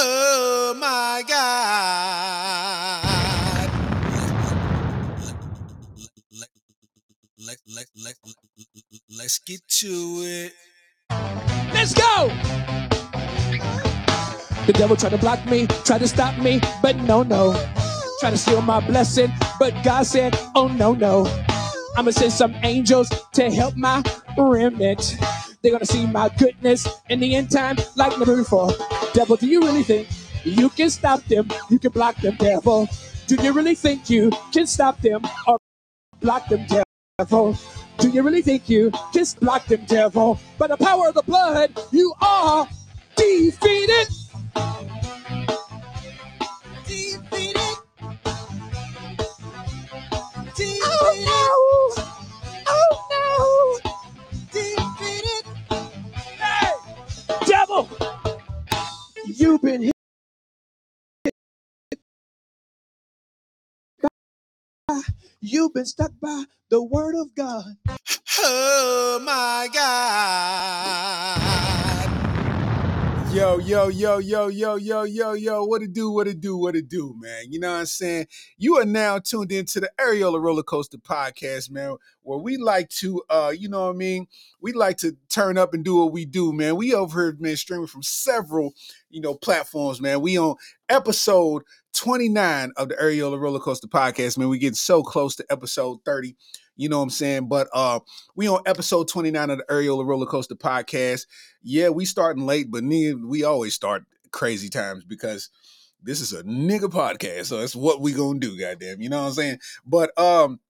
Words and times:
Oh 0.00 0.74
my 0.78 1.24
God. 1.26 3.04
Let, 7.38 7.58
let, 7.74 7.86
let, 8.04 8.14
let's 9.16 9.38
get 9.40 9.66
to 9.68 10.22
it. 10.22 10.52
Let's 11.72 11.94
go! 11.94 12.28
The 14.66 14.72
devil 14.74 14.96
tried 14.96 15.10
to 15.10 15.18
block 15.18 15.44
me, 15.46 15.66
tried 15.84 15.98
to 15.98 16.08
stop 16.08 16.38
me, 16.38 16.60
but 16.82 16.96
no, 16.96 17.22
no. 17.22 17.52
Tried 18.20 18.30
to 18.30 18.38
steal 18.38 18.60
my 18.62 18.80
blessing, 18.86 19.32
but 19.58 19.74
God 19.82 20.04
said, 20.04 20.38
oh 20.54 20.68
no, 20.68 20.92
no. 20.94 21.24
I'ma 21.98 22.12
send 22.12 22.32
some 22.32 22.54
angels 22.62 23.10
to 23.32 23.50
help 23.50 23.74
my 23.74 24.04
remnant. 24.38 25.16
They're 25.60 25.72
gonna 25.72 25.84
see 25.84 26.06
my 26.06 26.28
goodness 26.38 26.86
in 27.10 27.18
the 27.18 27.34
end 27.34 27.50
time 27.50 27.76
like 27.96 28.16
never 28.20 28.36
before. 28.36 28.70
Devil, 29.14 29.34
do 29.34 29.48
you 29.48 29.60
really 29.60 29.82
think 29.82 30.06
you 30.44 30.68
can 30.68 30.90
stop 30.90 31.24
them? 31.24 31.48
You 31.68 31.80
can 31.80 31.90
block 31.90 32.14
them, 32.18 32.36
devil. 32.36 32.88
Do 33.26 33.34
you 33.42 33.52
really 33.52 33.74
think 33.74 34.08
you 34.08 34.30
can 34.52 34.68
stop 34.68 35.00
them 35.00 35.22
or 35.48 35.58
block 36.20 36.46
them, 36.48 36.64
devil? 37.18 37.58
Do 37.98 38.10
you 38.10 38.22
really 38.22 38.42
think 38.42 38.68
you 38.68 38.92
can 39.12 39.24
block 39.40 39.66
them, 39.66 39.84
devil? 39.86 40.38
By 40.56 40.68
the 40.68 40.76
power 40.76 41.08
of 41.08 41.14
the 41.14 41.24
blood, 41.24 41.82
you 41.90 42.14
are. 42.22 42.68
Defeated. 43.16 44.06
You've 59.26 59.62
been 59.62 59.82
hit. 59.82 59.92
You've 65.40 65.74
been 65.74 65.86
stuck 65.86 66.12
by 66.22 66.44
the 66.70 66.82
word 66.82 67.16
of 67.16 67.34
God. 67.36 67.76
Oh 68.40 69.20
my 69.24 69.68
God. 69.74 71.87
Yo, 73.38 73.58
yo, 73.58 73.86
yo, 73.86 74.18
yo, 74.18 74.48
yo, 74.48 74.74
yo, 74.74 75.04
yo, 75.04 75.32
yo. 75.34 75.64
What 75.64 75.80
it 75.80 75.92
do, 75.92 76.10
what 76.10 76.26
it 76.26 76.40
do, 76.40 76.56
what 76.56 76.74
it 76.74 76.88
do, 76.88 77.14
man. 77.20 77.44
You 77.52 77.60
know 77.60 77.70
what 77.70 77.78
I'm 77.78 77.86
saying? 77.86 78.26
You 78.56 78.78
are 78.78 78.84
now 78.84 79.20
tuned 79.20 79.52
into 79.52 79.78
the 79.78 79.88
Areola 79.96 80.42
Roller 80.42 80.64
Coaster 80.64 80.98
Podcast, 80.98 81.70
man, 81.70 81.94
where 82.22 82.40
we 82.40 82.56
like 82.56 82.88
to 82.88 83.22
uh, 83.30 83.54
you 83.56 83.68
know 83.68 83.86
what 83.86 83.94
I 83.94 83.96
mean? 83.96 84.26
We 84.60 84.72
like 84.72 84.96
to 84.98 85.16
turn 85.28 85.56
up 85.56 85.72
and 85.72 85.84
do 85.84 85.98
what 85.98 86.12
we 86.12 86.24
do, 86.24 86.52
man. 86.52 86.74
We 86.74 86.92
over 86.94 87.26
here, 87.26 87.36
man, 87.38 87.54
streaming 87.54 87.86
from 87.86 88.02
several, 88.02 88.74
you 89.08 89.20
know, 89.20 89.36
platforms, 89.36 90.00
man. 90.00 90.20
We 90.20 90.36
on 90.36 90.56
episode 90.88 91.62
29 91.94 92.72
of 92.76 92.88
the 92.88 92.96
Areola 92.96 93.40
Roller 93.40 93.60
Coaster 93.60 93.86
Podcast, 93.86 94.36
man. 94.36 94.48
We 94.48 94.58
getting 94.58 94.74
so 94.74 95.04
close 95.04 95.36
to 95.36 95.46
episode 95.48 96.00
30. 96.04 96.34
You 96.78 96.88
know 96.88 96.98
what 96.98 97.04
I'm 97.04 97.10
saying? 97.10 97.48
But 97.48 97.68
uh 97.74 98.00
we 98.34 98.48
on 98.48 98.62
episode 98.64 99.08
29 99.08 99.50
of 99.50 99.58
the 99.58 99.64
Areola 99.64 100.06
Roller 100.06 100.26
Coaster 100.26 100.54
Podcast. 100.54 101.26
Yeah, 101.62 101.90
we 101.90 102.06
starting 102.06 102.46
late, 102.46 102.70
but 102.70 102.82
nigga, 102.84 103.22
we 103.22 103.44
always 103.44 103.74
start 103.74 104.04
crazy 104.30 104.70
times 104.70 105.04
because 105.04 105.50
this 106.02 106.20
is 106.20 106.32
a 106.32 106.44
nigga 106.44 106.84
podcast. 106.84 107.46
So 107.46 107.58
that's 107.58 107.76
what 107.76 108.00
we 108.00 108.12
gonna 108.12 108.38
do, 108.38 108.58
goddamn. 108.58 109.02
You 109.02 109.10
know 109.10 109.20
what 109.20 109.28
I'm 109.28 109.34
saying? 109.34 109.58
But 109.84 110.18
um 110.18 110.60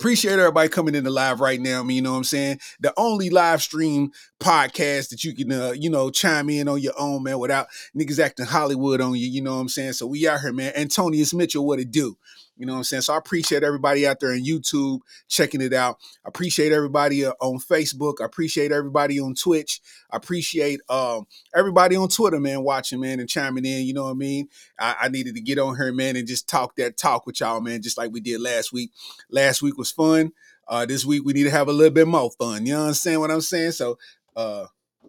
Appreciate 0.00 0.38
everybody 0.38 0.68
coming 0.68 0.94
in 0.94 1.00
into 1.00 1.10
live 1.10 1.40
right 1.40 1.60
now. 1.60 1.80
I 1.80 1.82
mean, 1.82 1.96
you 1.96 2.02
know 2.02 2.12
what 2.12 2.18
I'm 2.18 2.24
saying? 2.24 2.60
The 2.78 2.94
only 2.96 3.30
live 3.30 3.60
stream 3.60 4.12
podcast 4.38 5.08
that 5.08 5.24
you 5.24 5.34
can, 5.34 5.50
uh, 5.50 5.72
you 5.72 5.90
know, 5.90 6.08
chime 6.08 6.48
in 6.50 6.68
on 6.68 6.80
your 6.80 6.92
own, 6.96 7.24
man, 7.24 7.40
without 7.40 7.66
niggas 7.96 8.20
acting 8.20 8.46
Hollywood 8.46 9.00
on 9.00 9.16
you. 9.16 9.26
You 9.26 9.42
know 9.42 9.56
what 9.56 9.62
I'm 9.62 9.68
saying? 9.68 9.94
So 9.94 10.06
we 10.06 10.28
out 10.28 10.38
here, 10.38 10.52
man. 10.52 10.72
Antonius 10.76 11.34
Mitchell, 11.34 11.66
what 11.66 11.80
it 11.80 11.90
do? 11.90 12.16
You 12.58 12.66
know 12.66 12.72
what 12.72 12.78
I'm 12.78 12.84
saying? 12.84 13.02
So 13.02 13.14
I 13.14 13.18
appreciate 13.18 13.62
everybody 13.62 14.06
out 14.06 14.20
there 14.20 14.32
on 14.32 14.44
YouTube 14.44 15.00
checking 15.28 15.60
it 15.60 15.72
out. 15.72 15.98
I 16.24 16.28
appreciate 16.28 16.72
everybody 16.72 17.24
uh, 17.24 17.32
on 17.40 17.58
Facebook. 17.58 18.16
I 18.20 18.24
appreciate 18.24 18.72
everybody 18.72 19.20
on 19.20 19.34
Twitch. 19.34 19.80
I 20.10 20.16
appreciate 20.16 20.80
um, 20.88 21.26
everybody 21.54 21.96
on 21.96 22.08
Twitter, 22.08 22.40
man, 22.40 22.62
watching, 22.62 23.00
man, 23.00 23.20
and 23.20 23.28
chiming 23.28 23.64
in. 23.64 23.86
You 23.86 23.94
know 23.94 24.04
what 24.04 24.10
I 24.10 24.14
mean? 24.14 24.48
I, 24.78 24.96
I 25.02 25.08
needed 25.08 25.34
to 25.36 25.40
get 25.40 25.58
on 25.58 25.76
here, 25.76 25.92
man, 25.92 26.16
and 26.16 26.26
just 26.26 26.48
talk 26.48 26.76
that 26.76 26.96
talk 26.96 27.26
with 27.26 27.40
y'all, 27.40 27.60
man, 27.60 27.82
just 27.82 27.96
like 27.96 28.12
we 28.12 28.20
did 28.20 28.40
last 28.40 28.72
week. 28.72 28.90
Last 29.30 29.62
week 29.62 29.78
was 29.78 29.90
fun. 29.90 30.32
Uh, 30.66 30.84
this 30.84 31.04
week 31.04 31.24
we 31.24 31.32
need 31.32 31.44
to 31.44 31.50
have 31.50 31.68
a 31.68 31.72
little 31.72 31.94
bit 31.94 32.06
more 32.06 32.30
fun. 32.38 32.66
You 32.66 32.76
understand 32.76 33.20
what 33.20 33.30
I'm 33.30 33.40
saying? 33.40 33.60
What 33.60 33.64
I'm 33.70 33.72
saying? 33.72 33.72
So, 33.72 33.98
uh, 34.36 34.66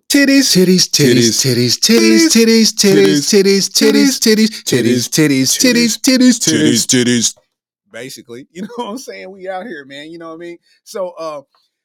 titties, 0.09 0.55
titties, 0.55 0.89
titties, 0.89 1.37
titties, 1.39 1.77
titties, 1.77 2.27
titties, 2.27 2.73
titties, 2.73 3.29
titties, 3.29 3.69
titties, 3.69 4.19
titties, 4.19 4.59
titties, 4.65 5.09
titties, 5.09 5.59
titties, 5.59 5.99
titties, 5.99 6.39
titties, 6.39 6.87
titties. 6.87 7.37
Basically, 7.91 8.47
you 8.51 8.63
know 8.63 8.69
what 8.75 8.89
I'm 8.89 8.97
saying? 8.97 9.31
We 9.31 9.47
out 9.47 9.65
here, 9.65 9.85
man. 9.85 10.11
You 10.11 10.17
know 10.17 10.29
what 10.29 10.35
I 10.35 10.37
mean? 10.37 10.57
So, 10.83 11.09
uh, 11.09 11.41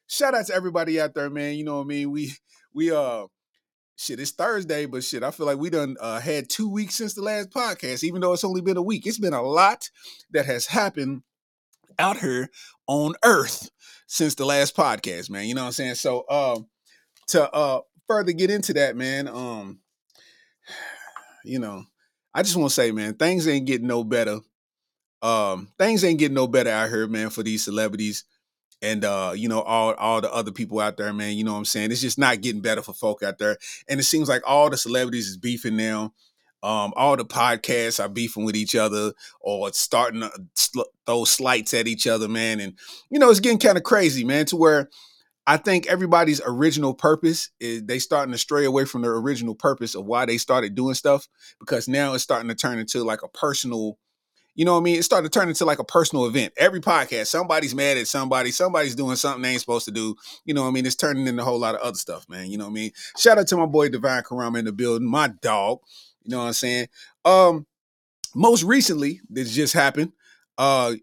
shout 0.07 0.33
out 0.33 0.47
to 0.47 0.55
everybody 0.55 0.99
out 0.99 1.13
there, 1.13 1.29
man. 1.29 1.55
You 1.55 1.65
know 1.65 1.77
what 1.77 1.83
I 1.83 1.87
mean? 1.87 2.11
We 2.11 2.33
we 2.73 2.91
uh 2.91 3.27
shit, 3.95 4.19
it's 4.19 4.31
Thursday, 4.31 4.85
but 4.85 5.03
shit, 5.03 5.23
I 5.23 5.31
feel 5.31 5.45
like 5.45 5.57
we 5.57 5.69
done 5.69 5.95
uh, 5.99 6.19
had 6.19 6.49
two 6.49 6.69
weeks 6.69 6.95
since 6.95 7.13
the 7.13 7.21
last 7.21 7.51
podcast, 7.51 8.03
even 8.03 8.21
though 8.21 8.33
it's 8.33 8.43
only 8.43 8.61
been 8.61 8.77
a 8.77 8.81
week. 8.81 9.07
It's 9.07 9.19
been 9.19 9.33
a 9.33 9.41
lot 9.41 9.89
that 10.31 10.45
has 10.45 10.65
happened 10.65 11.21
out 11.97 12.17
here 12.17 12.49
on 12.87 13.13
Earth 13.23 13.69
since 14.07 14.35
the 14.35 14.45
last 14.45 14.75
podcast, 14.75 15.29
man. 15.29 15.45
You 15.45 15.55
know 15.55 15.61
what 15.61 15.67
I'm 15.67 15.73
saying? 15.73 15.95
So, 15.95 16.25
um, 16.29 16.67
to 17.27 17.51
uh 17.51 17.81
further 18.07 18.31
get 18.31 18.51
into 18.51 18.73
that, 18.73 18.95
man, 18.95 19.27
um, 19.27 19.79
you 21.43 21.59
know, 21.59 21.83
I 22.33 22.43
just 22.43 22.55
want 22.55 22.69
to 22.69 22.75
say, 22.75 22.91
man, 22.91 23.13
things 23.15 23.47
ain't 23.47 23.67
getting 23.67 23.87
no 23.87 24.03
better. 24.03 24.39
Um, 25.21 25.69
things 25.79 26.03
ain't 26.03 26.19
getting 26.19 26.35
no 26.35 26.47
better 26.47 26.69
out 26.69 26.89
here, 26.89 27.07
man, 27.07 27.29
for 27.29 27.43
these 27.43 27.63
celebrities 27.63 28.25
and 28.81 29.03
uh, 29.03 29.33
you 29.35 29.49
know, 29.49 29.61
all 29.61 29.93
all 29.93 30.21
the 30.21 30.31
other 30.33 30.51
people 30.51 30.79
out 30.79 30.97
there, 30.97 31.13
man. 31.13 31.35
You 31.35 31.43
know 31.43 31.53
what 31.53 31.59
I'm 31.59 31.65
saying? 31.65 31.91
It's 31.91 32.01
just 32.01 32.19
not 32.19 32.41
getting 32.41 32.61
better 32.61 32.81
for 32.81 32.93
folk 32.93 33.23
out 33.23 33.37
there. 33.37 33.57
And 33.87 33.99
it 33.99 34.03
seems 34.03 34.29
like 34.29 34.43
all 34.45 34.69
the 34.69 34.77
celebrities 34.77 35.27
is 35.27 35.37
beefing 35.37 35.77
now. 35.77 36.13
Um, 36.61 36.93
all 36.95 37.15
the 37.15 37.25
podcasts 37.25 38.03
are 38.03 38.09
beefing 38.09 38.43
with 38.43 38.55
each 38.55 38.75
other 38.75 39.13
or 39.39 39.71
starting 39.73 40.21
to 40.21 40.31
sl- 40.55 40.81
throw 41.05 41.23
slights 41.23 41.73
at 41.73 41.87
each 41.87 42.07
other, 42.07 42.27
man. 42.27 42.59
And 42.59 42.73
you 43.09 43.19
know, 43.19 43.29
it's 43.29 43.39
getting 43.39 43.59
kind 43.59 43.77
of 43.77 43.83
crazy, 43.83 44.23
man, 44.23 44.45
to 44.47 44.55
where 44.55 44.89
I 45.47 45.57
think 45.57 45.87
everybody's 45.87 46.41
original 46.45 46.93
purpose 46.93 47.51
is 47.59 47.83
they 47.83 47.99
starting 47.99 48.31
to 48.31 48.37
stray 48.37 48.65
away 48.65 48.85
from 48.85 49.03
their 49.03 49.15
original 49.15 49.55
purpose 49.55 49.93
of 49.93 50.05
why 50.05 50.25
they 50.25 50.37
started 50.37 50.73
doing 50.73 50.95
stuff 50.95 51.27
because 51.59 51.87
now 51.87 52.13
it's 52.13 52.23
starting 52.23 52.47
to 52.49 52.55
turn 52.55 52.79
into 52.79 53.03
like 53.03 53.21
a 53.21 53.27
personal 53.29 53.97
you 54.57 54.63
know 54.63 54.71
what 54.71 54.79
I 54.79 54.83
mean? 54.83 54.97
It 54.97 55.03
started 55.03 55.31
to 55.31 55.37
turn 55.37 55.49
into 55.49 55.65
like 55.65 55.79
a 55.79 55.83
personal 55.83 56.27
event. 56.27 56.53
Every 56.55 56.79
podcast, 56.79 57.27
somebody's 57.27 57.75
mad 57.75 57.97
at 57.97 58.07
somebody, 58.07 58.51
somebody's 58.51 58.95
doing 58.95 59.17
something 59.17 59.41
they 59.41 59.49
ain't 59.49 59.59
supposed 59.59 59.83
to 59.83 59.91
do. 59.91 60.15
You 60.45 60.53
know 60.53 60.61
what 60.61 60.69
I 60.69 60.71
mean? 60.71 60.85
It's 60.85 60.95
turning 60.95 61.27
into 61.27 61.41
a 61.41 61.45
whole 61.45 61.59
lot 61.59 61.75
of 61.75 61.81
other 61.81 61.97
stuff, 61.97 62.27
man. 62.29 62.49
You 62.49 62.57
know 62.57 62.63
what 62.63 62.71
I 62.71 62.75
mean? 62.75 62.91
Shout 63.17 63.37
out 63.37 63.47
to 63.47 63.57
my 63.57 63.65
boy 63.65 63.89
Divine 63.89 64.23
Karama 64.23 64.59
in 64.59 64.65
the 64.65 64.71
building, 64.71 65.09
my 65.09 65.27
dog. 65.27 65.79
You 66.23 66.31
know 66.31 66.37
what 66.39 66.45
I'm 66.45 66.53
saying? 66.53 66.87
Um, 67.25 67.67
most 68.33 68.63
recently, 68.63 69.19
this 69.29 69.53
just 69.53 69.73
happened. 69.73 70.13
Uh 70.57 70.95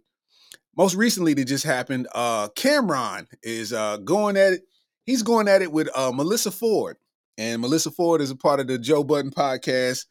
most 0.76 0.94
recently 0.94 1.34
that 1.34 1.44
just 1.44 1.64
happened, 1.64 2.08
uh 2.14 2.48
Cameron 2.48 3.26
is 3.42 3.72
uh 3.72 3.98
going 3.98 4.36
at 4.36 4.54
it. 4.54 4.62
He's 5.04 5.22
going 5.22 5.48
at 5.48 5.62
it 5.62 5.72
with 5.72 5.88
uh 5.96 6.12
Melissa 6.12 6.50
Ford. 6.50 6.96
And 7.38 7.60
Melissa 7.60 7.90
Ford 7.90 8.20
is 8.20 8.30
a 8.30 8.36
part 8.36 8.60
of 8.60 8.66
the 8.66 8.78
Joe 8.78 9.04
Budden 9.04 9.30
podcast. 9.30 10.06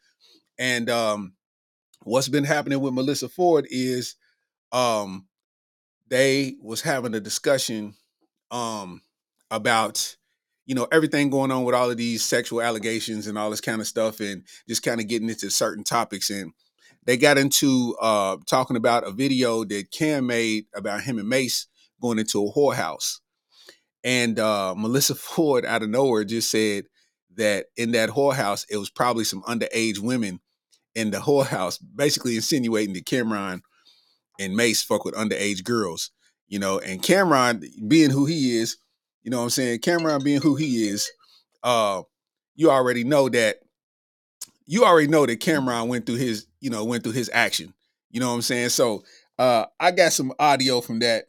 And 0.60 0.90
um 0.90 1.34
what's 2.04 2.28
been 2.30 2.44
happening 2.44 2.80
with 2.80 2.94
Melissa 2.94 3.30
Ford 3.30 3.68
is 3.70 4.16
um 4.72 5.28
they 6.10 6.56
was 6.62 6.82
having 6.82 7.14
a 7.16 7.20
discussion 7.20 7.96
um 8.52 9.02
about 9.50 10.16
you 10.66 10.76
know 10.76 10.88
everything 10.92 11.30
going 11.30 11.52
on 11.52 11.64
with 11.64 11.76
all 11.76 11.90
of 11.90 11.98
these 11.98 12.24
sexual 12.24 12.62
allegations 12.62 13.28
and 13.28 13.38
all 13.38 13.50
this 13.50 13.62
kind 13.62 13.82
of 13.82 13.88
stuff 13.88 14.20
and 14.20 14.44
just 14.68 14.84
kind 14.84 15.02
of 15.02 15.08
getting 15.08 15.30
into 15.30 15.50
certain 15.50 15.84
topics 15.84 16.30
and 16.30 16.54
they 17.06 17.18
got 17.18 17.38
into 17.38 17.96
uh 18.02 18.38
talking 18.48 18.78
about 18.78 19.08
a 19.08 19.12
video 19.12 19.64
that 19.64 19.92
Cam 19.92 20.28
made 20.28 20.66
about 20.76 21.02
him 21.02 21.20
and 21.20 21.30
Mase 21.30 21.68
going 22.02 22.20
into 22.20 22.46
a 22.46 22.52
whorehouse 22.52 23.20
and 24.04 24.40
uh 24.40 24.74
Melissa 24.78 25.16
Ford 25.16 25.66
out 25.66 25.84
of 25.84 25.90
nowhere 25.90 26.24
just 26.24 26.50
said 26.50 26.86
that 27.36 27.68
in 27.78 27.92
that 27.92 28.10
whorehouse 28.10 28.66
it 28.70 28.78
was 28.78 28.90
probably 28.90 29.24
some 29.24 29.42
underage 29.44 30.00
women 30.00 30.40
in 30.96 31.12
the 31.12 31.18
whorehouse, 31.18 31.80
basically 31.96 32.36
insinuating 32.36 32.94
that 32.94 33.06
Cameron 33.06 33.62
and 34.40 34.56
Mase 34.56 34.84
fuck 34.84 35.06
with 35.06 35.16
underage 35.16 35.64
girls, 35.64 36.12
you 36.48 36.60
know, 36.60 36.80
and 36.80 37.02
Cameron 37.02 37.64
being 37.88 38.10
who 38.10 38.26
he 38.26 38.58
is, 38.58 38.78
you 39.24 39.32
know 39.32 39.38
what 39.38 39.44
I'm 39.46 39.50
saying? 39.52 39.80
Cameron 39.80 40.24
being 40.24 40.42
who 40.42 40.56
he 40.56 40.88
is, 40.88 41.10
uh, 41.64 42.02
you 42.56 42.70
already 42.70 43.04
know 43.04 43.30
that 43.30 43.58
you 44.66 44.86
already 44.86 45.08
know 45.08 45.26
that 45.26 45.40
Cameron 45.40 45.90
went 45.90 46.06
through 46.06 46.16
his, 46.16 46.48
you 46.62 46.70
know, 46.70 46.86
went 46.86 47.04
through 47.04 47.14
his 47.14 47.30
action. 47.34 47.74
You 48.12 48.20
know 48.20 48.30
what 48.30 48.36
I'm 48.36 48.42
saying? 48.42 48.70
So 48.70 49.04
uh 49.38 49.66
I 49.80 49.92
got 49.92 50.14
some 50.14 50.34
audio 50.40 50.80
from 50.80 51.00
that 51.00 51.26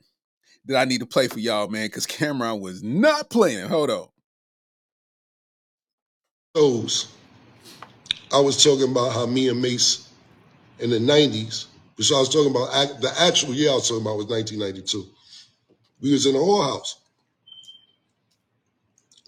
that 0.67 0.77
I 0.77 0.85
need 0.85 1.01
to 1.01 1.07
play 1.07 1.29
for 1.29 1.41
y'all, 1.41 1.69
man, 1.69 1.87
because 1.87 2.07
Cameron 2.19 2.61
was 2.61 2.83
not 2.83 3.31
playing. 3.31 3.69
Hold 3.69 3.91
on. 3.91 4.09
Those. 6.55 7.09
I 8.33 8.41
was 8.41 8.63
talking 8.63 8.91
about 8.91 9.13
how 9.13 9.27
me 9.27 9.49
and 9.49 9.61
Mase 9.61 10.09
in 10.79 10.91
the 10.91 10.99
90s, 10.99 11.67
which 11.97 12.11
I 12.11 12.19
was 12.19 12.29
talking 12.29 12.51
about, 12.51 13.01
the 13.01 13.13
actual 13.21 13.55
year 13.55 13.71
I 13.71 13.75
was 13.75 13.89
talking 13.89 14.03
about 14.03 14.17
was 14.17 14.27
1992. 14.27 15.07
We 16.01 16.13
was 16.13 16.27
in 16.27 16.35
a 16.35 16.39
whorehouse. 16.39 16.95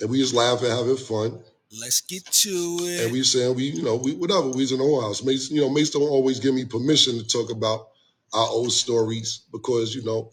And 0.01 0.11
we 0.11 0.19
just 0.19 0.35
laughing, 0.35 0.71
having 0.71 0.97
fun. 0.97 1.39
Let's 1.81 2.01
get 2.03 2.25
to 2.25 2.79
it. 2.83 3.05
And 3.05 3.13
we 3.13 3.23
saying 3.25 3.55
we, 3.55 3.65
you 3.65 3.83
know, 3.83 3.97
we 3.97 4.15
whatever, 4.15 4.49
we 4.49 4.63
was 4.63 4.73
in 4.73 4.79
the 4.79 4.85
whorehouse. 4.85 5.25
Mase, 5.25 5.51
you 5.51 5.61
know, 5.61 5.71
Mase 5.71 5.91
don't 5.91 6.03
always 6.03 6.41
give 6.41 6.55
me 6.55 6.65
permission 6.65 7.19
to 7.19 7.27
talk 7.27 7.51
about 7.51 7.89
our 8.33 8.47
old 8.49 8.73
stories 8.73 9.43
because, 9.53 9.95
you 9.95 10.05
know, 10.05 10.33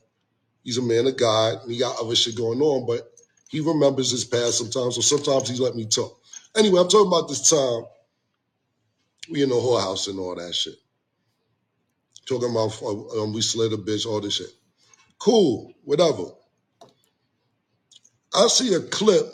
he's 0.63 0.77
a 0.77 0.81
man 0.81 1.07
of 1.07 1.17
God 1.17 1.63
and 1.63 1.71
he 1.71 1.79
got 1.79 1.99
other 1.99 2.15
shit 2.15 2.35
going 2.35 2.61
on, 2.61 2.85
but 2.85 3.11
he 3.49 3.59
remembers 3.59 4.11
his 4.11 4.25
past 4.25 4.57
sometimes, 4.57 4.95
so 4.95 5.01
sometimes 5.01 5.49
he 5.49 5.57
let 5.57 5.75
me 5.75 5.85
talk. 5.85 6.19
Anyway, 6.55 6.79
I'm 6.79 6.87
talking 6.87 7.07
about 7.07 7.27
this 7.27 7.49
time 7.49 7.85
we 9.29 9.43
in 9.43 9.49
the 9.49 9.55
whorehouse 9.55 10.07
and 10.07 10.19
all 10.19 10.35
that 10.35 10.53
shit. 10.53 10.75
Talking 12.27 12.51
about 12.51 12.81
uh, 12.81 13.23
um, 13.23 13.33
we 13.33 13.41
slid 13.41 13.73
a 13.73 13.77
bitch, 13.77 14.05
all 14.05 14.21
this 14.21 14.35
shit. 14.35 14.51
Cool, 15.19 15.73
whatever. 15.83 16.25
I 18.33 18.47
see 18.47 18.73
a 18.73 18.79
clip 18.79 19.25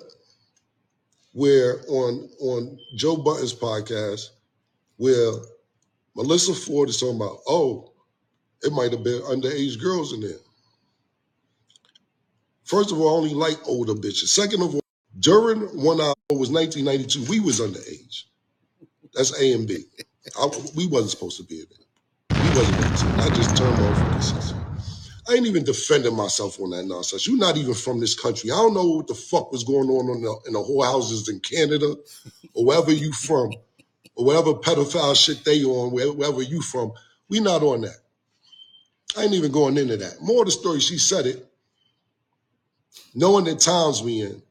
where 1.38 1.81
on 1.88 2.28
on 2.42 2.80
Joe 2.95 3.16
Budden's 3.16 3.54
podcast 3.54 4.30
where 4.98 5.34
Melissa 6.16 6.56
Ford 6.56 6.89
is 6.89 7.00
talking 7.00 7.18
about, 7.18 7.38
oh, 7.48 7.94
it 8.63 8.74
might 8.74 8.92
have 8.92 9.04
been 9.04 9.22
underage 9.22 9.80
girls 9.80 10.13
in 10.13 10.22
there. 10.22 10.39
First 12.63 12.92
of 12.92 13.00
all, 13.00 13.10
I 13.10 13.18
only 13.18 13.36
like 13.36 13.60
older 13.68 13.94
bitches. 13.94 14.30
Second 14.30 14.63
of 14.63 14.74
all, 14.74 14.81
during 15.19 15.62
one 15.84 16.01
hour 16.01 16.16
was 16.31 16.50
1992, 16.50 17.30
we 17.30 17.39
was 17.39 17.60
underage. 17.60 18.24
That's 19.13 19.39
A 19.39 19.54
and 19.54 19.68
B. 19.68 19.86
I, 20.39 20.48
we 20.75 20.88
wasn't 20.88 21.12
supposed 21.12 21.38
to 21.38 21.44
be 21.44 21.60
in 21.60 21.68
there. 21.69 21.88
We 22.42 22.50
wasn't 22.50 22.80
supposed 22.80 23.00
to. 23.01 23.24
I 23.24 23.30
just 23.30 23.56
turned 23.56 23.80
off 23.80 24.01
for 24.01 24.10
the 24.12 24.22
season. 24.22 24.57
I 25.29 25.35
ain't 25.35 25.47
even 25.47 25.63
defending 25.65 26.15
myself 26.15 26.59
on 26.62 26.71
that 26.71 26.85
nonsense. 26.85 27.27
You're 27.27 27.38
not 27.38 27.57
even 27.57 27.74
from 27.75 28.00
this 28.00 28.19
country. 28.19 28.51
I 28.51 28.56
don't 28.56 28.74
know 28.75 28.85
what 28.97 29.07
the 29.07 29.15
fuck 29.15 29.51
was 29.51 29.63
going 29.63 29.89
on 29.89 30.15
in 30.18 30.24
the, 30.24 30.38
in 30.47 30.53
the 30.53 30.59
whorehouses 30.59 31.29
in 31.29 31.39
Canada 31.41 31.95
or 32.56 32.65
wherever 32.65 32.91
you 32.94 33.13
from 33.13 33.51
or 34.15 34.25
whatever 34.25 34.53
pedophile 34.56 35.15
shit 35.15 35.45
they 35.45 35.63
on, 35.63 35.91
where- 35.91 36.13
wherever 36.13 36.41
you 36.41 36.62
from. 36.62 36.94
We 37.29 37.39
not 37.41 37.63
on 37.63 37.81
that. 37.81 37.97
I 39.18 39.24
ain't 39.24 39.33
even 39.33 39.51
going 39.51 39.77
into 39.77 39.97
that. 39.97 40.21
More 40.21 40.41
of 40.41 40.47
the 40.47 40.51
story, 40.51 40.79
she 40.81 40.97
said 41.00 41.25
it, 41.27 41.47
knowing 43.15 43.45
the 43.45 43.56
times 43.56 44.01
we 44.03 44.21
in. 44.21 44.41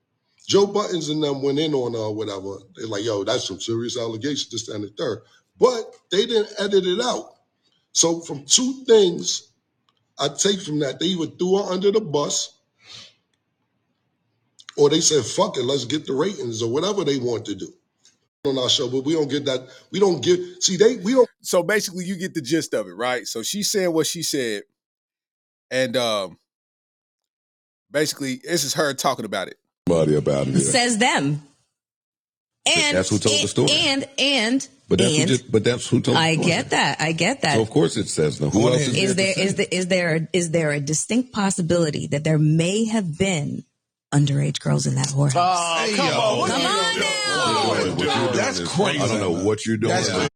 Joe 0.48 0.66
Buddens 0.66 1.10
and 1.10 1.22
them 1.22 1.42
went 1.42 1.58
in 1.58 1.74
on 1.74 1.96
or 1.96 2.14
whatever. 2.14 2.58
They're 2.76 2.86
like, 2.88 3.04
yo, 3.04 3.24
that's 3.24 3.48
some 3.48 3.60
serious 3.60 3.98
allegations, 3.98 4.50
this, 4.50 4.68
and 4.68 4.84
the 4.84 4.88
third. 4.90 5.22
But 5.60 5.94
they 6.12 6.26
didn't 6.26 6.54
edit 6.58 6.86
it 6.86 7.00
out. 7.00 7.34
So 7.92 8.20
from 8.20 8.44
two 8.46 8.84
things 8.86 9.52
I 10.18 10.28
take 10.28 10.60
from 10.60 10.78
that, 10.80 10.98
they 10.98 11.06
either 11.06 11.26
threw 11.26 11.58
her 11.58 11.72
under 11.72 11.90
the 11.92 12.00
bus 12.00 12.58
or 14.76 14.90
they 14.90 15.00
said, 15.00 15.24
fuck 15.24 15.56
it, 15.56 15.64
let's 15.64 15.84
get 15.84 16.06
the 16.06 16.12
ratings 16.12 16.62
or 16.62 16.70
whatever 16.70 17.04
they 17.04 17.18
want 17.18 17.44
to 17.46 17.54
do 17.54 17.72
on 18.44 18.58
our 18.58 18.68
show. 18.68 18.88
But 18.88 19.04
we 19.04 19.14
don't 19.14 19.28
get 19.28 19.44
that. 19.46 19.68
We 19.90 20.00
don't 20.00 20.22
get, 20.22 20.62
see, 20.62 20.76
they, 20.76 20.96
we 20.96 21.12
don't 21.12 21.28
So 21.40 21.62
basically, 21.62 22.04
you 22.04 22.16
get 22.16 22.34
the 22.34 22.40
gist 22.40 22.74
of 22.74 22.86
it, 22.86 22.94
right? 22.94 23.26
So 23.26 23.42
she's 23.42 23.70
saying 23.70 23.92
what 23.92 24.06
she 24.06 24.22
said, 24.22 24.62
and 25.70 25.96
um, 25.96 26.38
basically, 27.90 28.40
this 28.44 28.64
is 28.64 28.74
her 28.74 28.94
talking 28.94 29.24
about 29.24 29.48
it. 29.48 29.58
Somebody 29.88 30.16
about 30.16 30.48
it. 30.48 30.60
Says 30.60 30.98
them. 30.98 31.42
And 32.76 32.96
that's 32.96 33.08
who 33.10 33.18
told 33.18 33.42
the 33.42 33.48
story. 33.48 33.68
And 33.72 34.08
and 34.18 34.68
But 34.88 34.98
that's 34.98 35.14
who 35.14 35.20
and 35.20 35.28
just, 35.28 35.52
but 35.52 35.64
that's 35.64 35.86
who 35.86 36.00
told. 36.00 36.16
the 36.16 36.20
I 36.20 36.32
story. 36.34 36.46
get 36.48 36.70
that. 36.70 37.00
I 37.00 37.12
get 37.12 37.42
that. 37.42 37.54
So 37.54 37.62
of 37.62 37.70
course 37.70 37.96
it 37.96 38.08
says 38.08 38.38
them. 38.38 38.50
Who 38.50 38.68
else 38.68 38.80
is, 38.80 38.96
is 38.96 39.14
there 39.16 39.34
to 39.34 39.40
is 39.40 39.50
say? 39.50 39.56
there 39.56 39.66
is 39.70 39.86
there 39.88 40.28
is 40.32 40.50
there 40.50 40.70
a 40.72 40.80
distinct 40.80 41.32
possibility 41.32 42.06
that 42.08 42.24
there 42.24 42.38
may 42.38 42.84
have 42.86 43.16
been 43.18 43.64
underage 44.12 44.60
girls 44.60 44.86
in 44.86 44.94
that 44.96 45.08
whorehouse? 45.08 45.32
Oh, 45.36 45.84
hey, 45.86 45.96
come 45.96 46.06
yo, 46.08 46.14
on, 46.14 46.48
Come 46.48 46.60
are 46.60 46.64
you 46.64 46.68
on 46.68 46.98
now. 47.00 47.68
What 47.68 47.76
you're 47.78 47.84
doing- 47.84 47.96
what 47.96 48.06
you're 48.06 48.24
doing 48.26 48.36
That's 48.36 48.60
crazy. 48.74 49.00
I 49.00 49.08
don't 49.08 49.20
know 49.20 49.44
what 49.44 49.66
you're 49.66 49.76
doing. 49.76 49.90
That's- 49.94 50.28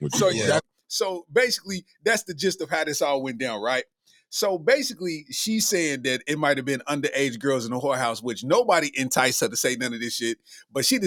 What 0.00 0.12
you're 0.14 0.18
So 0.20 0.30
doing. 0.48 0.60
so 0.88 1.26
basically, 1.32 1.84
that's 2.04 2.24
the 2.24 2.34
gist 2.34 2.60
of 2.60 2.70
how 2.70 2.84
this 2.84 3.00
all 3.02 3.22
went 3.22 3.38
down, 3.38 3.60
right? 3.62 3.84
So 4.30 4.58
basically, 4.58 5.26
she's 5.30 5.68
saying 5.68 6.02
that 6.02 6.22
it 6.26 6.38
might 6.38 6.56
have 6.56 6.66
been 6.66 6.82
underage 6.88 7.38
girls 7.38 7.64
in 7.64 7.70
the 7.70 7.78
whorehouse, 7.78 8.20
which 8.22 8.42
nobody 8.42 8.90
enticed 8.98 9.40
her 9.40 9.48
to 9.48 9.56
say 9.56 9.76
none 9.76 9.94
of 9.94 10.00
this 10.00 10.16
shit, 10.16 10.38
but 10.72 10.84
she 10.84 10.98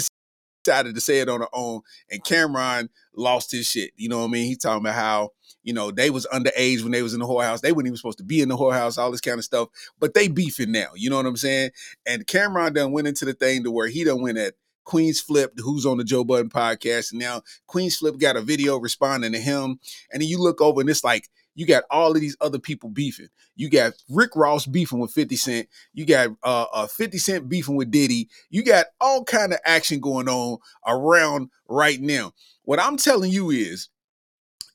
decided 0.68 0.96
to 0.96 1.02
say 1.02 1.20
it 1.20 1.30
on 1.30 1.42
her 1.42 1.48
own. 1.54 1.82
And 2.12 2.24
Cameron 2.24 2.90
lost 3.16 3.52
his 3.52 3.68
shit. 3.68 3.92
You 3.96 4.10
know 4.10 4.20
what 4.20 4.26
I 4.26 4.32
mean? 4.32 4.46
He 4.46 4.56
talking 4.56 4.84
about 4.84 4.96
how 4.96 5.32
you 5.64 5.74
know 5.74 5.92
they 5.92 6.10
was 6.10 6.28
underage 6.28 6.82
when 6.84 6.92
they 6.92 7.02
was 7.02 7.14
in 7.14 7.20
the 7.20 7.26
whorehouse. 7.26 7.62
They 7.62 7.72
weren't 7.72 7.88
even 7.88 7.98
supposed 7.98 8.20
to 8.20 8.24
be 8.24 8.42
in 8.42 8.50
the 8.50 8.58
whorehouse, 8.58 8.98
all 8.98 9.12
this 9.12 9.22
kind 9.22 9.38
of 9.38 9.46
stuff. 9.46 9.70
But 10.00 10.14
they 10.14 10.28
beefing 10.28 10.72
now. 10.72 10.90
You 10.96 11.10
know 11.10 11.18
what 11.18 11.26
I'm 11.26 11.38
saying? 11.38 11.72
And 12.06 12.28
Cameron 12.28 12.74
done 12.74 12.92
went 12.92 13.08
into 13.08 13.26
the 13.26 13.34
thing 13.34 13.64
to 13.64 13.72
where 13.72 13.88
he 13.88 14.04
done 14.04 14.22
went 14.22 14.38
at 14.38 14.56
Queenzflip, 14.86 15.50
who's 15.58 15.86
on 15.86 15.98
the 15.98 16.04
Joe 16.04 16.24
Budden 16.24 16.50
podcast, 16.50 17.12
and 17.12 17.20
now 17.20 17.42
Queenzflip 17.70 18.20
got 18.20 18.38
a 18.38 18.42
video 18.42 18.78
responding 18.78 19.34
to 19.34 19.40
him. 19.40 19.80
And 20.12 20.22
then 20.22 20.30
you 20.30 20.40
look 20.40 20.62
over 20.62 20.82
and 20.82 20.90
it's 20.90 21.04
like 21.04 21.30
you 21.58 21.66
got 21.66 21.86
all 21.90 22.12
of 22.12 22.22
these 22.22 22.38
other 22.40 22.60
people 22.60 22.88
beefing. 22.88 23.30
You 23.56 23.70
got 23.72 23.94
Rick 24.12 24.36
Ross 24.36 24.68
beefing 24.68 25.00
with 25.00 25.12
50 25.12 25.36
Cent. 25.36 25.68
You 25.92 26.06
got 26.06 26.30
uh, 26.44 26.66
uh 26.72 26.86
50 26.86 27.18
Cent 27.18 27.50
beefing 27.50 27.76
with 27.76 27.90
Diddy. 27.90 28.30
You 28.52 28.64
got 28.64 28.86
all 29.02 29.24
kind 29.24 29.52
of 29.52 29.60
action 29.66 30.00
going 30.00 30.30
on 30.30 30.60
around 30.86 31.50
right 31.68 32.00
now. 32.00 32.32
What 32.62 32.80
I'm 32.80 32.96
telling 32.96 33.32
you 33.32 33.50
is, 33.50 33.90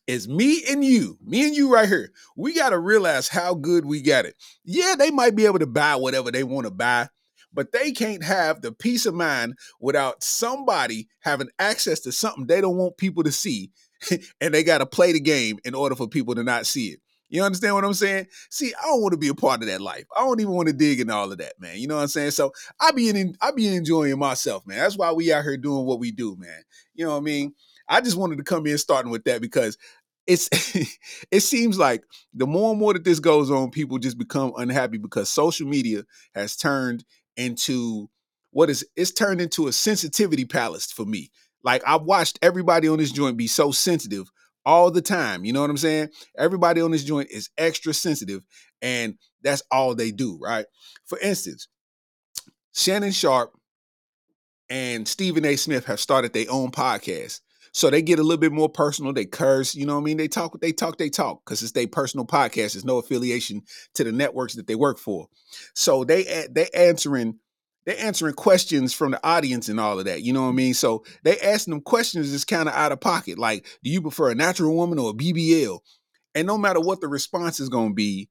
is 0.08 0.28
me 0.28 0.64
and 0.68 0.84
you, 0.84 1.16
me 1.24 1.46
and 1.46 1.54
you 1.54 1.72
right 1.72 1.88
here, 1.88 2.10
we 2.36 2.52
got 2.52 2.70
to 2.70 2.80
realize 2.80 3.28
how 3.28 3.54
good 3.54 3.84
we 3.84 4.02
got 4.02 4.24
it. 4.24 4.34
Yeah, 4.64 4.96
they 4.98 5.12
might 5.12 5.36
be 5.36 5.46
able 5.46 5.60
to 5.60 5.66
buy 5.68 5.94
whatever 5.94 6.32
they 6.32 6.42
want 6.42 6.66
to 6.66 6.72
buy, 6.72 7.08
but 7.52 7.70
they 7.70 7.92
can't 7.92 8.24
have 8.24 8.60
the 8.60 8.72
peace 8.72 9.06
of 9.06 9.14
mind 9.14 9.54
without 9.80 10.24
somebody 10.24 11.06
having 11.20 11.50
access 11.60 12.00
to 12.00 12.10
something 12.10 12.46
they 12.46 12.60
don't 12.60 12.76
want 12.76 12.96
people 12.96 13.22
to 13.22 13.30
see. 13.30 13.70
and 14.40 14.54
they 14.54 14.62
got 14.62 14.78
to 14.78 14.86
play 14.86 15.12
the 15.12 15.20
game 15.20 15.58
in 15.64 15.74
order 15.74 15.94
for 15.94 16.08
people 16.08 16.34
to 16.34 16.42
not 16.42 16.66
see 16.66 16.88
it. 16.88 17.00
You 17.28 17.42
understand 17.42 17.74
what 17.74 17.84
I'm 17.84 17.94
saying? 17.94 18.26
See, 18.50 18.74
I 18.74 18.84
don't 18.84 19.00
want 19.00 19.12
to 19.12 19.18
be 19.18 19.28
a 19.28 19.34
part 19.34 19.62
of 19.62 19.68
that 19.68 19.80
life. 19.80 20.04
I 20.14 20.20
don't 20.20 20.40
even 20.40 20.52
want 20.52 20.68
to 20.68 20.74
dig 20.74 21.00
in 21.00 21.08
all 21.08 21.32
of 21.32 21.38
that, 21.38 21.54
man. 21.58 21.78
You 21.78 21.88
know 21.88 21.96
what 21.96 22.02
I'm 22.02 22.08
saying? 22.08 22.32
So 22.32 22.52
I 22.78 22.92
be 22.92 23.08
in, 23.08 23.36
I 23.40 23.52
be 23.52 23.74
enjoying 23.74 24.18
myself, 24.18 24.66
man. 24.66 24.78
That's 24.78 24.98
why 24.98 25.12
we 25.12 25.32
out 25.32 25.42
here 25.42 25.56
doing 25.56 25.86
what 25.86 25.98
we 25.98 26.10
do, 26.10 26.36
man. 26.38 26.62
You 26.94 27.06
know 27.06 27.12
what 27.12 27.18
I 27.18 27.20
mean? 27.20 27.54
I 27.88 28.02
just 28.02 28.18
wanted 28.18 28.36
to 28.36 28.44
come 28.44 28.66
in 28.66 28.76
starting 28.76 29.10
with 29.10 29.24
that 29.24 29.40
because 29.40 29.78
it's 30.26 30.48
it 31.30 31.40
seems 31.40 31.78
like 31.78 32.04
the 32.34 32.46
more 32.46 32.70
and 32.72 32.78
more 32.78 32.92
that 32.92 33.04
this 33.04 33.18
goes 33.18 33.50
on, 33.50 33.70
people 33.70 33.98
just 33.98 34.18
become 34.18 34.52
unhappy 34.58 34.98
because 34.98 35.30
social 35.30 35.66
media 35.66 36.04
has 36.34 36.54
turned 36.54 37.02
into 37.38 38.10
what 38.50 38.68
is 38.68 38.86
it's 38.94 39.10
turned 39.10 39.40
into 39.40 39.68
a 39.68 39.72
sensitivity 39.72 40.44
palace 40.44 40.92
for 40.92 41.06
me. 41.06 41.30
Like 41.62 41.82
I've 41.86 42.02
watched 42.02 42.38
everybody 42.42 42.88
on 42.88 42.98
this 42.98 43.12
joint 43.12 43.36
be 43.36 43.46
so 43.46 43.70
sensitive 43.70 44.30
all 44.64 44.90
the 44.90 45.02
time. 45.02 45.44
You 45.44 45.52
know 45.52 45.60
what 45.60 45.70
I'm 45.70 45.76
saying? 45.76 46.08
Everybody 46.38 46.80
on 46.80 46.90
this 46.90 47.04
joint 47.04 47.30
is 47.30 47.50
extra 47.58 47.92
sensitive, 47.94 48.42
and 48.80 49.14
that's 49.42 49.62
all 49.70 49.94
they 49.94 50.10
do, 50.10 50.38
right? 50.40 50.66
For 51.06 51.18
instance, 51.18 51.68
Shannon 52.72 53.12
Sharpe 53.12 53.52
and 54.70 55.06
Stephen 55.06 55.44
A. 55.44 55.56
Smith 55.56 55.84
have 55.86 56.00
started 56.00 56.32
their 56.32 56.46
own 56.48 56.70
podcast. 56.70 57.40
So 57.74 57.88
they 57.88 58.02
get 58.02 58.18
a 58.18 58.22
little 58.22 58.40
bit 58.40 58.52
more 58.52 58.68
personal. 58.68 59.14
They 59.14 59.24
curse, 59.24 59.74
you 59.74 59.86
know 59.86 59.94
what 59.94 60.02
I 60.02 60.04
mean? 60.04 60.18
They 60.18 60.28
talk, 60.28 60.60
they 60.60 60.72
talk, 60.72 60.98
they 60.98 61.08
talk 61.08 61.42
because 61.44 61.62
it's 61.62 61.72
their 61.72 61.86
personal 61.86 62.26
podcast. 62.26 62.74
There's 62.74 62.84
no 62.84 62.98
affiliation 62.98 63.62
to 63.94 64.04
the 64.04 64.12
networks 64.12 64.54
that 64.54 64.66
they 64.66 64.74
work 64.74 64.98
for. 64.98 65.26
So 65.74 66.04
they 66.04 66.46
they 66.50 66.68
answering 66.74 67.38
they 67.84 67.96
answering 67.96 68.34
questions 68.34 68.92
from 68.92 69.10
the 69.12 69.26
audience 69.26 69.68
and 69.68 69.80
all 69.80 69.98
of 69.98 70.04
that. 70.04 70.22
You 70.22 70.32
know 70.32 70.42
what 70.42 70.48
I 70.48 70.52
mean? 70.52 70.74
So 70.74 71.04
they 71.24 71.38
asking 71.40 71.72
them 71.72 71.80
questions 71.80 72.30
that's 72.30 72.44
kind 72.44 72.68
of 72.68 72.74
out 72.74 72.92
of 72.92 73.00
pocket. 73.00 73.38
Like, 73.38 73.66
do 73.82 73.90
you 73.90 74.00
prefer 74.00 74.30
a 74.30 74.34
natural 74.34 74.74
woman 74.76 74.98
or 74.98 75.10
a 75.10 75.14
BBL? 75.14 75.80
And 76.34 76.46
no 76.46 76.56
matter 76.56 76.80
what 76.80 77.00
the 77.00 77.08
response 77.08 77.60
is 77.60 77.68
going 77.68 77.90
to 77.90 77.94
be, 77.94 78.28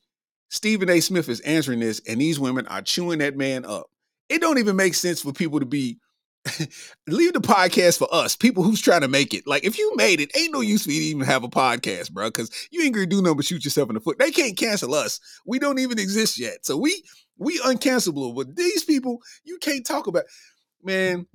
Stephen 0.50 0.90
A. 0.90 1.00
Smith 1.00 1.30
is 1.30 1.40
answering 1.42 1.80
this, 1.80 2.02
and 2.08 2.20
these 2.20 2.40
women 2.40 2.68
are 2.68 2.82
chewing 2.82 3.20
that 3.20 3.38
man 3.38 3.64
up. 3.66 3.88
It 4.28 4.42
don't 4.42 4.58
even 4.58 4.76
make 4.76 4.96
sense 4.96 5.22
for 5.22 5.32
people 5.32 5.60
to 5.60 5.66
be 5.66 6.00
leave 7.08 7.34
the 7.34 7.40
podcast 7.40 7.98
for 8.00 8.08
us, 8.12 8.36
people 8.36 8.64
who's 8.64 8.82
trying 8.82 9.02
to 9.02 9.08
make 9.08 9.34
it. 9.34 9.46
Like, 9.46 9.64
if 9.64 9.78
you 9.78 9.96
made 9.96 10.20
it, 10.20 10.36
ain't 10.36 10.54
no 10.54 10.62
use 10.62 10.84
for 10.84 10.92
you 10.92 11.00
to 11.00 11.06
even 11.06 11.26
have 11.26 11.44
a 11.44 11.50
podcast, 11.50 12.12
bro, 12.12 12.28
because 12.28 12.50
you 12.72 12.82
ain't 12.82 12.96
gonna 12.96 13.06
do 13.06 13.22
nothing 13.22 13.38
but 13.38 13.46
shoot 13.46 13.64
yourself 13.64 13.90
in 13.90 13.96
the 13.96 14.02
foot. 14.02 14.18
They 14.18 14.32
can't 14.32 14.58
cancel 14.58 14.96
us. 14.96 15.20
We 15.46 15.60
don't 15.60 15.80
even 15.80 16.00
exist 16.00 16.40
yet. 16.40 16.66
So 16.66 16.78
we 16.78 17.04
we 17.38 17.60
uncancelable. 17.60 18.36
But 18.36 18.56
these 18.56 18.84
people, 18.84 19.20
you 19.44 19.58
can't 19.60 19.86
talk 19.86 20.08
about. 20.08 20.24
Man, 20.84 21.28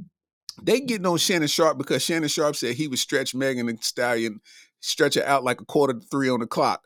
they 0.63 0.81
getting 0.81 1.07
on 1.07 1.19
Shannon 1.19 1.49
Sharpe 1.49 1.79
because 1.79 2.03
Shannon 2.03 2.29
Sharpe 2.29 2.57
said 2.57 2.75
he 2.75 2.89
would 2.89 2.99
stretch 2.99 3.35
Megan 3.35 3.67
Thee 3.67 3.79
Stallion, 3.81 4.41
stretch 4.81 5.15
her 5.15 5.25
out 5.25 5.45
like 5.45 5.61
a 5.61 5.65
quarter 5.65 5.95
to 5.95 6.01
three 6.01 6.29
on 6.29 6.41
the 6.41 6.47
clock. 6.47 6.83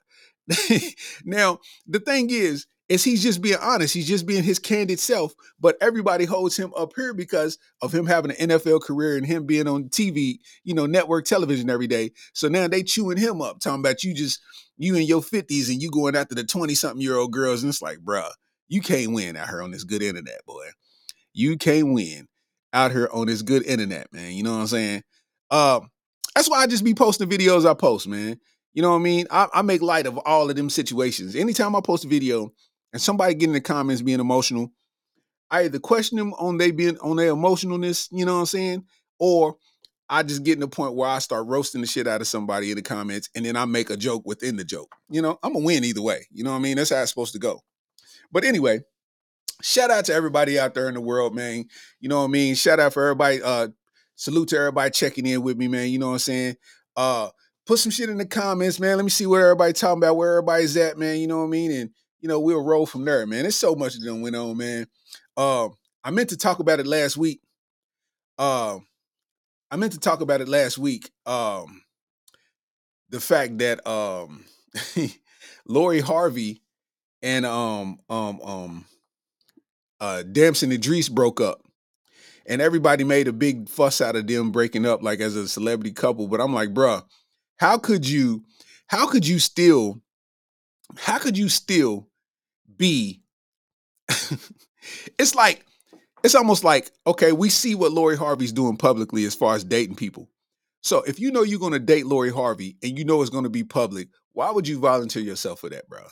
now, 1.24 1.58
the 1.86 2.00
thing 2.00 2.28
is, 2.30 2.66
is 2.90 3.04
he's 3.04 3.22
just 3.22 3.40
being 3.40 3.56
honest. 3.62 3.94
He's 3.94 4.08
just 4.08 4.26
being 4.26 4.42
his 4.42 4.58
candid 4.58 4.98
self. 4.98 5.32
But 5.60 5.76
everybody 5.80 6.24
holds 6.24 6.56
him 6.56 6.72
up 6.76 6.92
here 6.96 7.14
because 7.14 7.56
of 7.80 7.94
him 7.94 8.04
having 8.04 8.32
an 8.32 8.48
NFL 8.48 8.82
career 8.82 9.16
and 9.16 9.24
him 9.24 9.46
being 9.46 9.68
on 9.68 9.84
TV, 9.84 10.38
you 10.64 10.74
know, 10.74 10.86
network 10.86 11.24
television 11.24 11.70
every 11.70 11.86
day. 11.86 12.10
So 12.32 12.48
now 12.48 12.66
they 12.66 12.82
chewing 12.82 13.16
him 13.16 13.40
up, 13.40 13.60
talking 13.60 13.80
about 13.80 14.02
you 14.02 14.12
just 14.12 14.40
you 14.76 14.96
in 14.96 15.04
your 15.04 15.20
50s 15.20 15.70
and 15.70 15.80
you 15.80 15.90
going 15.90 16.16
after 16.16 16.34
the 16.34 16.42
20 16.42 16.74
something 16.74 17.00
year 17.00 17.16
old 17.16 17.32
girls. 17.32 17.62
And 17.62 17.70
it's 17.70 17.80
like, 17.80 17.98
bruh, 17.98 18.30
you 18.68 18.80
can't 18.80 19.12
win 19.12 19.36
out 19.36 19.48
here 19.48 19.62
on 19.62 19.70
this 19.70 19.84
good 19.84 20.02
internet, 20.02 20.44
boy. 20.44 20.66
You 21.32 21.56
can't 21.58 21.94
win 21.94 22.26
out 22.72 22.90
here 22.90 23.08
on 23.12 23.28
this 23.28 23.42
good 23.42 23.64
internet, 23.64 24.12
man. 24.12 24.32
You 24.32 24.42
know 24.42 24.54
what 24.54 24.62
I'm 24.62 24.66
saying? 24.66 25.02
Uh, 25.48 25.80
that's 26.34 26.50
why 26.50 26.62
I 26.62 26.66
just 26.66 26.84
be 26.84 26.94
posting 26.94 27.28
videos 27.28 27.68
I 27.68 27.74
post, 27.74 28.08
man. 28.08 28.40
You 28.72 28.82
know 28.82 28.90
what 28.90 28.96
I 28.96 29.02
mean? 29.02 29.26
I, 29.30 29.46
I 29.54 29.62
make 29.62 29.82
light 29.82 30.06
of 30.06 30.18
all 30.18 30.50
of 30.50 30.56
them 30.56 30.70
situations. 30.70 31.36
Anytime 31.36 31.76
I 31.76 31.80
post 31.80 32.04
a 32.04 32.08
video 32.08 32.52
and 32.92 33.00
somebody 33.00 33.34
get 33.34 33.48
in 33.48 33.52
the 33.52 33.60
comments 33.60 34.02
being 34.02 34.20
emotional, 34.20 34.72
I 35.50 35.64
either 35.64 35.78
question 35.78 36.18
them 36.18 36.32
on 36.34 36.58
they 36.58 36.70
being 36.70 36.98
on 36.98 37.16
their 37.16 37.32
emotionalness, 37.32 38.08
you 38.12 38.24
know 38.24 38.34
what 38.34 38.40
I'm 38.40 38.46
saying? 38.46 38.84
Or 39.18 39.56
I 40.08 40.22
just 40.22 40.42
get 40.42 40.54
in 40.54 40.60
the 40.60 40.68
point 40.68 40.94
where 40.94 41.08
I 41.08 41.18
start 41.20 41.46
roasting 41.46 41.80
the 41.80 41.86
shit 41.86 42.06
out 42.06 42.20
of 42.20 42.26
somebody 42.26 42.70
in 42.70 42.76
the 42.76 42.82
comments 42.82 43.30
and 43.34 43.44
then 43.44 43.56
I 43.56 43.64
make 43.64 43.90
a 43.90 43.96
joke 43.96 44.22
within 44.26 44.56
the 44.56 44.64
joke. 44.64 44.94
You 45.08 45.22
know, 45.22 45.38
I'm 45.42 45.52
gonna 45.52 45.64
win 45.64 45.84
either 45.84 46.02
way. 46.02 46.26
You 46.32 46.44
know 46.44 46.50
what 46.50 46.58
I 46.58 46.60
mean? 46.60 46.76
That's 46.76 46.90
how 46.90 47.00
it's 47.00 47.10
supposed 47.10 47.32
to 47.34 47.38
go. 47.38 47.60
But 48.32 48.44
anyway, 48.44 48.80
shout 49.62 49.90
out 49.90 50.06
to 50.06 50.14
everybody 50.14 50.58
out 50.58 50.74
there 50.74 50.88
in 50.88 50.94
the 50.94 51.00
world, 51.00 51.34
man. 51.34 51.64
You 52.00 52.08
know 52.08 52.18
what 52.18 52.24
I 52.24 52.28
mean? 52.28 52.54
Shout 52.54 52.80
out 52.80 52.92
for 52.92 53.04
everybody. 53.04 53.42
Uh, 53.42 53.68
salute 54.16 54.48
to 54.48 54.58
everybody 54.58 54.90
checking 54.90 55.26
in 55.26 55.42
with 55.42 55.56
me, 55.56 55.68
man. 55.68 55.88
You 55.88 55.98
know 55.98 56.08
what 56.08 56.14
I'm 56.14 56.18
saying? 56.20 56.56
Uh, 56.96 57.28
put 57.66 57.78
some 57.78 57.92
shit 57.92 58.10
in 58.10 58.18
the 58.18 58.26
comments, 58.26 58.80
man. 58.80 58.96
Let 58.96 59.04
me 59.04 59.10
see 59.10 59.26
what 59.26 59.40
everybody 59.40 59.72
talking 59.72 59.98
about, 59.98 60.16
where 60.16 60.38
everybody's 60.38 60.76
at, 60.76 60.98
man. 60.98 61.18
You 61.18 61.26
know 61.26 61.38
what 61.38 61.44
I 61.44 61.50
mean? 61.50 61.72
And 61.72 61.90
you 62.20 62.28
know, 62.28 62.40
we'll 62.40 62.62
roll 62.62 62.86
from 62.86 63.04
there, 63.04 63.26
man. 63.26 63.42
There's 63.42 63.56
so 63.56 63.74
much 63.74 63.98
that 63.98 64.14
went 64.14 64.36
on, 64.36 64.56
man. 64.56 64.86
Uh, 65.36 65.68
I 66.04 66.10
meant 66.10 66.30
to 66.30 66.36
talk 66.36 66.58
about 66.58 66.80
it 66.80 66.86
last 66.86 67.16
week. 67.16 67.40
Uh, 68.38 68.78
I 69.70 69.76
meant 69.76 69.92
to 69.92 70.00
talk 70.00 70.20
about 70.20 70.40
it 70.40 70.48
last 70.48 70.78
week. 70.78 71.10
Um, 71.26 71.82
the 73.10 73.20
fact 73.20 73.58
that 73.58 73.86
um, 73.86 74.44
Lori 75.66 76.00
Harvey 76.00 76.62
and 77.22 77.44
um 77.44 77.98
um 78.08 78.40
um 78.40 78.84
uh 80.00 80.22
Damson 80.22 80.72
Idris 80.72 81.08
broke 81.08 81.40
up. 81.40 81.62
And 82.46 82.60
everybody 82.60 83.04
made 83.04 83.28
a 83.28 83.32
big 83.32 83.68
fuss 83.68 84.00
out 84.00 84.16
of 84.16 84.26
them 84.26 84.50
breaking 84.50 84.86
up 84.86 85.02
like 85.02 85.20
as 85.20 85.36
a 85.36 85.46
celebrity 85.46 85.92
couple. 85.92 86.26
But 86.26 86.40
I'm 86.40 86.52
like, 86.52 86.70
bruh, 86.70 87.04
how 87.58 87.78
could 87.78 88.08
you, 88.08 88.42
how 88.88 89.06
could 89.06 89.24
you 89.28 89.38
still, 89.38 90.02
how 90.96 91.18
could 91.18 91.38
you 91.38 91.48
still 91.48 92.08
be 92.80 93.20
it's 95.18 95.34
like 95.34 95.64
it's 96.22 96.34
almost 96.34 96.64
like, 96.64 96.90
okay, 97.06 97.32
we 97.32 97.48
see 97.48 97.74
what 97.74 97.92
Lori 97.92 98.16
Harvey's 98.16 98.52
doing 98.52 98.76
publicly 98.76 99.24
as 99.24 99.34
far 99.34 99.54
as 99.54 99.64
dating 99.64 99.96
people. 99.96 100.28
So 100.82 101.02
if 101.02 101.20
you 101.20 101.30
know 101.30 101.42
you're 101.42 101.60
gonna 101.60 101.78
date 101.78 102.06
Lori 102.06 102.32
Harvey 102.32 102.76
and 102.82 102.98
you 102.98 103.04
know 103.04 103.20
it's 103.20 103.30
gonna 103.30 103.50
be 103.50 103.64
public, 103.64 104.08
why 104.32 104.50
would 104.50 104.66
you 104.66 104.78
volunteer 104.78 105.22
yourself 105.22 105.60
for 105.60 105.68
that, 105.68 105.88
bro? 105.88 106.02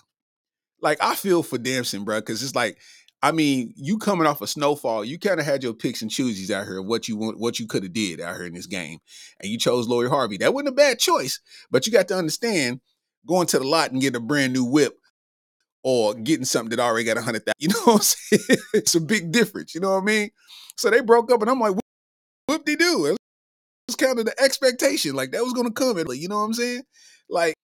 Like 0.80 0.98
I 1.00 1.14
feel 1.14 1.42
for 1.42 1.58
Damson, 1.58 2.04
bro, 2.04 2.20
because 2.20 2.42
it's 2.42 2.54
like, 2.54 2.78
I 3.22 3.32
mean, 3.32 3.72
you 3.76 3.98
coming 3.98 4.26
off 4.26 4.42
a 4.42 4.46
snowfall, 4.46 5.04
you 5.04 5.18
kind 5.18 5.40
of 5.40 5.46
had 5.46 5.62
your 5.62 5.74
picks 5.74 6.02
and 6.02 6.10
choosies 6.10 6.50
out 6.50 6.66
here 6.66 6.78
of 6.78 6.86
what 6.86 7.08
you 7.08 7.16
want, 7.16 7.38
what 7.38 7.58
you 7.58 7.66
could 7.66 7.82
have 7.82 7.92
did 7.92 8.20
out 8.20 8.36
here 8.36 8.46
in 8.46 8.54
this 8.54 8.66
game, 8.66 8.98
and 9.40 9.50
you 9.50 9.58
chose 9.58 9.88
Lori 9.88 10.08
Harvey. 10.08 10.36
That 10.36 10.54
wasn't 10.54 10.68
a 10.68 10.72
bad 10.72 10.98
choice, 10.98 11.40
but 11.70 11.86
you 11.86 11.92
got 11.92 12.08
to 12.08 12.16
understand 12.16 12.80
going 13.26 13.46
to 13.48 13.58
the 13.58 13.66
lot 13.66 13.90
and 13.90 14.00
getting 14.00 14.22
a 14.22 14.24
brand 14.24 14.52
new 14.52 14.64
whip 14.64 14.97
or 15.84 16.14
getting 16.14 16.44
something 16.44 16.76
that 16.76 16.82
already 16.82 17.04
got 17.04 17.16
a 17.16 17.22
hundred 17.22 17.44
thousand. 17.46 17.54
You 17.58 17.68
know 17.68 17.80
what 17.84 17.94
I'm 17.96 18.02
saying? 18.02 18.58
it's 18.74 18.94
a 18.94 19.00
big 19.00 19.32
difference. 19.32 19.74
You 19.74 19.80
know 19.80 19.90
what 19.90 20.02
I 20.02 20.04
mean? 20.04 20.30
So 20.76 20.90
they 20.90 21.00
broke 21.00 21.30
up, 21.32 21.40
and 21.40 21.50
I'm 21.50 21.60
like, 21.60 21.74
whoop 22.46 22.64
de 22.64 22.76
doo. 22.76 23.06
It 23.06 23.16
was 23.88 23.96
kind 23.96 24.18
of 24.18 24.26
the 24.26 24.40
expectation, 24.40 25.14
like 25.14 25.32
that 25.32 25.42
was 25.42 25.52
gonna 25.52 25.72
come. 25.72 25.98
You 26.12 26.28
know 26.28 26.38
what 26.38 26.44
I'm 26.44 26.54
saying? 26.54 26.82
Like 27.28 27.54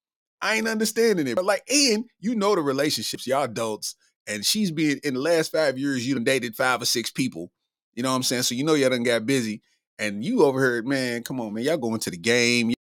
I 0.40 0.56
ain't 0.56 0.68
understanding 0.68 1.26
it. 1.26 1.36
But 1.36 1.44
like, 1.46 1.62
and 1.70 2.04
you 2.20 2.34
know 2.34 2.54
the 2.54 2.60
relationships, 2.62 3.26
y'all 3.26 3.44
adults, 3.44 3.96
and 4.26 4.44
she's 4.44 4.70
been 4.70 5.00
in 5.02 5.14
the 5.14 5.20
last 5.20 5.52
five 5.52 5.78
years, 5.78 6.06
you 6.06 6.14
done 6.14 6.24
dated 6.24 6.54
five 6.54 6.82
or 6.82 6.86
six 6.86 7.10
people. 7.10 7.50
You 7.94 8.02
know 8.02 8.10
what 8.10 8.16
I'm 8.16 8.22
saying? 8.22 8.42
So 8.42 8.54
you 8.54 8.64
know 8.64 8.74
y'all 8.74 8.90
done 8.90 9.02
got 9.04 9.26
busy. 9.26 9.62
And 9.98 10.24
you 10.24 10.42
overheard, 10.42 10.86
man, 10.86 11.22
come 11.22 11.40
on, 11.40 11.54
man, 11.54 11.62
y'all 11.62 11.76
going 11.76 12.00
to 12.00 12.10
the 12.10 12.16
game, 12.16 12.73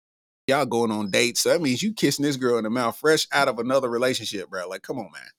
y'all 0.52 0.66
going 0.66 0.92
on 0.92 1.10
dates. 1.10 1.42
So 1.42 1.50
that 1.50 1.62
means 1.62 1.82
you 1.82 1.94
kissing 1.94 2.24
this 2.24 2.36
girl 2.36 2.58
in 2.58 2.66
the 2.66 2.70
mouth 2.70 2.98
fresh 2.98 3.26
out 3.32 3.48
of 3.48 3.58
another 3.58 3.90
relationship, 3.90 4.50
bro. 4.50 4.68
Like, 4.68 4.82
come 4.82 5.00
on, 5.00 5.10
man. 5.12 5.30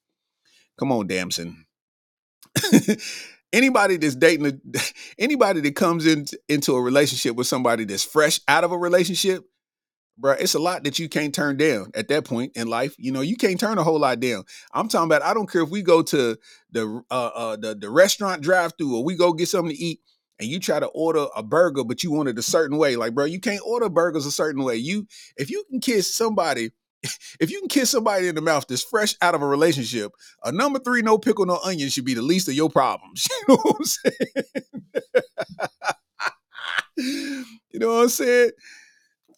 Come 0.79 0.91
on, 0.91 1.07
Damson. 1.07 1.67
anybody 3.53 3.99
that's 3.99 4.17
dating 4.17 4.61
anybody 5.19 5.61
that 5.61 5.77
comes 5.77 6.07
in, 6.07 6.27
into 6.49 6.75
a 6.75 6.83
relationship 6.83 7.37
with 7.37 7.47
somebody 7.47 7.85
that's 7.85 8.05
fresh 8.05 8.41
out 8.49 8.65
of 8.65 8.73
a 8.73 8.79
relationship, 8.79 9.45
bro, 10.17 10.33
it's 10.33 10.55
a 10.55 10.59
lot 10.59 10.85
that 10.85 10.99
you 10.99 11.09
can't 11.09 11.35
turn 11.35 11.59
down 11.59 11.91
at 11.95 12.09
that 12.09 12.25
point 12.25 12.53
in 12.57 12.67
life. 12.69 12.95
You 12.99 13.13
know, 13.13 13.21
you 13.21 13.37
can't 13.37 13.61
turn 13.61 13.77
a 13.77 13.85
whole 13.85 14.01
lot 14.01 14.19
down. 14.19 14.45
I'm 14.73 14.89
talking 14.89 15.09
about. 15.09 15.23
I 15.23 15.35
don't 15.35 15.51
care 15.51 15.63
if 15.63 15.71
we 15.71 15.83
go 15.83 16.03
to 16.03 16.39
the 16.71 17.03
uh, 17.11 17.31
uh 17.35 17.57
the 17.57 17.75
the 17.75 17.91
restaurant 17.91 18.43
drive 18.43 18.73
through 18.79 18.97
or 18.97 19.05
we 19.05 19.15
go 19.15 19.35
get 19.35 19.49
something 19.49 19.77
to 19.77 19.83
eat, 19.83 20.01
and 20.39 20.49
you 20.49 20.59
try 20.59 20.81
to 20.81 20.87
order 20.87 21.27
a 21.37 21.43
burger, 21.43 21.85
but 21.85 22.03
you 22.03 22.11
want 22.11 22.29
it 22.29 22.39
a 22.39 22.41
mm. 22.41 22.45
certain 22.45 22.79
way. 22.79 22.97
Like, 22.97 23.15
bro, 23.15 23.25
you 23.25 23.41
can't 23.41 23.63
order 23.65 23.89
burgers 23.89 24.27
a 24.27 24.31
certain 24.31 24.65
way. 24.65 24.77
You 24.77 25.07
if 25.37 25.51
you 25.51 25.65
can 25.71 25.81
kiss 25.81 26.15
somebody. 26.15 26.71
If 27.41 27.51
you 27.51 27.59
can 27.59 27.69
kiss 27.69 27.91
somebody 27.91 28.29
in 28.29 28.37
the 28.37 28.41
mouth 28.41 28.65
that's 28.69 28.85
fresh 28.85 29.17
out 29.21 29.35
of 29.35 29.43
a 29.43 29.47
relationship, 29.47 30.13
a 30.45 30.53
number 30.53 30.79
three, 30.79 31.03
no 31.03 31.19
pickle, 31.19 31.45
no 31.45 31.59
onion 31.65 31.89
should 31.89 32.05
be 32.05 32.15
the 32.15 32.23
least 32.23 32.47
of 32.47 32.55
your 32.55 32.71
problems. 32.71 33.27
You 33.49 33.49
know 33.49 33.57
what 33.57 33.77
I'm 33.77 33.85
saying? 33.85 34.15
you 37.73 37.81
know 37.81 37.89
what 37.89 38.03
I'm 38.03 38.09
saying? 38.09 38.51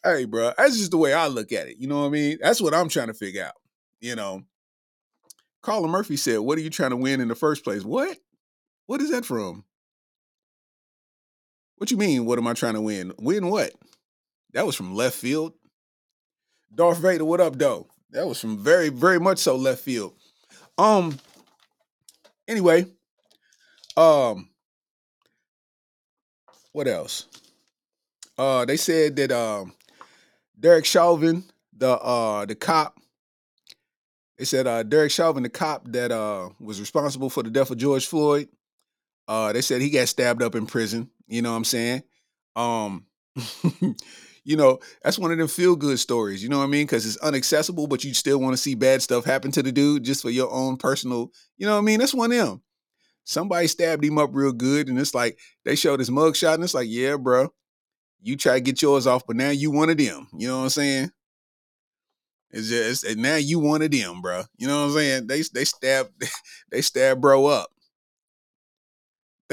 hey, 0.04 0.26
bro, 0.26 0.52
that's 0.56 0.76
just 0.76 0.90
the 0.90 0.98
way 0.98 1.14
I 1.14 1.26
look 1.26 1.50
at 1.52 1.66
it. 1.66 1.78
You 1.78 1.88
know 1.88 2.00
what 2.00 2.06
I 2.06 2.10
mean? 2.10 2.38
That's 2.40 2.60
what 2.60 2.74
I'm 2.74 2.88
trying 2.88 3.08
to 3.08 3.14
figure 3.14 3.44
out. 3.44 3.54
You 4.00 4.14
know, 4.14 4.42
Carla 5.62 5.88
Murphy 5.88 6.16
said, 6.16 6.40
What 6.40 6.58
are 6.58 6.60
you 6.60 6.70
trying 6.70 6.90
to 6.90 6.96
win 6.96 7.20
in 7.20 7.28
the 7.28 7.34
first 7.34 7.64
place? 7.64 7.84
What? 7.84 8.18
What 8.86 9.00
is 9.00 9.10
that 9.10 9.24
from? 9.24 9.64
What 11.76 11.90
you 11.90 11.96
mean, 11.96 12.24
what 12.24 12.38
am 12.38 12.46
I 12.46 12.54
trying 12.54 12.74
to 12.74 12.80
win? 12.80 13.12
Win 13.18 13.48
what? 13.48 13.72
That 14.52 14.66
was 14.66 14.76
from 14.76 14.94
left 14.94 15.16
field. 15.16 15.52
Darth 16.74 16.98
Vader, 16.98 17.24
what 17.24 17.40
up, 17.40 17.58
though? 17.58 17.88
That 18.10 18.26
was 18.26 18.40
from 18.40 18.58
very, 18.58 18.88
very 18.88 19.18
much 19.18 19.38
so 19.38 19.56
left 19.56 19.82
field. 19.82 20.14
Um, 20.78 21.18
anyway, 22.46 22.86
um, 23.96 24.48
what 26.72 26.88
else? 26.88 27.26
Uh, 28.36 28.64
they 28.64 28.76
said 28.76 29.14
that 29.16 29.30
um 29.30 29.72
Derek 30.58 30.84
Chauvin, 30.84 31.44
the 31.76 31.90
uh 31.90 32.44
the 32.46 32.56
cop, 32.56 32.98
they 34.38 34.44
said 34.44 34.66
uh 34.66 34.82
Derek 34.82 35.12
Chauvin, 35.12 35.44
the 35.44 35.48
cop 35.48 35.86
that 35.92 36.10
uh 36.10 36.48
was 36.58 36.80
responsible 36.80 37.30
for 37.30 37.44
the 37.44 37.50
death 37.50 37.70
of 37.70 37.78
George 37.78 38.06
Floyd, 38.06 38.48
uh 39.28 39.52
they 39.52 39.60
said 39.60 39.80
he 39.80 39.90
got 39.90 40.08
stabbed 40.08 40.42
up 40.42 40.56
in 40.56 40.66
prison. 40.66 41.10
You 41.26 41.42
know 41.42 41.50
what 41.50 41.58
I'm 41.58 41.64
saying? 41.64 42.02
Um 42.56 43.06
you 44.44 44.56
know, 44.56 44.78
that's 45.02 45.18
one 45.18 45.32
of 45.32 45.38
them 45.38 45.48
feel 45.48 45.74
good 45.74 45.98
stories, 45.98 46.42
you 46.42 46.48
know 46.48 46.58
what 46.58 46.64
I 46.64 46.68
mean? 46.68 46.86
Because 46.86 47.06
it's 47.06 47.18
unaccessible, 47.18 47.88
but 47.88 48.04
you 48.04 48.14
still 48.14 48.38
want 48.38 48.54
to 48.54 48.62
see 48.62 48.74
bad 48.74 49.02
stuff 49.02 49.24
happen 49.24 49.50
to 49.52 49.62
the 49.62 49.72
dude 49.72 50.04
just 50.04 50.22
for 50.22 50.30
your 50.30 50.50
own 50.52 50.76
personal, 50.76 51.32
you 51.56 51.66
know 51.66 51.72
what 51.72 51.82
I 51.82 51.84
mean? 51.84 51.98
That's 51.98 52.14
one 52.14 52.30
of 52.30 52.38
them. 52.38 52.62
Somebody 53.24 53.66
stabbed 53.68 54.04
him 54.04 54.18
up 54.18 54.30
real 54.34 54.52
good, 54.52 54.88
and 54.88 54.98
it's 54.98 55.14
like 55.14 55.38
they 55.64 55.76
showed 55.76 55.98
his 55.98 56.10
mugshot, 56.10 56.54
and 56.54 56.62
it's 56.62 56.74
like, 56.74 56.88
yeah, 56.90 57.16
bro, 57.16 57.48
you 58.22 58.36
try 58.36 58.54
to 58.54 58.60
get 58.60 58.82
yours 58.82 59.06
off, 59.06 59.26
but 59.26 59.36
now 59.36 59.50
you 59.50 59.70
one 59.70 59.88
of 59.88 59.96
them. 59.96 60.28
You 60.36 60.48
know 60.48 60.58
what 60.58 60.64
I'm 60.64 60.70
saying? 60.70 61.10
It's 62.50 62.68
just 62.68 63.16
now 63.16 63.36
you 63.36 63.58
one 63.58 63.82
of 63.82 63.90
them, 63.90 64.20
bro. 64.20 64.44
You 64.56 64.68
know 64.68 64.82
what 64.82 64.88
I'm 64.90 64.94
saying? 64.94 65.26
They 65.26 65.42
they 65.52 65.64
stab 65.64 66.06
they 66.70 66.82
stab 66.82 67.20
bro 67.20 67.46
up. 67.46 67.68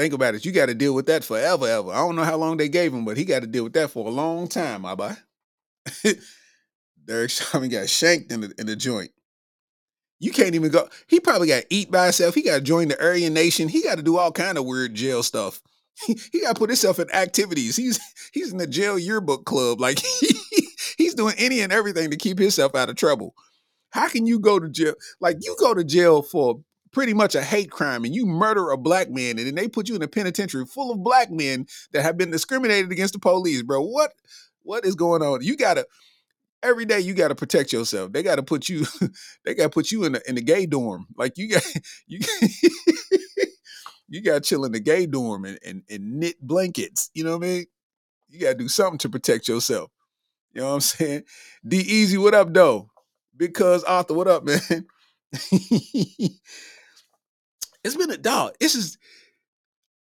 Think 0.02 0.14
about 0.14 0.34
it. 0.34 0.44
You 0.44 0.50
got 0.50 0.66
to 0.66 0.74
deal 0.74 0.94
with 0.94 1.06
that 1.06 1.22
forever, 1.22 1.64
ever. 1.68 1.92
I 1.92 1.98
don't 1.98 2.16
know 2.16 2.24
how 2.24 2.36
long 2.36 2.56
they 2.56 2.68
gave 2.68 2.92
him, 2.92 3.04
but 3.04 3.16
he 3.16 3.24
got 3.24 3.42
to 3.42 3.46
deal 3.46 3.62
with 3.62 3.74
that 3.74 3.88
for 3.88 4.04
a 4.04 4.10
long 4.10 4.48
time, 4.48 4.82
my 4.82 4.96
boy. 4.96 5.12
Derek 7.06 7.30
Chauvin 7.30 7.70
got 7.70 7.88
shanked 7.88 8.32
in 8.32 8.40
the 8.40 8.52
in 8.58 8.66
the 8.66 8.74
joint. 8.74 9.12
You 10.18 10.32
can't 10.32 10.56
even 10.56 10.72
go. 10.72 10.88
He 11.06 11.20
probably 11.20 11.46
got 11.46 11.62
eat 11.70 11.92
by 11.92 12.06
himself. 12.06 12.34
He 12.34 12.42
got 12.42 12.56
to 12.56 12.60
join 12.62 12.88
the 12.88 13.00
Aryan 13.00 13.32
Nation. 13.32 13.68
He 13.68 13.80
got 13.80 13.94
to 13.94 14.02
do 14.02 14.18
all 14.18 14.32
kind 14.32 14.58
of 14.58 14.64
weird 14.64 14.94
jail 14.94 15.22
stuff. 15.22 15.62
He, 16.06 16.18
he 16.32 16.40
got 16.40 16.56
to 16.56 16.58
put 16.58 16.70
himself 16.70 16.98
in 16.98 17.08
activities. 17.12 17.76
He's 17.76 18.00
he's 18.32 18.50
in 18.50 18.58
the 18.58 18.66
jail 18.66 18.98
yearbook 18.98 19.44
club. 19.44 19.80
Like 19.80 20.00
he, 20.00 20.34
he's 20.98 21.14
doing 21.14 21.36
any 21.38 21.60
and 21.60 21.72
everything 21.72 22.10
to 22.10 22.16
keep 22.16 22.40
himself 22.40 22.74
out 22.74 22.90
of 22.90 22.96
trouble. 22.96 23.36
How 23.90 24.08
can 24.08 24.26
you 24.26 24.40
go 24.40 24.58
to 24.58 24.68
jail? 24.68 24.94
Like 25.20 25.36
you 25.42 25.54
go 25.60 25.74
to 25.74 25.84
jail 25.84 26.22
for 26.22 26.60
pretty 26.92 27.14
much 27.14 27.34
a 27.34 27.42
hate 27.42 27.70
crime 27.70 28.04
and 28.04 28.14
you 28.14 28.26
murder 28.26 28.70
a 28.70 28.76
black 28.78 29.10
man 29.10 29.38
and 29.38 29.46
then 29.46 29.54
they 29.54 29.68
put 29.68 29.88
you 29.88 29.96
in 29.96 30.02
a 30.02 30.08
penitentiary 30.08 30.66
full 30.66 30.92
of 30.92 31.02
black 31.02 31.30
men 31.30 31.66
that 31.92 32.02
have 32.02 32.16
been 32.16 32.30
discriminated 32.30 32.92
against 32.92 33.14
the 33.14 33.20
police, 33.20 33.62
bro. 33.62 33.82
What 33.82 34.12
what 34.62 34.84
is 34.84 34.94
going 34.94 35.22
on? 35.22 35.42
You 35.42 35.56
gotta 35.56 35.86
every 36.62 36.84
day 36.84 37.00
you 37.00 37.14
got 37.14 37.28
to 37.28 37.34
protect 37.34 37.72
yourself. 37.72 38.12
They 38.12 38.22
got 38.22 38.36
to 38.36 38.42
put 38.42 38.68
you, 38.68 38.86
they 39.44 39.54
got 39.54 39.64
to 39.64 39.70
put 39.70 39.90
you 39.90 40.04
in 40.04 40.12
the 40.12 40.22
in 40.28 40.36
the 40.36 40.42
gay 40.42 40.66
dorm. 40.66 41.06
Like 41.16 41.36
you 41.36 41.48
got 41.48 41.64
you. 42.06 42.20
you 44.08 44.22
got 44.22 44.34
to 44.34 44.40
chill 44.40 44.64
in 44.64 44.72
the 44.72 44.80
gay 44.80 45.06
dorm 45.06 45.44
and, 45.44 45.58
and, 45.64 45.82
and 45.90 46.20
knit 46.20 46.36
blankets. 46.40 47.10
You 47.14 47.24
know 47.24 47.38
what 47.38 47.46
I 47.46 47.48
mean? 47.48 47.66
You 48.28 48.40
got 48.40 48.50
to 48.50 48.54
do 48.54 48.68
something 48.68 48.98
to 48.98 49.08
protect 49.08 49.48
yourself. 49.48 49.90
You 50.52 50.60
know 50.60 50.68
what 50.68 50.74
I'm 50.74 50.80
saying? 50.80 51.22
D 51.66 51.78
Easy, 51.78 52.18
what 52.18 52.34
up, 52.34 52.52
though? 52.52 52.90
Because 53.36 53.84
Arthur, 53.84 54.14
what 54.14 54.28
up, 54.28 54.44
man? 54.44 54.86
it's 57.84 57.96
been 57.96 58.10
a 58.10 58.16
dog. 58.16 58.54
This 58.60 58.74
is, 58.74 58.98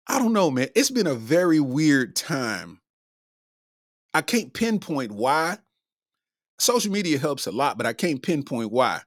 I 0.06 0.18
don't 0.18 0.32
know, 0.32 0.50
man. 0.50 0.68
It's 0.74 0.90
been 0.90 1.06
a 1.06 1.14
very 1.14 1.60
weird 1.60 2.16
time. 2.16 2.80
I 4.14 4.22
can't 4.22 4.52
pinpoint 4.52 5.12
why. 5.12 5.58
Social 6.58 6.92
media 6.92 7.18
helps 7.18 7.46
a 7.46 7.52
lot, 7.52 7.76
but 7.76 7.86
I 7.86 7.92
can't 7.92 8.22
pinpoint 8.22 8.70
why. 8.70 9.00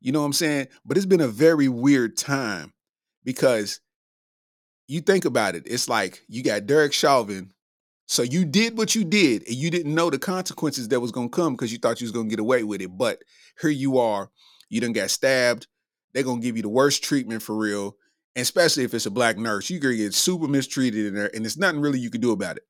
You 0.00 0.12
know 0.12 0.20
what 0.20 0.26
I'm 0.26 0.32
saying? 0.32 0.68
But 0.84 0.96
it's 0.96 1.06
been 1.06 1.20
a 1.20 1.28
very 1.28 1.68
weird 1.68 2.16
time 2.16 2.72
because 3.24 3.80
you 4.88 5.00
think 5.00 5.24
about 5.24 5.54
it. 5.54 5.64
It's 5.66 5.88
like 5.88 6.22
you 6.28 6.42
got 6.42 6.66
Derek 6.66 6.92
Chauvin 6.92 7.52
so 8.10 8.24
you 8.24 8.44
did 8.44 8.76
what 8.76 8.96
you 8.96 9.04
did, 9.04 9.46
and 9.46 9.54
you 9.54 9.70
didn't 9.70 9.94
know 9.94 10.10
the 10.10 10.18
consequences 10.18 10.88
that 10.88 10.98
was 10.98 11.12
gonna 11.12 11.28
come 11.28 11.52
because 11.52 11.70
you 11.70 11.78
thought 11.78 12.00
you 12.00 12.06
was 12.06 12.10
gonna 12.10 12.28
get 12.28 12.40
away 12.40 12.64
with 12.64 12.80
it. 12.80 12.98
But 12.98 13.22
here 13.60 13.70
you 13.70 13.98
are, 13.98 14.32
you 14.68 14.80
done 14.80 14.92
got 14.92 15.10
stabbed. 15.10 15.68
They're 16.12 16.24
gonna 16.24 16.40
give 16.40 16.56
you 16.56 16.64
the 16.64 16.68
worst 16.68 17.04
treatment 17.04 17.40
for 17.40 17.56
real, 17.56 17.96
especially 18.36 18.84
if 18.84 18.94
it's 18.94 19.06
a 19.06 19.10
black 19.10 19.36
nurse. 19.38 19.70
You're 19.70 19.80
gonna 19.80 19.96
get 19.96 20.14
super 20.14 20.48
mistreated 20.48 21.06
in 21.06 21.14
there, 21.14 21.30
and 21.34 21.44
there's 21.44 21.58
nothing 21.58 21.80
really 21.80 21.98
you 21.98 22.10
can 22.10 22.20
do 22.20 22.32
about 22.32 22.56
it. 22.56 22.64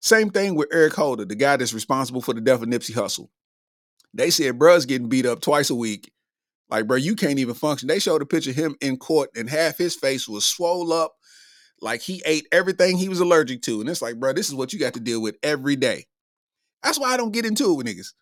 Same 0.00 0.30
thing 0.30 0.54
with 0.54 0.68
Eric 0.72 0.94
Holder, 0.94 1.24
the 1.24 1.34
guy 1.34 1.56
that's 1.56 1.74
responsible 1.74 2.20
for 2.20 2.34
the 2.34 2.40
death 2.40 2.62
of 2.62 2.68
Nipsey 2.68 2.94
Hussle. 2.94 3.28
They 4.14 4.30
said 4.30 4.58
bruh's 4.58 4.86
getting 4.86 5.08
beat 5.08 5.26
up 5.26 5.40
twice 5.40 5.70
a 5.70 5.74
week. 5.74 6.12
Like, 6.68 6.86
bro, 6.86 6.96
you 6.96 7.14
can't 7.14 7.38
even 7.38 7.54
function. 7.54 7.88
They 7.88 7.98
showed 7.98 8.22
a 8.22 8.26
picture 8.26 8.50
of 8.50 8.56
him 8.56 8.76
in 8.80 8.96
court, 8.96 9.30
and 9.36 9.48
half 9.48 9.78
his 9.78 9.94
face 9.94 10.28
was 10.28 10.44
swole 10.44 10.92
up 10.92 11.14
like 11.80 12.00
he 12.00 12.22
ate 12.24 12.46
everything 12.52 12.96
he 12.96 13.08
was 13.08 13.20
allergic 13.20 13.62
to. 13.62 13.80
And 13.80 13.88
it's 13.88 14.02
like, 14.02 14.18
bro, 14.18 14.32
this 14.32 14.48
is 14.48 14.54
what 14.54 14.72
you 14.72 14.78
got 14.78 14.94
to 14.94 15.00
deal 15.00 15.20
with 15.20 15.36
every 15.42 15.76
day. 15.76 16.06
That's 16.82 16.98
why 16.98 17.12
I 17.12 17.16
don't 17.16 17.32
get 17.32 17.46
into 17.46 17.70
it 17.70 17.74
with 17.74 17.86
niggas. 17.86 18.12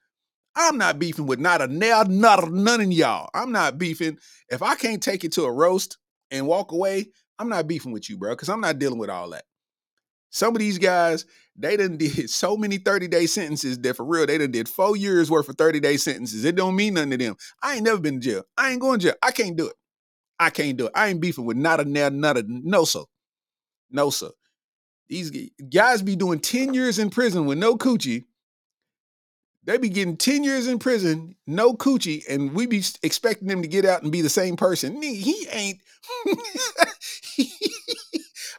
I'm 0.56 0.78
not 0.78 0.98
beefing 0.98 1.26
with 1.26 1.40
not 1.40 1.62
a 1.62 1.66
nail, 1.66 2.04
not 2.04 2.44
a, 2.44 2.48
none 2.48 2.80
of 2.80 2.92
y'all. 2.92 3.28
I'm 3.34 3.52
not 3.52 3.78
beefing. 3.78 4.18
If 4.48 4.62
I 4.62 4.74
can't 4.74 5.02
take 5.02 5.24
it 5.24 5.32
to 5.32 5.44
a 5.44 5.52
roast 5.52 5.98
and 6.34 6.46
walk 6.46 6.72
away, 6.72 7.06
I'm 7.38 7.48
not 7.48 7.66
beefing 7.66 7.92
with 7.92 8.10
you, 8.10 8.18
bro, 8.18 8.32
because 8.32 8.48
I'm 8.48 8.60
not 8.60 8.78
dealing 8.78 8.98
with 8.98 9.10
all 9.10 9.30
that. 9.30 9.44
Some 10.30 10.54
of 10.56 10.58
these 10.58 10.78
guys, 10.78 11.26
they 11.56 11.76
done 11.76 11.96
did 11.98 12.28
so 12.28 12.56
many 12.56 12.78
30 12.78 13.08
day 13.08 13.26
sentences 13.26 13.78
that 13.78 13.96
for 13.96 14.04
real, 14.04 14.26
they 14.26 14.36
done 14.36 14.50
did 14.50 14.68
four 14.68 14.96
years 14.96 15.30
worth 15.30 15.48
of 15.48 15.56
30 15.56 15.80
day 15.80 15.96
sentences. 15.96 16.44
It 16.44 16.56
don't 16.56 16.76
mean 16.76 16.94
nothing 16.94 17.12
to 17.12 17.16
them. 17.16 17.36
I 17.62 17.76
ain't 17.76 17.84
never 17.84 18.00
been 18.00 18.20
to 18.20 18.26
jail. 18.26 18.42
I 18.58 18.72
ain't 18.72 18.80
going 18.80 18.98
to 18.98 19.06
jail. 19.06 19.14
I 19.22 19.30
can't 19.30 19.56
do 19.56 19.68
it. 19.68 19.76
I 20.38 20.50
can't 20.50 20.76
do 20.76 20.86
it. 20.86 20.92
I 20.94 21.08
ain't 21.08 21.20
beefing 21.20 21.44
with 21.44 21.56
not 21.56 21.80
a 21.80 21.84
not 21.84 22.36
a 22.36 22.44
no 22.48 22.84
so. 22.84 23.08
No, 23.90 24.10
sir. 24.10 24.30
These 25.08 25.30
guys 25.72 26.02
be 26.02 26.16
doing 26.16 26.40
10 26.40 26.74
years 26.74 26.98
in 26.98 27.10
prison 27.10 27.46
with 27.46 27.58
no 27.58 27.76
coochie. 27.76 28.24
They 29.66 29.78
be 29.78 29.88
getting 29.88 30.16
10 30.18 30.44
years 30.44 30.66
in 30.68 30.78
prison, 30.78 31.36
no 31.46 31.72
coochie, 31.72 32.22
and 32.28 32.52
we 32.52 32.66
be 32.66 32.82
expecting 33.02 33.48
them 33.48 33.62
to 33.62 33.68
get 33.68 33.86
out 33.86 34.02
and 34.02 34.12
be 34.12 34.20
the 34.20 34.28
same 34.28 34.56
person. 34.56 35.00
He 35.00 35.46
ain't. 35.50 35.78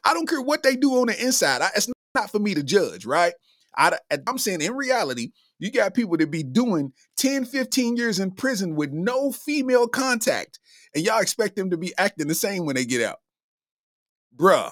I 0.04 0.14
don't 0.14 0.28
care 0.28 0.42
what 0.42 0.64
they 0.64 0.76
do 0.76 0.96
on 1.00 1.08
the 1.08 1.24
inside. 1.24 1.62
I, 1.62 1.70
it's 1.76 1.90
not 2.16 2.32
for 2.32 2.40
me 2.40 2.56
to 2.56 2.64
judge, 2.64 3.06
right? 3.06 3.34
I, 3.78 3.98
I'm 4.28 4.38
saying 4.40 4.62
in 4.62 4.74
reality, 4.74 5.32
you 5.60 5.72
got 5.72 5.94
people 5.94 6.18
that 6.18 6.32
be 6.32 6.44
doing 6.44 6.92
10, 7.18 7.46
15 7.46 7.98
years 7.98 8.20
in 8.20 8.32
prison 8.32 8.76
with 8.76 8.92
no 8.92 9.32
female 9.32 9.88
contact, 9.88 10.60
and 10.96 11.04
y'all 11.04 11.22
expect 11.22 11.56
them 11.56 11.70
to 11.70 11.78
be 11.78 11.94
acting 11.98 12.28
the 12.28 12.36
same 12.36 12.66
when 12.66 12.76
they 12.76 12.86
get 12.86 13.02
out. 13.02 13.20
Bruh, 14.36 14.72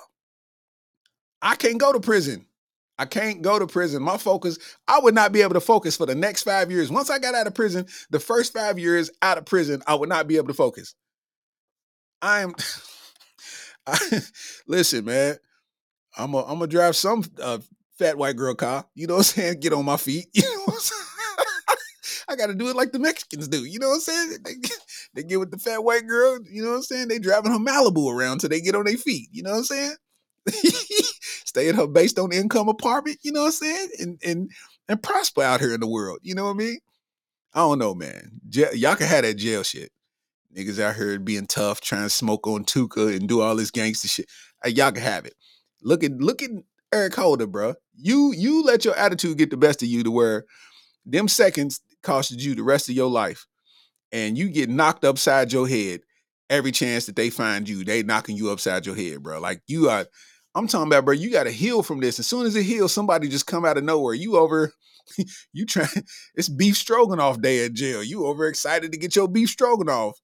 I 1.42 1.56
can't 1.56 1.80
go 1.80 1.94
to 1.94 2.00
prison. 2.00 2.48
I 2.98 3.06
can't 3.06 3.42
go 3.42 3.58
to 3.58 3.66
prison. 3.68 4.04
My 4.04 4.18
focus, 4.18 4.60
I 4.88 5.00
would 5.00 5.16
not 5.16 5.32
be 5.32 5.42
able 5.42 5.56
to 5.56 5.62
focus 5.62 5.98
for 5.98 6.06
the 6.06 6.16
next 6.16 6.44
five 6.44 6.70
years. 6.70 6.92
Once 6.92 7.10
I 7.10 7.20
got 7.20 7.36
out 7.36 7.48
of 7.48 7.56
prison, 7.56 7.88
the 8.12 8.20
first 8.20 8.54
five 8.54 8.78
years 8.78 9.10
out 9.22 9.38
of 9.38 9.46
prison, 9.46 9.82
I 9.88 9.96
would 9.96 10.10
not 10.10 10.28
be 10.28 10.38
able 10.38 10.48
to 10.48 10.54
focus. 10.54 10.94
I'm, 12.22 12.54
I, 13.88 13.98
listen, 14.68 15.06
man, 15.06 15.38
I'm 16.18 16.36
I'm 16.36 16.60
gonna 16.60 16.68
drive 16.68 16.96
some 16.96 17.24
uh, 17.42 17.60
fat 17.98 18.18
white 18.18 18.36
girl 18.36 18.54
car. 18.56 18.86
You 18.96 19.08
know 19.08 19.16
what 19.16 19.20
I'm 19.20 19.24
saying? 19.24 19.60
Get 19.60 19.74
on 19.74 19.86
my 19.86 19.98
feet. 19.98 20.28
You 20.36 20.44
know 20.44 20.64
what 20.66 20.74
I'm 20.76 20.80
saying? 20.80 21.04
I 22.30 22.36
got 22.36 22.48
to 22.48 22.56
do 22.56 22.70
it 22.70 22.76
like 22.76 22.92
the 22.92 23.00
Mexicans 23.00 23.48
do. 23.48 23.64
You 23.64 23.80
know 23.80 23.90
what 23.90 23.96
I'm 23.96 24.02
saying? 24.02 24.38
They, 24.44 24.54
they 25.14 25.24
get 25.24 25.40
with 25.40 25.52
the 25.52 25.58
fat 25.58 25.84
white 25.84 26.08
girl. 26.08 26.40
You 26.50 26.64
know 26.64 26.70
what 26.70 26.78
I'm 26.78 26.82
saying? 26.84 27.08
They 27.10 27.20
driving 27.20 27.52
her 27.52 27.60
Malibu 27.60 28.12
around 28.12 28.40
till 28.40 28.50
they 28.50 28.62
get 28.62 28.76
on 28.76 28.86
their 28.86 28.98
feet. 28.98 29.30
You 29.32 29.44
know 29.44 29.52
what 29.52 29.58
I'm 29.58 29.64
saying? 29.66 29.96
stay 31.54 31.70
at 31.70 31.76
her 31.76 31.88
based 31.88 32.18
on 32.18 32.34
income 32.34 32.68
apartment, 32.68 33.20
you 33.22 33.32
know 33.32 33.42
what 33.42 33.48
I'm 33.48 33.52
saying? 33.52 33.90
And 34.00 34.20
and 34.26 34.52
and 34.90 35.04
prosper 35.04 35.44
out 35.44 35.60
here 35.60 35.74
in 35.74 35.80
the 35.80 35.88
world. 35.88 36.20
You 36.24 36.34
know 36.34 36.46
what 36.46 36.52
I 36.52 36.58
mean? 36.58 36.80
I 37.54 37.60
don't 37.60 37.80
know, 37.80 37.94
man. 37.94 38.42
y'all 38.50 38.96
can 38.96 39.08
have 39.08 39.24
that 39.24 39.36
jail 39.36 39.62
shit. 39.62 39.92
Niggas 40.56 40.80
out 40.80 40.96
here 40.96 41.20
being 41.20 41.46
tough, 41.46 41.82
trying 41.82 42.04
to 42.04 42.10
smoke 42.10 42.48
on 42.48 42.64
Tuka 42.66 43.16
and 43.16 43.28
do 43.28 43.42
all 43.42 43.56
this 43.56 43.72
gangster 43.72 44.08
shit. 44.08 44.26
Y'all 44.66 44.92
can 44.92 45.04
have 45.04 45.26
it. 45.26 45.36
Look 45.82 46.04
at 46.04 46.12
look 46.14 46.42
at 46.42 46.50
Eric 46.92 47.16
Holder, 47.16 47.48
bro. 47.48 47.76
You 47.96 48.34
you 48.36 48.64
let 48.64 48.86
your 48.86 48.96
attitude 48.98 49.38
get 49.38 49.52
the 49.52 49.58
best 49.58 49.84
of 49.84 49.88
you 49.88 50.04
to 50.04 50.12
where 50.12 50.46
them 51.06 51.28
seconds 51.28 51.82
costed 52.04 52.42
you 52.42 52.56
the 52.56 52.64
rest 52.64 52.90
of 52.90 52.96
your 52.96 53.10
life, 53.10 53.46
and 54.12 54.38
you 54.38 54.50
get 54.50 54.70
knocked 54.70 55.06
upside 55.06 55.54
your 55.54 55.68
head 55.68 56.02
every 56.50 56.72
chance 56.72 57.06
that 57.06 57.16
they 57.16 57.30
find 57.30 57.70
you. 57.70 57.84
They 57.84 58.02
knocking 58.04 58.38
you 58.38 58.52
upside 58.52 58.86
your 58.86 58.96
head, 58.96 59.22
bro. 59.22 59.40
Like 59.40 59.62
you 59.68 59.90
are 59.90 60.08
I'm 60.56 60.68
talking 60.68 60.88
about, 60.88 61.06
bro, 61.06 61.14
you 61.14 61.32
got 61.32 61.44
to 61.44 61.52
heal 61.52 61.82
from 61.82 62.00
this. 62.00 62.20
As 62.20 62.28
soon 62.28 62.46
as 62.46 62.56
it 62.56 62.64
heals, 62.64 62.94
somebody 62.94 63.28
just 63.28 63.48
come 63.48 63.66
out 63.66 63.78
of 63.78 63.84
nowhere. 63.84 64.14
You 64.14 64.38
over, 64.38 64.72
you 65.54 65.66
try, 65.66 65.88
it's 66.36 66.50
beef 66.50 66.78
stroganoff 66.78 67.42
day 67.42 67.66
at 67.66 67.74
jail. 67.74 68.04
You 68.04 68.26
over 68.26 68.48
excited 68.48 68.92
to 68.92 68.98
get 68.98 69.16
your 69.16 69.28
beef 69.28 69.50
stroganoff. 69.50 70.20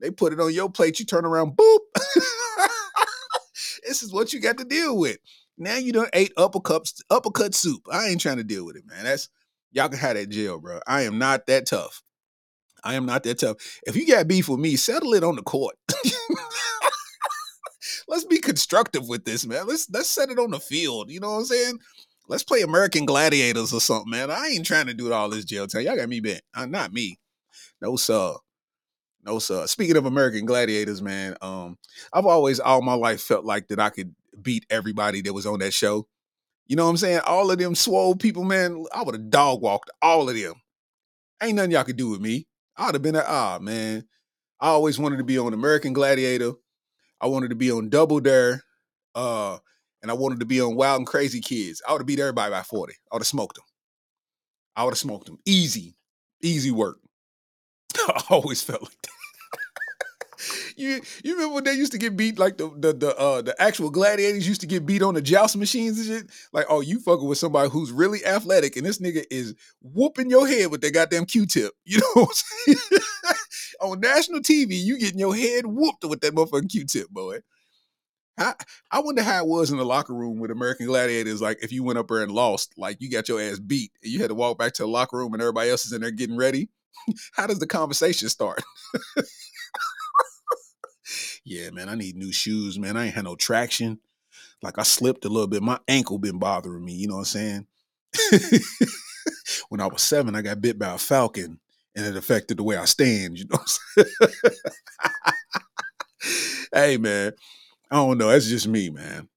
They 0.00 0.10
put 0.10 0.32
it 0.32 0.40
on 0.40 0.52
your 0.52 0.70
plate. 0.70 0.98
You 1.00 1.06
turn 1.06 1.24
around, 1.24 1.56
boop. 1.56 1.78
this 3.86 4.02
is 4.02 4.12
what 4.12 4.32
you 4.32 4.40
got 4.40 4.58
to 4.58 4.64
deal 4.64 4.96
with. 4.96 5.18
Now 5.58 5.76
you 5.76 5.92
done 5.92 6.08
ate 6.12 6.32
uppercut, 6.36 6.90
uppercut 7.10 7.54
soup. 7.54 7.82
I 7.92 8.08
ain't 8.08 8.20
trying 8.20 8.38
to 8.38 8.44
deal 8.44 8.64
with 8.64 8.76
it, 8.76 8.84
man. 8.86 9.04
That's 9.04 9.28
y'all 9.70 9.88
can 9.88 9.98
have 9.98 10.16
that 10.16 10.28
jail, 10.28 10.58
bro. 10.58 10.80
I 10.86 11.02
am 11.02 11.18
not 11.18 11.46
that 11.46 11.66
tough. 11.66 12.02
I 12.82 12.94
am 12.94 13.06
not 13.06 13.22
that 13.24 13.38
tough. 13.38 13.58
If 13.86 13.94
you 13.94 14.08
got 14.08 14.26
beef 14.26 14.48
with 14.48 14.58
me, 14.58 14.74
settle 14.74 15.14
it 15.14 15.22
on 15.22 15.36
the 15.36 15.42
court 15.42 15.76
let's 18.12 18.24
be 18.24 18.38
constructive 18.38 19.08
with 19.08 19.24
this, 19.24 19.46
man. 19.46 19.66
Let's 19.66 19.90
let's 19.90 20.10
set 20.10 20.28
it 20.28 20.38
on 20.38 20.50
the 20.50 20.60
field. 20.60 21.10
You 21.10 21.18
know 21.18 21.30
what 21.30 21.38
I'm 21.38 21.44
saying? 21.46 21.78
Let's 22.28 22.44
play 22.44 22.60
American 22.60 23.06
Gladiators 23.06 23.72
or 23.72 23.80
something, 23.80 24.10
man. 24.10 24.30
I 24.30 24.48
ain't 24.48 24.66
trying 24.66 24.86
to 24.86 24.94
do 24.94 25.12
all 25.12 25.30
this 25.30 25.46
jail 25.46 25.66
time. 25.66 25.82
Y'all 25.82 25.96
got 25.96 26.08
me 26.08 26.20
bent. 26.20 26.42
Uh, 26.54 26.66
not 26.66 26.92
me. 26.92 27.18
No 27.80 27.96
sir. 27.96 28.34
No 29.24 29.38
sir. 29.38 29.66
Speaking 29.66 29.96
of 29.96 30.04
American 30.04 30.44
Gladiators, 30.44 31.00
man, 31.00 31.36
um, 31.40 31.78
I've 32.12 32.26
always 32.26 32.60
all 32.60 32.82
my 32.82 32.94
life 32.94 33.22
felt 33.22 33.44
like 33.46 33.68
that 33.68 33.80
I 33.80 33.88
could 33.88 34.14
beat 34.40 34.66
everybody 34.68 35.22
that 35.22 35.32
was 35.32 35.46
on 35.46 35.60
that 35.60 35.72
show. 35.72 36.06
You 36.66 36.76
know 36.76 36.84
what 36.84 36.90
I'm 36.90 36.96
saying? 36.98 37.20
All 37.26 37.50
of 37.50 37.58
them 37.58 37.74
swole 37.74 38.14
people, 38.14 38.44
man. 38.44 38.84
I 38.94 39.02
would 39.02 39.14
have 39.14 39.30
dog 39.30 39.62
walked 39.62 39.90
all 40.02 40.28
of 40.28 40.36
them. 40.36 40.54
Ain't 41.42 41.56
nothing 41.56 41.72
y'all 41.72 41.84
could 41.84 41.96
do 41.96 42.10
with 42.10 42.20
me. 42.20 42.46
I'd 42.76 42.94
have 42.94 43.02
been 43.02 43.16
a 43.16 43.24
ah 43.26 43.58
man. 43.58 44.04
I 44.60 44.68
always 44.68 44.98
wanted 44.98 45.16
to 45.16 45.24
be 45.24 45.38
on 45.38 45.54
American 45.54 45.92
Gladiator. 45.92 46.52
I 47.22 47.26
wanted 47.26 47.50
to 47.50 47.56
be 47.56 47.70
on 47.70 47.88
Double 47.88 48.18
Dare, 48.18 48.64
uh, 49.14 49.58
and 50.02 50.10
I 50.10 50.14
wanted 50.14 50.40
to 50.40 50.46
be 50.46 50.60
on 50.60 50.74
Wild 50.74 50.98
and 50.98 51.06
Crazy 51.06 51.40
Kids. 51.40 51.80
I 51.88 51.92
would 51.92 52.00
have 52.00 52.06
beat 52.06 52.18
everybody 52.18 52.50
by 52.50 52.62
40. 52.62 52.94
I 52.94 53.14
would 53.14 53.20
have 53.20 53.26
smoked 53.26 53.56
them. 53.56 53.64
I 54.74 54.82
would 54.84 54.90
have 54.90 54.98
smoked 54.98 55.26
them. 55.26 55.38
Easy, 55.46 55.94
easy 56.42 56.72
work. 56.72 56.98
I 57.96 58.22
always 58.30 58.62
felt 58.62 58.82
like 58.82 58.90
that. 59.02 59.12
you 60.76 61.00
you 61.22 61.34
remember 61.34 61.54
when 61.54 61.64
they 61.64 61.74
used 61.74 61.92
to 61.92 61.98
get 61.98 62.16
beat 62.16 62.38
like 62.38 62.56
the 62.56 62.68
the 62.76 62.92
the 62.92 63.16
uh 63.16 63.42
the 63.42 63.60
actual 63.62 63.90
gladiators 63.90 64.48
used 64.48 64.62
to 64.62 64.66
get 64.66 64.84
beat 64.84 65.02
on 65.02 65.14
the 65.14 65.22
joust 65.22 65.56
machines 65.56 65.98
and 65.98 66.06
shit? 66.08 66.30
Like, 66.52 66.66
oh, 66.68 66.80
you 66.80 66.98
fucking 66.98 67.28
with 67.28 67.38
somebody 67.38 67.70
who's 67.70 67.92
really 67.92 68.24
athletic 68.24 68.76
and 68.76 68.84
this 68.84 68.98
nigga 68.98 69.24
is 69.30 69.54
whooping 69.82 70.30
your 70.30 70.48
head 70.48 70.70
with 70.70 70.80
that 70.80 70.94
goddamn 70.94 71.26
Q-tip. 71.26 71.72
You 71.84 71.98
know 71.98 72.22
what 72.22 72.42
I'm 72.68 72.74
saying? 72.74 73.02
on 73.82 74.00
national 74.00 74.40
TV, 74.40 74.72
you 74.72 74.98
getting 74.98 75.18
your 75.18 75.34
head 75.34 75.66
whooped 75.66 76.04
with 76.04 76.20
that 76.20 76.34
motherfucking 76.34 76.70
Q-tip, 76.70 77.08
boy. 77.10 77.40
I, 78.38 78.54
I 78.90 79.00
wonder 79.00 79.22
how 79.22 79.44
it 79.44 79.48
was 79.48 79.70
in 79.70 79.76
the 79.76 79.84
locker 79.84 80.14
room 80.14 80.38
with 80.38 80.50
American 80.50 80.86
Gladiators. 80.86 81.42
Like, 81.42 81.62
if 81.62 81.70
you 81.70 81.84
went 81.84 81.98
up 81.98 82.08
there 82.08 82.22
and 82.22 82.32
lost, 82.32 82.72
like 82.78 82.96
you 83.00 83.10
got 83.10 83.28
your 83.28 83.40
ass 83.40 83.58
beat, 83.58 83.92
and 84.02 84.12
you 84.12 84.20
had 84.20 84.28
to 84.28 84.34
walk 84.34 84.58
back 84.58 84.72
to 84.74 84.82
the 84.82 84.88
locker 84.88 85.18
room, 85.18 85.34
and 85.34 85.42
everybody 85.42 85.70
else 85.70 85.84
is 85.84 85.92
in 85.92 86.00
there 86.00 86.10
getting 86.10 86.36
ready. 86.36 86.70
how 87.32 87.46
does 87.46 87.58
the 87.58 87.66
conversation 87.66 88.28
start? 88.28 88.62
yeah, 91.44 91.70
man, 91.70 91.88
I 91.88 91.94
need 91.94 92.16
new 92.16 92.32
shoes, 92.32 92.78
man. 92.78 92.96
I 92.96 93.06
ain't 93.06 93.14
had 93.14 93.24
no 93.24 93.36
traction. 93.36 93.98
Like 94.62 94.78
I 94.78 94.82
slipped 94.82 95.24
a 95.24 95.28
little 95.28 95.48
bit. 95.48 95.62
My 95.62 95.78
ankle 95.88 96.18
been 96.18 96.38
bothering 96.38 96.84
me. 96.84 96.94
You 96.94 97.08
know 97.08 97.16
what 97.16 97.34
I'm 97.34 97.66
saying? 97.66 97.66
when 99.68 99.80
I 99.80 99.86
was 99.86 100.02
seven, 100.02 100.36
I 100.36 100.42
got 100.42 100.60
bit 100.60 100.78
by 100.78 100.94
a 100.94 100.98
falcon 100.98 101.58
and 101.94 102.06
it 102.06 102.16
affected 102.16 102.56
the 102.56 102.62
way 102.62 102.76
I 102.76 102.84
stand. 102.84 103.38
You 103.38 103.46
know 103.50 104.04
hey, 106.72 106.96
man, 106.96 107.32
I 107.90 107.96
don't 107.96 108.18
know. 108.18 108.28
That's 108.28 108.48
just 108.48 108.68
me, 108.68 108.90
man. 108.90 109.28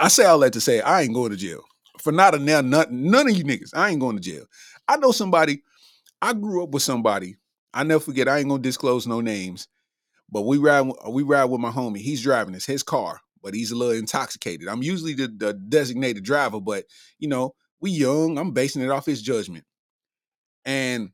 I 0.00 0.08
say 0.08 0.24
all 0.24 0.38
that 0.40 0.52
to 0.54 0.60
say 0.60 0.80
I 0.80 1.02
ain't 1.02 1.14
going 1.14 1.30
to 1.30 1.36
jail 1.36 1.64
for 2.00 2.12
not 2.12 2.34
a 2.34 2.38
now 2.38 2.60
none, 2.60 2.86
none 2.90 3.28
of 3.28 3.36
you 3.36 3.44
niggas. 3.44 3.70
I 3.74 3.90
ain't 3.90 4.00
going 4.00 4.16
to 4.16 4.22
jail. 4.22 4.44
I 4.88 4.96
know 4.96 5.12
somebody. 5.12 5.62
I 6.20 6.32
grew 6.32 6.62
up 6.62 6.70
with 6.70 6.82
somebody. 6.82 7.36
I 7.72 7.82
never 7.82 8.00
forget. 8.00 8.28
I 8.28 8.38
ain't 8.38 8.48
gonna 8.48 8.62
disclose 8.62 9.06
no 9.06 9.20
names, 9.20 9.68
but 10.30 10.42
we 10.42 10.58
ride. 10.58 10.90
We 11.08 11.22
ride 11.22 11.46
with 11.46 11.60
my 11.60 11.70
homie. 11.70 11.98
He's 11.98 12.22
driving. 12.22 12.54
It's 12.54 12.66
his 12.66 12.82
car, 12.82 13.20
but 13.42 13.54
he's 13.54 13.72
a 13.72 13.76
little 13.76 13.94
intoxicated. 13.94 14.68
I'm 14.68 14.82
usually 14.82 15.14
the, 15.14 15.28
the 15.28 15.54
designated 15.54 16.24
driver, 16.24 16.60
but 16.60 16.84
you 17.18 17.28
know 17.28 17.54
we 17.80 17.90
young. 17.90 18.38
I'm 18.38 18.52
basing 18.52 18.82
it 18.82 18.90
off 18.90 19.06
his 19.06 19.22
judgment, 19.22 19.64
and 20.64 21.10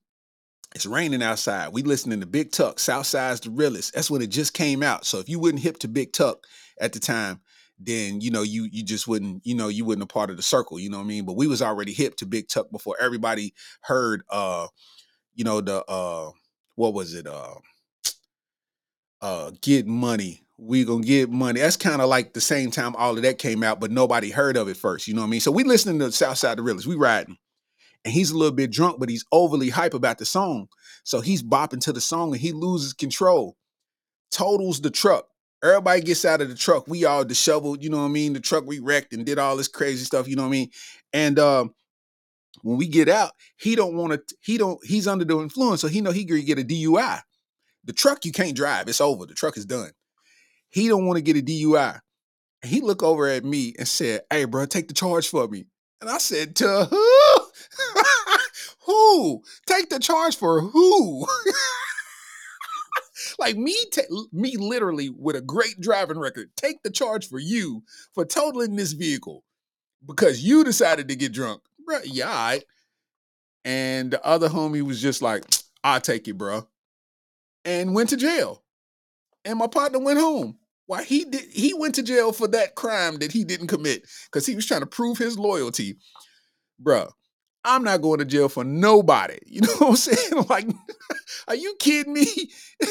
it's 0.75 0.87
raining 0.87 1.23
outside. 1.23 1.73
We 1.73 1.83
listening 1.83 2.21
to 2.21 2.27
Big 2.27 2.53
Tuck, 2.53 2.79
Southside's 2.79 3.41
the 3.41 3.51
realest. 3.51 3.95
That's 3.95 4.11
when 4.11 4.23
it 4.23 4.29
just 4.29 4.55
came 4.55 4.83
out. 4.83 5.05
So 5.05 5.19
if 5.19 5.29
you 5.29 5.39
wouldn't 5.39 5.63
hip 5.63 5.79
to 5.81 5.89
Big 5.89 6.13
Tuck 6.13 6.47
at 6.81 6.93
the 6.93 7.01
time, 7.01 7.41
then 7.79 8.21
you 8.21 8.31
know 8.31 8.43
you 8.43 8.69
you 8.71 8.85
just 8.85 9.09
wouldn't 9.09 9.45
you 9.45 9.55
know 9.55 9.69
you 9.69 9.85
wouldn't 9.85 10.05
a 10.05 10.07
part 10.07 10.31
of 10.31 10.37
the 10.37 10.43
circle. 10.43 10.79
You 10.79 10.91
know 10.91 10.99
what 10.99 11.05
I 11.05 11.09
mean? 11.09 11.25
But 11.25 11.37
we 11.37 11.47
was 11.47 11.63
already 11.63 11.93
hip 11.93 12.17
to 12.17 12.27
Big 12.27 12.49
Tuck 12.49 12.71
before 12.71 12.97
everybody 13.01 13.55
heard. 13.81 14.23
uh 14.29 14.69
You 15.35 15.45
know 15.45 15.61
the 15.61 15.85
uh 15.87 16.31
what 16.77 16.95
was 16.95 17.15
it? 17.15 17.27
Uh 17.27 17.55
uh 19.23 19.53
Get 19.63 19.87
Money. 19.87 20.43
We 20.59 20.85
gonna 20.85 21.03
get 21.03 21.31
money. 21.31 21.61
That's 21.61 21.79
kind 21.79 22.03
of 22.03 22.11
like 22.11 22.35
the 22.35 22.41
same 22.41 22.71
time 22.71 22.95
all 22.97 23.17
of 23.17 23.23
that 23.23 23.39
came 23.39 23.63
out, 23.63 23.81
but 23.81 23.91
nobody 23.91 24.31
heard 24.31 24.59
of 24.59 24.69
it 24.69 24.77
first. 24.77 25.09
You 25.09 25.15
know 25.15 25.23
what 25.23 25.29
I 25.29 25.31
mean? 25.31 25.41
So 25.41 25.51
we 25.51 25.65
listening 25.65 25.99
to 26.01 26.13
Southside 26.13 26.59
the 26.59 26.63
realest. 26.63 26.87
We 26.87 26.97
riding 26.97 27.39
and 28.05 28.15
he's 28.15 28.31
a 28.31 28.37
little 28.37 28.55
bit 28.55 28.71
drunk, 28.71 28.99
but 28.99 29.09
he's 29.09 29.25
overly 29.33 29.69
hype 29.69 29.95
about 29.95 30.19
the 30.19 30.25
song. 30.25 30.69
So 31.05 31.21
he's 31.21 31.43
bopping 31.43 31.81
to 31.83 31.93
the 31.93 32.01
song 32.01 32.33
and 32.33 32.41
he 32.41 32.53
loses 32.53 32.93
control, 32.93 33.57
totals 34.31 34.81
the 34.81 34.91
truck. 34.91 35.27
Everybody 35.63 36.01
gets 36.01 36.25
out 36.25 36.41
of 36.41 36.49
the 36.49 36.55
truck. 36.55 36.89
We 36.89 37.05
all 37.05 37.25
disheveled, 37.25 37.83
you 37.83 37.91
know 37.91 37.99
what 37.99 38.05
I 38.05 38.09
mean? 38.09 38.33
The 38.33 38.41
truck 38.41 38.65
we 38.67 38.79
wrecked 38.79 39.13
and 39.13 39.27
did 39.27 39.39
all 39.39 39.57
this 39.57 39.69
crazy 39.69 40.05
stuff, 40.05 40.27
you 40.27 40.37
know 40.37 40.43
what 40.43 40.49
I 40.49 40.53
mean? 40.53 40.71
And 41.13 41.39
um, 41.39 41.75
when 42.63 42.79
we 42.79 42.89
get 42.89 43.09
out, 43.09 43.33
he 43.59 43.77
don't 43.77 43.95
want 43.95 44.13
to, 44.13 44.37
he 44.41 44.57
don't, 44.57 44.83
he's 44.85 45.07
under 45.07 45.25
the 45.25 45.39
influence, 45.39 45.83
so 45.83 45.89
he 45.89 46.01
know 46.01 46.13
he 46.13 46.25
could 46.25 46.47
get 46.47 46.59
a 46.59 46.65
DUI. 46.65 47.21
The 47.85 47.93
truck 47.93 48.25
you 48.25 48.33
can't 48.33 48.57
drive, 48.57 48.89
it's 48.89 49.01
over. 49.01 49.27
The 49.27 49.35
truck 49.35 49.57
is 49.57 49.67
done. 49.67 49.91
He 50.71 50.89
don't 50.89 51.07
want 51.07 51.17
to 51.17 51.23
get 51.23 51.37
a 51.37 51.43
DUI. 51.43 52.01
he 52.63 52.81
look 52.81 53.03
over 53.03 53.27
at 53.27 53.45
me 53.45 53.75
and 53.79 53.89
said, 53.89 54.23
Hey, 54.31 54.45
bro, 54.45 54.67
take 54.67 54.89
the 54.89 54.95
charge 54.95 55.29
for 55.29 55.49
me. 55.49 55.67
And 56.01 56.09
I 56.09 56.19
said, 56.19 56.57
To 56.57 56.85
who? 56.85 57.40
who? 58.87 59.43
Take 59.67 59.91
the 59.91 59.99
charge 59.99 60.37
for 60.37 60.61
who? 60.61 61.27
like 63.39 63.57
me, 63.57 63.77
me 64.33 64.57
literally 64.57 65.11
with 65.11 65.37
a 65.37 65.41
great 65.41 65.81
driving 65.81 66.19
record, 66.19 66.51
take 66.57 66.83
the 66.83 66.91
charge 66.91 67.29
for 67.29 67.39
you 67.39 67.83
for 68.15 68.25
totaling 68.25 68.77
this 68.77 68.93
vehicle 68.93 69.45
because 70.07 70.45
you 70.45 70.65
decided 70.65 71.09
to 71.09 71.17
get 71.17 71.33
drunk. 71.33 71.63
Bro, 71.87 72.01
yeah, 72.05 72.29
right. 72.29 72.65
And 73.65 74.13
the 74.13 74.25
other 74.25 74.49
homie 74.49 74.83
was 74.83 75.03
just 75.03 75.23
like, 75.23 75.45
I'll 75.85 76.01
take 76.01 76.29
it, 76.29 76.39
bro. 76.39 76.67
And 77.65 77.95
went 77.95 78.11
to 78.11 78.17
jail. 78.17 78.63
And 79.45 79.59
my 79.59 79.67
partner 79.67 79.99
went 79.99 80.19
home. 80.19 80.59
Why 80.87 81.05
he 81.05 81.25
did 81.25 81.45
he 81.53 81.73
went 81.73 81.95
to 81.97 82.03
jail 82.03 82.33
for 82.33 82.49
that 82.49 82.75
crime 82.75 83.19
that 83.19 83.31
he 83.31 83.45
didn't 83.45 83.69
commit 83.69 84.09
because 84.25 84.45
he 84.45 84.57
was 84.57 84.67
trying 84.67 84.81
to 84.81 84.87
prove 84.87 85.19
his 85.19 85.39
loyalty. 85.39 85.99
Bruh, 86.83 87.13
I'm 87.65 87.85
not 87.85 88.01
going 88.01 88.19
to 88.21 88.25
jail 88.25 88.49
for 88.49 88.65
nobody. 88.65 89.39
You 89.47 89.63
know 89.63 89.75
what 89.79 89.89
I'm 89.91 89.97
saying? 89.97 90.45
Like, 90.49 90.67
are 91.49 91.57
you 91.57 91.75
kidding 91.79 92.13
me? 92.13 92.27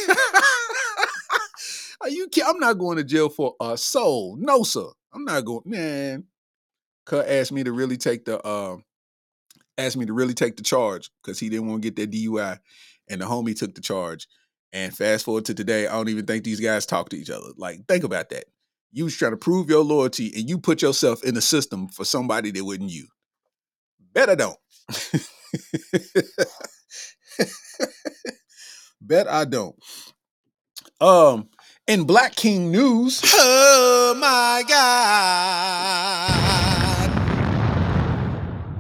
are 2.02 2.10
you 2.10 2.28
kidding? 2.28 2.50
I'm 2.50 2.60
not 2.60 2.78
going 2.78 2.98
to 2.98 3.04
jail 3.04 3.30
for 3.30 3.56
a 3.60 3.78
soul. 3.78 4.36
No, 4.40 4.64
sir. 4.64 4.88
I'm 5.14 5.26
not 5.26 5.46
going, 5.46 5.62
man. 5.66 6.26
Cut 7.06 7.28
asked 7.28 7.52
me 7.52 7.64
to 7.64 7.72
really 7.72 7.98
take 7.98 8.26
the 8.26 8.40
uh 8.46 8.78
asked 9.78 9.98
me 9.98 10.06
to 10.06 10.14
really 10.14 10.34
take 10.34 10.58
the 10.58 10.64
charge 10.64 11.10
because 11.24 11.40
he 11.40 11.50
didn't 11.50 11.68
want 11.68 11.82
to 11.82 11.90
get 11.90 11.96
that 11.96 12.12
DUI. 12.12 12.60
And 13.10 13.22
the 13.22 13.26
homie 13.26 13.58
took 13.58 13.74
the 13.74 13.82
charge. 13.82 14.28
And 14.72 14.96
fast 14.96 15.26
forward 15.26 15.46
to 15.46 15.56
today, 15.56 15.88
I 15.88 15.94
don't 15.94 16.10
even 16.10 16.28
think 16.28 16.44
these 16.44 16.60
guys 16.60 16.86
talk 16.86 17.10
to 17.10 17.18
each 17.18 17.32
other. 17.32 17.48
Like, 17.58 17.88
think 17.88 18.04
about 18.04 18.30
that. 18.30 18.44
You 18.92 19.06
was 19.06 19.16
trying 19.16 19.32
to 19.32 19.38
prove 19.38 19.70
your 19.70 19.84
loyalty 19.84 20.32
and 20.36 20.48
you 20.48 20.60
put 20.60 20.82
yourself 20.82 21.24
in 21.24 21.34
the 21.34 21.42
system 21.42 21.88
for 21.88 22.06
somebody 22.06 22.52
that 22.52 22.64
wasn't 22.64 22.92
you. 22.92 23.08
Bet 24.20 24.30
I 24.30 24.36
don't. 24.36 24.58
Bet 29.00 29.30
I 29.30 29.46
don't. 29.46 29.78
Um, 31.00 31.48
in 31.88 32.04
Black 32.04 32.36
King 32.36 32.70
news. 32.70 33.22
Oh 33.24 34.18
my 34.20 34.66
God. 34.68 36.32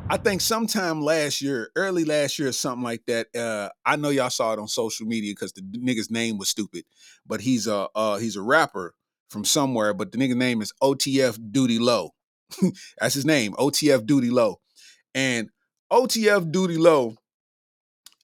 I 0.09 0.17
think 0.17 0.41
sometime 0.41 1.01
last 1.01 1.41
year, 1.41 1.69
early 1.77 2.03
last 2.03 2.37
year 2.37 2.49
or 2.49 2.51
something 2.51 2.83
like 2.83 3.05
that. 3.07 3.33
Uh, 3.33 3.69
I 3.85 3.95
know 3.95 4.09
y'all 4.09 4.29
saw 4.29 4.51
it 4.51 4.59
on 4.59 4.67
social 4.67 5.05
media 5.05 5.31
because 5.31 5.53
the 5.53 5.61
nigga's 5.61 6.11
name 6.11 6.37
was 6.37 6.49
stupid, 6.49 6.83
but 7.25 7.39
he's 7.39 7.65
a 7.65 7.87
uh, 7.95 8.17
he's 8.17 8.35
a 8.35 8.41
rapper 8.41 8.93
from 9.29 9.45
somewhere. 9.45 9.93
But 9.93 10.11
the 10.11 10.17
nigga's 10.17 10.35
name 10.35 10.61
is 10.61 10.73
OTF 10.83 11.39
Doodie 11.51 11.79
Lo. 11.79 12.09
That's 12.99 13.13
his 13.13 13.25
name, 13.25 13.53
OTF 13.53 14.05
Doodie 14.05 14.31
Lo. 14.31 14.59
And 15.15 15.49
OTF 15.91 16.51
Doodie 16.51 16.77
Lo, 16.77 17.15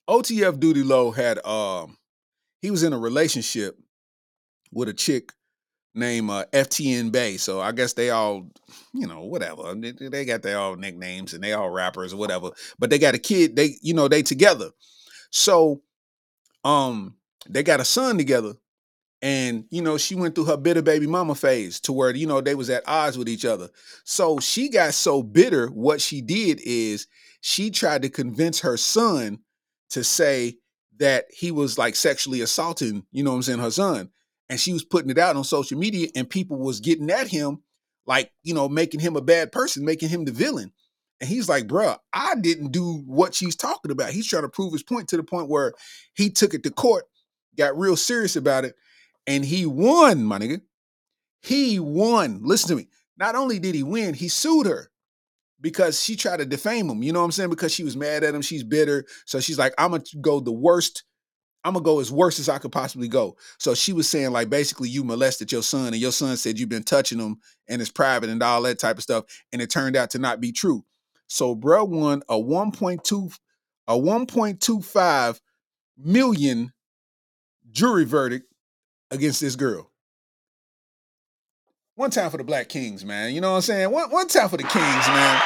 OTF 0.10 0.60
Doodie 0.60 0.84
Lo 0.84 1.12
had 1.12 1.44
um 1.46 1.98
he 2.62 2.72
was 2.72 2.84
in 2.84 2.94
a 2.94 3.00
relationship 3.00 3.78
with 4.72 4.90
a 4.90 4.94
chick 4.94 5.32
named 5.96 6.30
uh, 6.30 6.46
FTN 6.52 7.12
Bae. 7.12 7.38
So 7.38 7.62
I 7.62 7.72
guess 7.72 7.94
they 7.94 8.10
all, 8.10 8.50
you 8.94 9.08
know, 9.08 9.22
whatever. 9.24 9.74
They, 9.76 9.92
they, 9.92 10.26
got 10.26 10.42
their 10.42 10.60
all 10.60 10.76
nicknames 10.76 11.34
and 11.34 11.44
they 11.44 11.54
all 11.54 11.70
rappers 11.70 12.14
or 12.14 12.18
whatever. 12.18 12.52
But 12.78 12.90
they 12.90 13.00
got 13.00 13.16
a 13.16 13.20
kid. 13.20 13.56
They, 13.56 13.78
you 13.82 13.94
know, 13.94 14.08
they 14.08 14.22
together. 14.22 14.72
So, 15.32 15.82
um, 16.64 17.16
they 17.50 17.64
got 17.64 17.80
a 17.80 17.86
son 17.86 18.18
together. 18.18 18.54
And 19.22 19.66
you 19.70 19.82
know, 19.82 19.98
she 19.98 20.16
went 20.16 20.36
through 20.36 20.46
her 20.46 20.58
bitter 20.58 20.82
baby 20.82 21.08
mama 21.08 21.36
phase 21.36 21.80
to 21.82 21.94
where 21.94 22.16
you 22.16 22.28
know 22.28 22.42
they 22.42 22.56
was 22.56 22.70
at 22.70 22.88
odds 22.88 23.18
with 23.18 23.30
each 23.30 23.46
other. 23.46 23.70
So 24.04 24.40
she 24.40 24.70
got 24.70 24.94
so 24.94 25.24
bitter. 25.24 25.68
What 25.68 26.02
she 26.02 26.22
did 26.22 26.60
is 26.64 27.08
she 27.42 27.72
tried 27.72 28.02
to 28.04 28.10
convince 28.10 28.60
her 28.62 28.78
son 28.78 29.40
to 29.92 30.04
say 30.04 30.58
that 30.98 31.26
he 31.30 31.52
was 31.52 31.78
like 31.78 31.96
sexually 31.96 32.42
assaulting, 32.42 33.06
you 33.12 33.24
know 33.24 33.32
what 33.32 33.38
I'm 33.38 33.44
saying, 33.44 33.60
her 33.60 33.72
son 33.72 34.10
and 34.50 34.60
she 34.60 34.74
was 34.74 34.84
putting 34.84 35.10
it 35.10 35.18
out 35.18 35.36
on 35.36 35.44
social 35.44 35.78
media 35.78 36.08
and 36.16 36.30
people 36.30 36.58
was 36.58 36.80
getting 36.80 37.10
at 37.10 37.28
him 37.28 37.62
like 38.06 38.32
you 38.44 38.54
know 38.54 38.70
making 38.70 39.00
him 39.00 39.16
a 39.16 39.22
bad 39.22 39.52
person 39.52 39.86
making 39.86 40.10
him 40.10 40.26
the 40.26 40.32
villain 40.32 40.72
and 41.20 41.30
he's 41.30 41.50
like 41.50 41.68
bruh 41.68 41.98
i 42.14 42.36
didn't 42.36 42.72
do 42.72 43.04
what 43.06 43.34
she's 43.34 43.56
talking 43.56 43.92
about 43.92 44.12
he's 44.12 44.28
trying 44.28 44.44
to 44.44 44.50
prove 44.50 44.74
his 44.74 44.84
point 44.84 45.08
to 45.08 45.18
the 45.18 45.24
point 45.24 45.50
where 45.50 45.74
he 46.14 46.30
took 46.30 46.54
it 46.54 46.64
to 46.64 46.72
court 46.72 47.06
got 47.58 47.78
real 47.78 47.96
serious 47.96 48.36
about 48.36 48.66
it 48.66 48.76
and 49.28 49.46
he 49.46 49.66
won 49.66 50.24
my 50.24 50.40
nigga. 50.40 50.62
He 51.42 51.80
won. 51.80 52.42
Listen 52.44 52.70
to 52.70 52.76
me. 52.76 52.88
Not 53.18 53.36
only 53.36 53.60
did 53.60 53.76
he 53.76 53.84
win 53.84 54.14
he 54.14 54.28
sued 54.28 54.68
her 54.68 54.92
because 55.62 56.02
she 56.02 56.16
tried 56.16 56.38
to 56.38 56.46
defame 56.46 56.90
him. 56.90 57.04
You 57.04 57.14
know 57.14 57.20
what 57.20 57.26
i'm 57.26 57.32
saying? 57.32 57.50
Because 57.50 57.74
she 57.74 57.84
was 57.84 57.96
mad 57.96 58.24
at 58.24 58.36
him. 58.36 58.42
She's 58.42 58.64
bitter. 58.64 59.06
So 59.26 59.40
she's 59.40 59.60
like 59.60 59.74
i'm 59.78 59.92
gonna 59.92 60.04
go 60.22 60.40
the 60.40 60.52
worst. 60.52 61.04
I'm 61.64 61.74
gonna 61.74 61.84
go 61.84 62.00
as 62.00 62.12
worst 62.12 62.40
as 62.40 62.48
I 62.48 62.60
could 62.60 62.72
possibly 62.72 63.08
go. 63.08 63.38
So 63.58 63.74
she 63.74 63.92
was 63.92 64.08
saying, 64.08 64.30
like, 64.30 64.52
basically, 64.52 64.88
you 64.88 65.04
molested 65.04 65.52
your 65.52 65.64
son, 65.64 65.88
and 65.88 65.96
your 65.96 66.12
son 66.12 66.38
said 66.38 66.60
you've 66.60 66.70
been 66.70 66.84
touching 66.84 67.18
him 67.18 67.40
and 67.68 67.82
it's 67.82 67.90
private 67.90 68.30
and 68.30 68.44
all 68.44 68.62
that 68.62 68.78
type 68.78 68.98
of 68.98 69.04
stuff, 69.04 69.26
and 69.52 69.64
it 69.64 69.72
turned 69.72 69.96
out 69.96 70.12
to 70.12 70.20
not 70.20 70.40
be 70.40 70.52
true. 70.52 70.86
So 71.28 71.56
bro 71.56 71.86
won 71.86 72.22
a 72.30 72.36
1.2 72.36 73.40
a 73.88 73.94
1.25 73.94 75.40
million 75.98 76.74
jury 77.72 78.06
verdict 78.06 78.52
against 79.16 79.42
this 79.42 79.56
girl. 79.56 79.92
One 81.96 82.12
time 82.12 82.30
for 82.30 82.38
the 82.38 82.44
Black 82.44 82.70
Kings, 82.70 83.06
man. 83.06 83.34
You 83.34 83.42
know 83.42 83.52
what 83.52 83.58
I'm 83.58 83.62
saying? 83.62 83.92
One, 83.92 84.12
one 84.12 84.28
time 84.28 84.50
for 84.50 84.58
the 84.58 84.64
Kings, 84.64 85.08
man. 85.08 85.42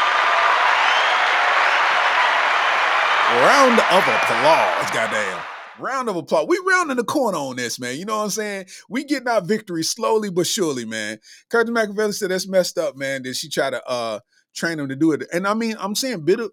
Round 3.29 3.79
of 3.79 4.03
applause, 4.07 4.89
goddamn. 4.89 5.43
Round 5.77 6.09
of 6.09 6.15
applause. 6.15 6.47
We 6.47 6.59
rounding 6.67 6.97
the 6.97 7.03
corner 7.03 7.37
on 7.37 7.57
this, 7.57 7.79
man. 7.79 7.97
You 7.97 8.05
know 8.05 8.17
what 8.17 8.23
I'm 8.23 8.29
saying? 8.31 8.65
We 8.89 9.03
getting 9.03 9.27
our 9.27 9.41
victory 9.41 9.83
slowly 9.83 10.31
but 10.31 10.47
surely, 10.47 10.83
man. 10.83 11.19
Curtis 11.51 11.71
Machiavelli 11.71 12.11
said 12.13 12.31
that's 12.31 12.47
messed 12.47 12.79
up, 12.79 12.97
man. 12.97 13.21
Did 13.21 13.35
she 13.35 13.47
try 13.47 13.69
to 13.69 13.87
uh 13.87 14.19
train 14.55 14.79
him 14.79 14.89
to 14.89 14.95
do 14.95 15.11
it? 15.11 15.27
And 15.31 15.45
I 15.45 15.53
mean, 15.53 15.75
I'm 15.79 15.93
saying 15.93 16.25
bitter, 16.25 16.49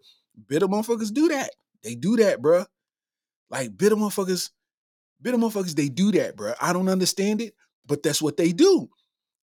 bitter 0.46 0.68
motherfuckers 0.68 1.12
do 1.12 1.29
that. 1.29 1.50
They 1.83 1.94
do 1.94 2.16
that, 2.16 2.42
bro. 2.42 2.66
Like 3.48 3.76
bitter 3.79 3.96
motherfuckers, 3.96 4.50
bitter 5.20 5.38
motherfuckers, 5.38 5.74
they 5.74 5.88
do 5.88 6.12
that, 6.12 6.37
bro. 6.37 6.52
I 6.61 6.72
don't 6.72 6.88
understand 6.88 7.40
it, 7.40 7.55
but 7.87 8.02
that's 8.02 8.22
what 8.22 8.37
they 8.37 8.52
do. 8.52 8.88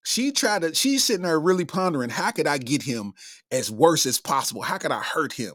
She 0.05 0.31
tried 0.31 0.63
to, 0.63 0.75
she's 0.75 1.03
sitting 1.03 1.23
there 1.23 1.39
really 1.39 1.65
pondering, 1.65 2.09
how 2.09 2.31
could 2.31 2.47
I 2.47 2.57
get 2.57 2.83
him 2.83 3.13
as 3.51 3.71
worse 3.71 4.05
as 4.05 4.19
possible? 4.19 4.61
How 4.61 4.77
could 4.77 4.91
I 4.91 4.99
hurt 4.99 5.33
him? 5.33 5.53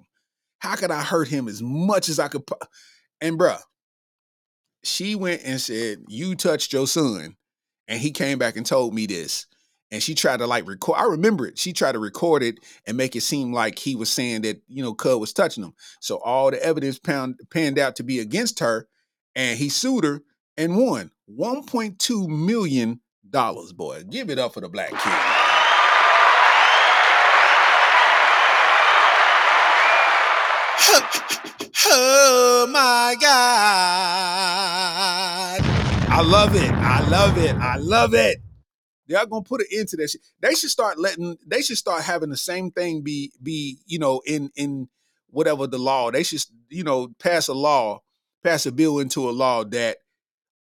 How 0.59 0.75
could 0.75 0.91
I 0.91 1.03
hurt 1.03 1.29
him 1.29 1.49
as 1.49 1.63
much 1.63 2.09
as 2.09 2.19
I 2.19 2.29
could? 2.29 2.43
And 3.21 3.39
bruh, 3.39 3.61
she 4.83 5.15
went 5.15 5.43
and 5.45 5.61
said, 5.61 5.99
You 6.09 6.35
touched 6.35 6.73
your 6.73 6.87
son. 6.87 7.37
And 7.87 8.01
he 8.01 8.11
came 8.11 8.39
back 8.39 8.57
and 8.57 8.67
told 8.67 8.95
me 8.95 9.07
this. 9.07 9.47
And 9.91 10.03
she 10.03 10.15
tried 10.15 10.39
to 10.39 10.47
like 10.47 10.69
record. 10.69 10.97
I 10.99 11.05
remember 11.05 11.47
it. 11.47 11.59
She 11.59 11.73
tried 11.73 11.93
to 11.93 11.99
record 11.99 12.43
it 12.43 12.59
and 12.87 12.97
make 12.97 13.17
it 13.17 13.23
seem 13.23 13.53
like 13.53 13.79
he 13.79 13.97
was 13.97 14.11
saying 14.11 14.43
that, 14.43 14.61
you 14.69 14.83
know, 14.83 14.93
Cud 14.93 15.19
was 15.19 15.33
touching 15.33 15.65
him. 15.65 15.73
So 16.01 16.19
all 16.19 16.51
the 16.51 16.63
evidence 16.63 16.99
pound, 16.99 17.41
panned 17.51 17.79
out 17.79 17.97
to 17.97 18.03
be 18.03 18.19
against 18.19 18.61
her. 18.61 18.87
And 19.39 19.57
he 19.57 19.69
sued 19.69 20.03
her 20.03 20.21
and 20.57 20.77
won 20.77 21.13
$1.2 21.31 22.29
million, 22.29 23.01
boy. 23.25 24.03
Give 24.11 24.31
it 24.31 24.39
up 24.41 24.53
for 24.53 24.61
the 24.61 24.69
black 24.69 24.91
kid. 24.91 24.99
Oh 31.91 32.67
my 32.71 33.17
God. 33.19 33.29
I 36.11 36.21
love 36.23 36.55
it. 36.55 36.71
I 36.71 37.09
love 37.09 37.39
it. 37.39 37.55
I 37.57 37.77
love 37.77 38.13
it. 38.15 38.39
They're 39.07 39.25
gonna 39.25 39.43
put 39.43 39.63
an 39.63 39.69
end 39.73 39.89
to 39.89 39.97
that 39.99 40.11
shit. 40.11 40.21
They 40.41 40.55
should 40.55 40.69
start 40.69 40.99
letting 40.99 41.39
they 41.47 41.63
should 41.63 41.79
start 41.79 42.03
having 42.03 42.29
the 42.29 42.37
same 42.37 42.71
thing 42.71 43.01
be 43.03 43.33
be, 43.43 43.79
you 43.87 43.99
know, 43.99 44.21
in 44.27 44.51
in 44.55 44.89
whatever 45.31 45.67
the 45.67 45.79
law. 45.79 46.11
They 46.11 46.25
should, 46.25 46.43
you 46.69 46.85
know, 46.85 47.09
pass 47.19 47.49
a 47.49 47.55
law, 47.55 48.03
pass 48.49 48.65
a 48.65 48.73
bill 48.73 48.99
into 48.99 49.29
a 49.29 49.33
law 49.33 49.63
that 49.63 49.99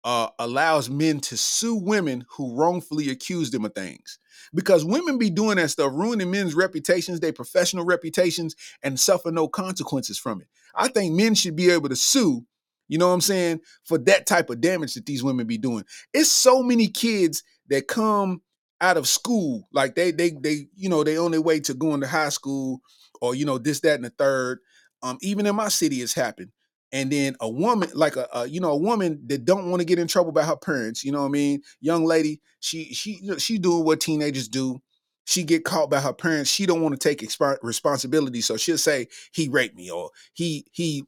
uh, 0.03 0.27
allows 0.39 0.89
men 0.89 1.19
to 1.21 1.37
sue 1.37 1.75
women 1.75 2.25
who 2.29 2.53
wrongfully 2.53 3.09
accuse 3.09 3.49
them 3.51 3.63
of 3.63 3.73
things. 3.73 4.19
Because 4.53 4.83
women 4.83 5.17
be 5.17 5.29
doing 5.29 5.55
that 5.57 5.69
stuff, 5.69 5.91
ruining 5.93 6.31
men's 6.31 6.53
reputations, 6.53 7.19
their 7.19 7.33
professional 7.33 7.85
reputations, 7.85 8.55
and 8.83 8.99
suffer 8.99 9.31
no 9.31 9.47
consequences 9.47 10.19
from 10.19 10.41
it. 10.41 10.47
I 10.75 10.89
think 10.89 11.13
men 11.13 11.33
should 11.33 11.55
be 11.55 11.69
able 11.69 11.89
to 11.89 11.95
sue, 11.95 12.45
you 12.87 12.97
know 12.97 13.07
what 13.07 13.13
I'm 13.13 13.21
saying, 13.21 13.61
for 13.85 13.97
that 13.99 14.25
type 14.25 14.49
of 14.49 14.61
damage 14.61 14.93
that 14.93 15.05
these 15.05 15.23
women 15.23 15.47
be 15.47 15.57
doing. 15.57 15.83
It's 16.13 16.31
so 16.31 16.61
many 16.61 16.87
kids 16.87 17.43
that 17.69 17.87
come 17.87 18.41
out 18.79 18.97
of 18.97 19.07
school, 19.07 19.67
like 19.73 19.95
they 19.95 20.11
they 20.11 20.31
they, 20.31 20.67
you 20.75 20.87
know, 20.87 21.03
they 21.03 21.17
on 21.17 21.31
their 21.31 21.41
way 21.41 21.59
to 21.61 21.73
going 21.73 22.01
to 22.01 22.07
high 22.07 22.29
school 22.29 22.81
or 23.21 23.33
you 23.33 23.45
know, 23.45 23.57
this, 23.57 23.79
that, 23.81 23.95
and 23.95 24.05
the 24.05 24.09
third. 24.11 24.59
Um, 25.01 25.17
even 25.21 25.45
in 25.45 25.55
my 25.55 25.69
city, 25.69 25.97
it's 25.97 26.13
happened 26.13 26.51
and 26.91 27.11
then 27.11 27.35
a 27.41 27.49
woman 27.49 27.89
like 27.93 28.15
a, 28.15 28.27
a, 28.33 28.47
you 28.47 28.59
know 28.59 28.71
a 28.71 28.77
woman 28.77 29.21
that 29.27 29.45
don't 29.45 29.69
want 29.69 29.81
to 29.81 29.85
get 29.85 29.99
in 29.99 30.07
trouble 30.07 30.31
by 30.31 30.43
her 30.43 30.55
parents 30.55 31.03
you 31.03 31.11
know 31.11 31.21
what 31.21 31.27
i 31.27 31.31
mean? 31.31 31.61
Young 31.81 32.05
lady 32.05 32.41
she 32.59 32.93
she 32.93 33.19
she 33.37 33.57
doing 33.57 33.83
what 33.83 33.99
teenagers 33.99 34.47
do. 34.47 34.81
She 35.25 35.43
get 35.43 35.65
caught 35.65 35.89
by 35.89 35.99
her 35.99 36.13
parents 36.13 36.49
she 36.49 36.65
don't 36.65 36.81
want 36.81 36.99
to 36.99 37.07
take 37.09 37.21
responsibility 37.61 38.41
so 38.41 38.55
she'll 38.55 38.77
say 38.77 39.07
he 39.33 39.49
raped 39.49 39.75
me 39.75 39.91
or 39.91 40.11
he 40.33 40.65
he 40.71 41.03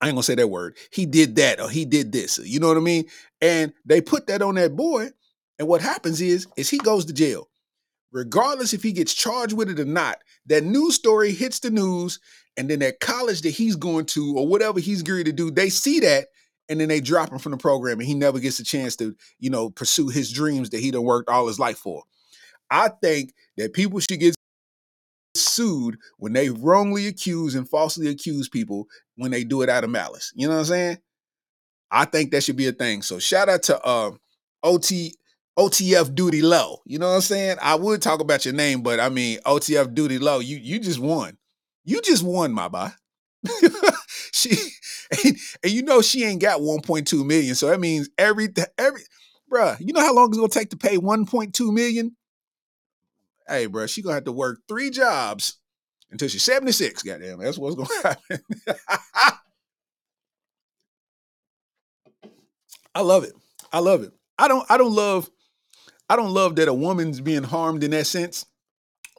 i 0.00 0.06
ain't 0.06 0.14
gonna 0.14 0.22
say 0.22 0.34
that 0.34 0.48
word 0.48 0.76
he 0.90 1.04
did 1.04 1.36
that 1.36 1.60
or 1.60 1.68
he 1.68 1.84
did 1.84 2.12
this 2.12 2.38
you 2.38 2.58
know 2.58 2.68
what 2.68 2.78
i 2.78 2.80
mean? 2.80 3.04
And 3.42 3.74
they 3.84 4.00
put 4.00 4.26
that 4.28 4.40
on 4.40 4.54
that 4.54 4.74
boy 4.74 5.10
and 5.58 5.68
what 5.68 5.82
happens 5.82 6.20
is 6.20 6.46
is 6.56 6.70
he 6.70 6.78
goes 6.78 7.04
to 7.06 7.12
jail. 7.12 7.48
Regardless 8.12 8.72
if 8.72 8.82
he 8.82 8.92
gets 8.92 9.12
charged 9.12 9.52
with 9.52 9.68
it 9.68 9.80
or 9.80 9.84
not 9.84 10.18
that 10.46 10.64
news 10.64 10.94
story 10.94 11.32
hits 11.32 11.60
the 11.60 11.70
news 11.70 12.18
and 12.56 12.70
then 12.70 12.78
that 12.80 13.00
college 13.00 13.42
that 13.42 13.50
he's 13.50 13.76
going 13.76 14.06
to 14.06 14.36
or 14.36 14.46
whatever 14.46 14.80
he's 14.80 15.02
going 15.02 15.24
to 15.24 15.32
do 15.32 15.50
they 15.50 15.68
see 15.68 16.00
that 16.00 16.26
and 16.68 16.80
then 16.80 16.88
they 16.88 17.00
drop 17.00 17.30
him 17.30 17.38
from 17.38 17.52
the 17.52 17.58
program 17.58 17.98
and 17.98 18.08
he 18.08 18.14
never 18.14 18.38
gets 18.38 18.58
a 18.58 18.64
chance 18.64 18.96
to 18.96 19.14
you 19.38 19.50
know 19.50 19.70
pursue 19.70 20.08
his 20.08 20.32
dreams 20.32 20.70
that 20.70 20.80
he 20.80 20.90
done 20.90 21.04
worked 21.04 21.28
all 21.28 21.46
his 21.46 21.58
life 21.58 21.78
for 21.78 22.02
i 22.70 22.88
think 23.02 23.32
that 23.56 23.72
people 23.72 24.00
should 24.00 24.20
get 24.20 24.34
sued 25.34 25.98
when 26.18 26.32
they 26.32 26.48
wrongly 26.48 27.06
accuse 27.06 27.54
and 27.54 27.68
falsely 27.68 28.08
accuse 28.08 28.48
people 28.48 28.86
when 29.16 29.30
they 29.30 29.44
do 29.44 29.62
it 29.62 29.68
out 29.68 29.84
of 29.84 29.90
malice 29.90 30.32
you 30.34 30.46
know 30.46 30.54
what 30.54 30.60
i'm 30.60 30.66
saying 30.66 30.98
i 31.90 32.04
think 32.04 32.30
that 32.30 32.42
should 32.42 32.56
be 32.56 32.66
a 32.66 32.72
thing 32.72 33.02
so 33.02 33.18
shout 33.18 33.48
out 33.48 33.62
to 33.62 33.78
uh, 33.84 34.10
ot 34.62 34.92
OTF 35.58 36.14
Doodie 36.14 36.42
Lo. 36.42 36.82
You 36.84 36.98
know 36.98 37.08
what 37.08 37.14
I'm 37.14 37.20
saying? 37.22 37.56
I 37.62 37.76
would 37.76 38.02
talk 38.02 38.20
about 38.20 38.44
your 38.44 38.52
name, 38.52 38.82
but 38.82 39.00
I 39.00 39.08
mean 39.08 39.38
OTF 39.46 39.94
Doodie 39.94 40.18
Lo. 40.20 40.38
You 40.38 40.58
you 40.58 40.78
just 40.78 40.98
won. 40.98 41.38
You 41.86 42.02
just 42.02 42.24
won, 42.24 42.52
my 42.52 42.68
boy. 42.68 42.88
she 44.32 44.50
and, 45.24 45.36
and, 45.62 45.72
you 45.72 45.82
know 45.82 46.02
she 46.02 46.24
ain't 46.24 46.42
got 46.42 46.60
1.2 46.60 47.24
million. 47.24 47.54
So 47.54 47.68
that 47.68 47.78
means 47.78 48.10
every 48.18 48.48
every 48.76 49.02
bruh, 49.50 49.78
you 49.78 49.92
know 49.92 50.00
how 50.00 50.12
long 50.12 50.28
it's 50.28 50.36
gonna 50.36 50.48
take 50.48 50.70
to 50.70 50.76
pay 50.76 50.96
1.2 50.96 51.72
million? 51.72 52.16
Hey, 53.48 53.68
bruh, 53.68 53.88
she 53.88 54.02
gonna 54.02 54.16
have 54.16 54.24
to 54.24 54.32
work 54.32 54.58
three 54.66 54.90
jobs 54.90 55.58
until 56.10 56.26
she's 56.28 56.42
76. 56.42 57.04
Goddamn, 57.04 57.38
that's 57.38 57.56
what's 57.56 57.76
gonna 57.76 57.88
happen. 58.02 58.40
I 62.96 63.00
love 63.02 63.22
it. 63.22 63.32
I 63.72 63.78
love 63.78 64.02
it. 64.02 64.12
I 64.38 64.48
don't 64.48 64.66
I 64.68 64.76
don't 64.76 64.92
love 64.92 65.30
I 66.10 66.16
don't 66.16 66.34
love 66.34 66.56
that 66.56 66.66
a 66.66 66.74
woman's 66.74 67.20
being 67.20 67.44
harmed 67.44 67.84
in 67.84 67.92
that 67.92 68.08
sense 68.08 68.44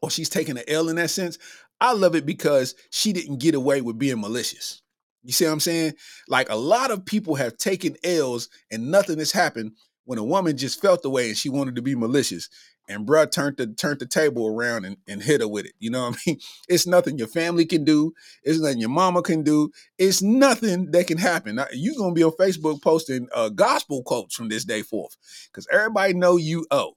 or 0.01 0.09
she's 0.09 0.29
taking 0.29 0.57
an 0.57 0.63
L 0.67 0.89
in 0.89 0.95
that 0.97 1.09
sense. 1.09 1.37
I 1.79 1.93
love 1.93 2.15
it 2.15 2.25
because 2.25 2.75
she 2.91 3.13
didn't 3.13 3.39
get 3.39 3.55
away 3.55 3.81
with 3.81 3.99
being 3.99 4.19
malicious. 4.19 4.81
You 5.23 5.33
see 5.33 5.45
what 5.45 5.51
I'm 5.51 5.59
saying? 5.59 5.93
Like 6.27 6.49
a 6.49 6.55
lot 6.55 6.91
of 6.91 7.05
people 7.05 7.35
have 7.35 7.57
taken 7.57 7.97
L's 8.03 8.49
and 8.71 8.89
nothing 8.91 9.19
has 9.19 9.31
happened 9.31 9.73
when 10.05 10.17
a 10.17 10.23
woman 10.23 10.55
just 10.55 10.81
felt 10.81 11.03
the 11.03 11.09
way 11.09 11.27
and 11.27 11.37
she 11.37 11.49
wanted 11.49 11.75
to 11.75 11.81
be 11.81 11.95
malicious. 11.95 12.49
And 12.89 13.05
bruh 13.05 13.29
turned 13.29 13.57
the 13.57 13.67
turned 13.67 13.99
the 13.99 14.05
table 14.05 14.47
around 14.47 14.85
and, 14.85 14.95
and 15.05 15.21
hit 15.21 15.41
her 15.41 15.47
with 15.47 15.65
it. 15.65 15.73
You 15.79 15.89
know 15.89 16.07
what 16.07 16.15
I 16.15 16.31
mean? 16.31 16.39
It's 16.69 16.87
nothing 16.87 17.17
your 17.17 17.27
family 17.27 17.65
can 17.65 17.83
do. 17.83 18.13
It's 18.43 18.61
nothing 18.61 18.79
your 18.79 18.89
mama 18.89 19.21
can 19.21 19.43
do. 19.43 19.71
It's 19.97 20.21
nothing 20.21 20.91
that 20.91 21.07
can 21.07 21.17
happen. 21.17 21.59
You're 21.73 21.97
gonna 21.97 22.13
be 22.13 22.23
on 22.23 22.31
Facebook 22.31 22.81
posting 22.81 23.27
uh, 23.35 23.49
gospel 23.49 24.03
quotes 24.03 24.35
from 24.35 24.47
this 24.47 24.63
day 24.63 24.81
forth. 24.83 25.17
Because 25.51 25.67
everybody 25.69 26.13
know 26.13 26.37
you 26.37 26.65
owe. 26.71 26.93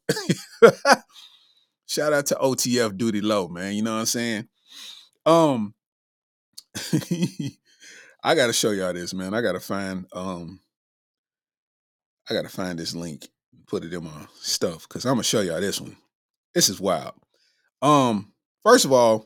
Shout 1.86 2.12
out 2.12 2.26
to 2.26 2.36
OTF 2.36 2.96
Doodie 2.96 3.20
Lo, 3.20 3.48
man. 3.48 3.74
You 3.74 3.82
know 3.82 3.94
what 3.94 4.00
I'm 4.00 4.06
saying? 4.06 4.48
Um, 5.30 5.74
I 8.24 8.34
gotta 8.34 8.52
show 8.52 8.72
y'all 8.72 8.92
this, 8.92 9.14
man. 9.14 9.32
I 9.32 9.40
gotta 9.42 9.60
find 9.60 10.06
um, 10.12 10.58
I 12.28 12.34
gotta 12.34 12.48
find 12.48 12.76
this 12.76 12.96
link, 12.96 13.28
put 13.68 13.84
it 13.84 13.92
in 13.94 14.02
my 14.02 14.26
stuff, 14.40 14.88
cause 14.88 15.04
I'm 15.04 15.12
gonna 15.12 15.22
show 15.22 15.40
y'all 15.40 15.60
this 15.60 15.80
one. 15.80 15.96
This 16.52 16.68
is 16.68 16.80
wild. 16.80 17.14
Um, 17.80 18.32
first 18.64 18.84
of 18.84 18.92
all, 18.92 19.24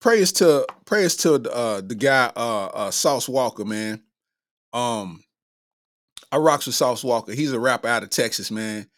praise 0.00 0.32
to 0.32 0.66
praise 0.86 1.16
to 1.16 1.34
uh 1.52 1.82
the 1.82 1.94
guy 1.94 2.32
uh 2.34 2.66
uh 2.66 2.90
Sauce 2.90 3.28
Walka, 3.28 3.66
man. 3.66 4.02
Um, 4.72 5.22
I 6.32 6.38
rocks 6.38 6.64
with 6.64 6.76
Sauce 6.76 7.04
Walka. 7.04 7.34
He's 7.34 7.52
a 7.52 7.60
rapper 7.60 7.88
out 7.88 8.02
of 8.02 8.08
Texas, 8.08 8.50
man, 8.50 8.88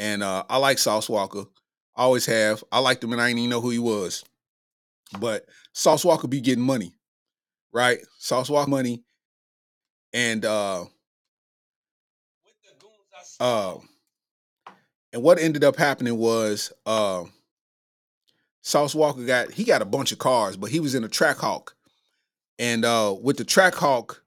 and 0.00 0.24
uh 0.24 0.42
I 0.50 0.56
like 0.56 0.78
Sauce 0.78 1.06
Walka. 1.06 1.46
Always 1.94 2.26
have. 2.26 2.64
I 2.72 2.80
liked 2.80 3.04
him, 3.04 3.12
and 3.12 3.22
I 3.22 3.28
didn't 3.28 3.38
even 3.38 3.50
know 3.50 3.60
who 3.60 3.70
he 3.70 3.78
was. 3.78 4.24
But 5.20 5.46
Sauce 5.76 6.04
Walka 6.04 6.28
be 6.28 6.40
getting 6.40 6.64
money, 6.64 6.94
right? 7.70 7.98
Sauce 8.16 8.48
Walka 8.48 8.66
money, 8.66 9.04
and 10.14 10.42
uh, 10.42 10.86
uh, 13.38 13.74
and 15.12 15.22
what 15.22 15.38
ended 15.38 15.64
up 15.64 15.76
happening 15.76 16.16
was 16.16 16.72
uh, 16.86 17.24
Sauce 18.62 18.94
Walka 18.94 19.26
got 19.26 19.50
he 19.50 19.64
got 19.64 19.82
a 19.82 19.84
bunch 19.84 20.12
of 20.12 20.18
cars, 20.18 20.56
but 20.56 20.70
he 20.70 20.80
was 20.80 20.94
in 20.94 21.04
a 21.04 21.08
Trackhawk, 21.08 21.74
and 22.58 22.86
uh, 22.86 23.14
with 23.20 23.36
the 23.36 23.44
Trackhawk, 23.44 24.22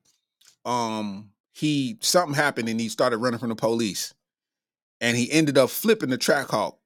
um, 0.65 1.31
he 1.51 1.97
something 2.01 2.35
happened 2.35 2.69
and 2.69 2.79
he 2.79 2.89
started 2.89 3.17
running 3.17 3.39
from 3.39 3.49
the 3.49 3.55
police, 3.55 4.13
and 5.01 5.17
he 5.17 5.31
ended 5.31 5.57
up 5.57 5.71
flipping 5.71 6.11
the 6.11 6.17
Trackhawk 6.19 6.78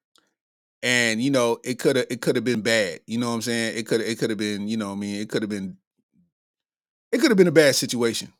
and 0.84 1.22
you 1.22 1.30
know 1.30 1.58
it 1.64 1.78
could 1.78 1.96
have 1.96 2.06
it 2.10 2.20
could 2.20 2.36
have 2.36 2.44
been 2.44 2.60
bad 2.60 3.00
you 3.06 3.18
know 3.18 3.30
what 3.30 3.36
i'm 3.36 3.42
saying? 3.42 3.76
It 3.76 3.86
could 3.86 4.02
it 4.02 4.18
could 4.18 4.30
have 4.30 4.38
been 4.38 4.68
you 4.68 4.76
know 4.76 4.88
what 4.88 4.96
i 4.96 4.98
mean 4.98 5.20
it 5.20 5.28
could 5.30 5.42
have 5.42 5.48
been 5.48 5.78
it 7.10 7.18
could 7.20 7.30
have 7.30 7.38
been 7.38 7.48
a 7.48 7.52
bad 7.52 7.74
situation. 7.74 8.32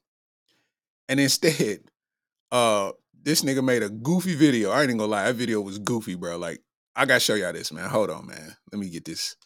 And 1.09 1.19
instead 1.19 1.81
uh 2.53 2.93
this 3.23 3.43
nigga 3.43 3.65
made 3.65 3.83
a 3.83 3.89
goofy 3.89 4.35
video. 4.35 4.71
I 4.71 4.83
ain't 4.83 4.91
gonna 4.91 5.07
lie 5.07 5.25
that 5.25 5.35
video 5.35 5.61
was 5.63 5.79
goofy 5.79 6.15
bro. 6.15 6.37
Like 6.37 6.61
i 6.95 7.07
gotta 7.07 7.19
show 7.19 7.35
y'all 7.35 7.53
this 7.53 7.73
man. 7.73 7.89
Hold 7.89 8.11
on 8.11 8.27
man. 8.27 8.55
Let 8.71 8.79
me 8.79 8.91
get 8.91 9.07
this 9.07 9.37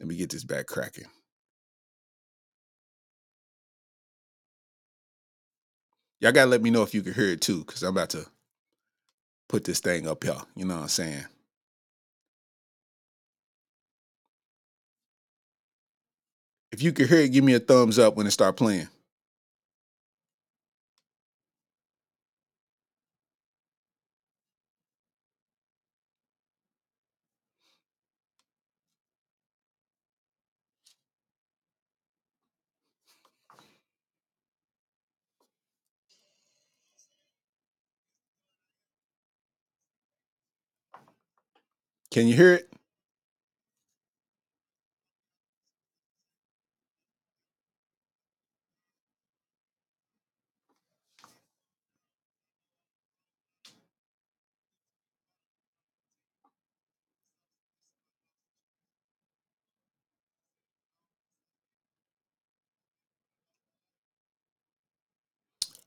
let 0.00 0.08
me 0.08 0.16
get 0.16 0.30
this 0.30 0.44
back 0.44 0.66
cracking. 0.66 1.06
Y'all 6.20 6.32
gotta 6.32 6.50
let 6.50 6.62
me 6.62 6.70
know 6.70 6.82
if 6.82 6.94
you 6.94 7.02
can 7.02 7.12
hear 7.12 7.28
it 7.28 7.42
too 7.42 7.58
because 7.64 7.82
i'm 7.82 7.90
about 7.90 8.08
to 8.08 8.24
put 9.46 9.64
this 9.64 9.80
thing 9.80 10.08
up 10.08 10.24
here 10.24 10.34
you 10.56 10.64
know 10.64 10.76
what 10.76 10.82
i'm 10.84 10.88
saying 10.88 11.26
If 16.74 16.82
you 16.82 16.90
can 16.90 17.06
hear 17.06 17.20
it, 17.20 17.28
give 17.28 17.44
me 17.44 17.54
a 17.54 17.60
thumbs 17.60 18.00
up 18.00 18.16
when 18.16 18.26
it 18.26 18.32
start 18.32 18.56
playing. 18.56 18.88
Can 42.10 42.26
you 42.26 42.34
hear 42.34 42.54
it? 42.54 42.73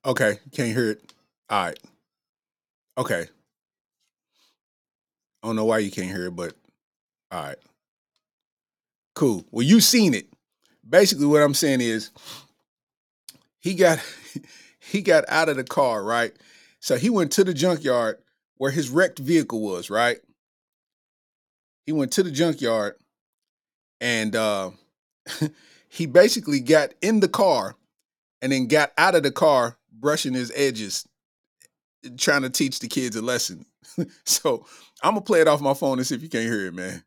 Okay, 0.07 0.39
can't 0.53 0.73
hear 0.73 0.91
it. 0.91 1.13
All 1.49 1.65
right. 1.65 1.79
Okay. 2.97 3.27
I 5.43 5.47
don't 5.47 5.57
know 5.57 5.65
why 5.65 5.79
you 5.79 5.91
can't 5.91 6.07
hear 6.07 6.27
it, 6.27 6.35
but 6.35 6.53
all 7.29 7.43
right. 7.43 7.57
Cool. 9.15 9.45
Well, 9.51 9.65
you 9.65 9.81
seen 9.81 10.13
it. 10.13 10.27
Basically, 10.89 11.25
what 11.25 11.41
I'm 11.41 11.53
saying 11.53 11.81
is 11.81 12.11
he 13.59 13.73
got 13.73 13.99
he 14.79 15.01
got 15.01 15.25
out 15.27 15.49
of 15.49 15.57
the 15.57 15.65
car, 15.65 16.01
right? 16.01 16.31
So 16.79 16.95
he 16.95 17.09
went 17.09 17.33
to 17.33 17.43
the 17.43 17.53
junkyard 17.53 18.19
where 18.55 18.71
his 18.71 18.89
wrecked 18.89 19.19
vehicle 19.19 19.61
was, 19.61 19.89
right? 19.89 20.19
He 21.85 21.91
went 21.91 22.13
to 22.13 22.23
the 22.23 22.31
junkyard 22.31 22.95
and 23.99 24.37
uh 24.37 24.71
he 25.89 26.05
basically 26.05 26.61
got 26.61 26.93
in 27.01 27.19
the 27.19 27.27
car 27.27 27.75
and 28.41 28.53
then 28.53 28.67
got 28.67 28.93
out 28.97 29.15
of 29.15 29.23
the 29.23 29.31
car 29.31 29.77
brushing 29.99 30.33
his 30.33 30.51
edges 30.55 31.07
eh, 32.05 32.09
trying 32.17 32.43
to 32.43 32.49
teach 32.49 32.79
the 32.79 32.87
kids 32.87 33.15
a 33.15 33.21
lesson. 33.21 33.65
so 34.25 34.65
I'm 35.03 35.13
gonna 35.13 35.21
play 35.21 35.41
it 35.41 35.47
off 35.47 35.61
my 35.61 35.73
phone 35.73 35.97
and 35.97 36.07
see 36.07 36.15
if 36.15 36.21
you 36.23 36.29
can't 36.29 36.45
hear 36.45 36.67
it, 36.67 36.73
man. 36.73 37.03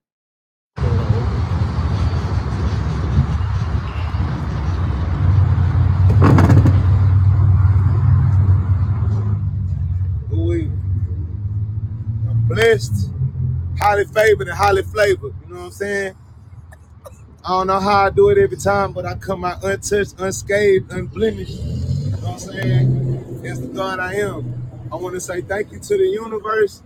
I'm 12.29 12.49
blessed, 12.49 13.11
highly 13.81 14.05
favored, 14.05 14.49
and 14.49 14.57
highly 14.57 14.83
flavored. 14.83 15.35
You 15.43 15.55
know 15.55 15.61
what 15.61 15.67
I'm 15.67 15.73
saying? 15.73 16.15
I 17.45 17.49
don't 17.49 17.67
know 17.69 17.81
how 17.81 18.07
I 18.07 18.11
do 18.11 18.29
it 18.29 18.39
every 18.39 18.57
time, 18.57 18.93
but 18.93 19.07
I 19.07 19.15
come 19.15 19.45
out 19.45 19.65
untouched, 19.65 20.15
unscathed, 20.19 20.93
unblemished. 20.93 21.80
Saying? 22.41 23.43
As 23.47 23.61
the 23.61 23.69
God 23.69 24.01
I 24.01 24.15
am. 24.17 24.89
I 24.93 24.97
want 24.97 25.15
to 25.15 25.21
say 25.21 25.43
thank 25.43 25.73
you 25.73 25.81
to 25.81 25.99
the 25.99 26.07
universe. 26.07 26.83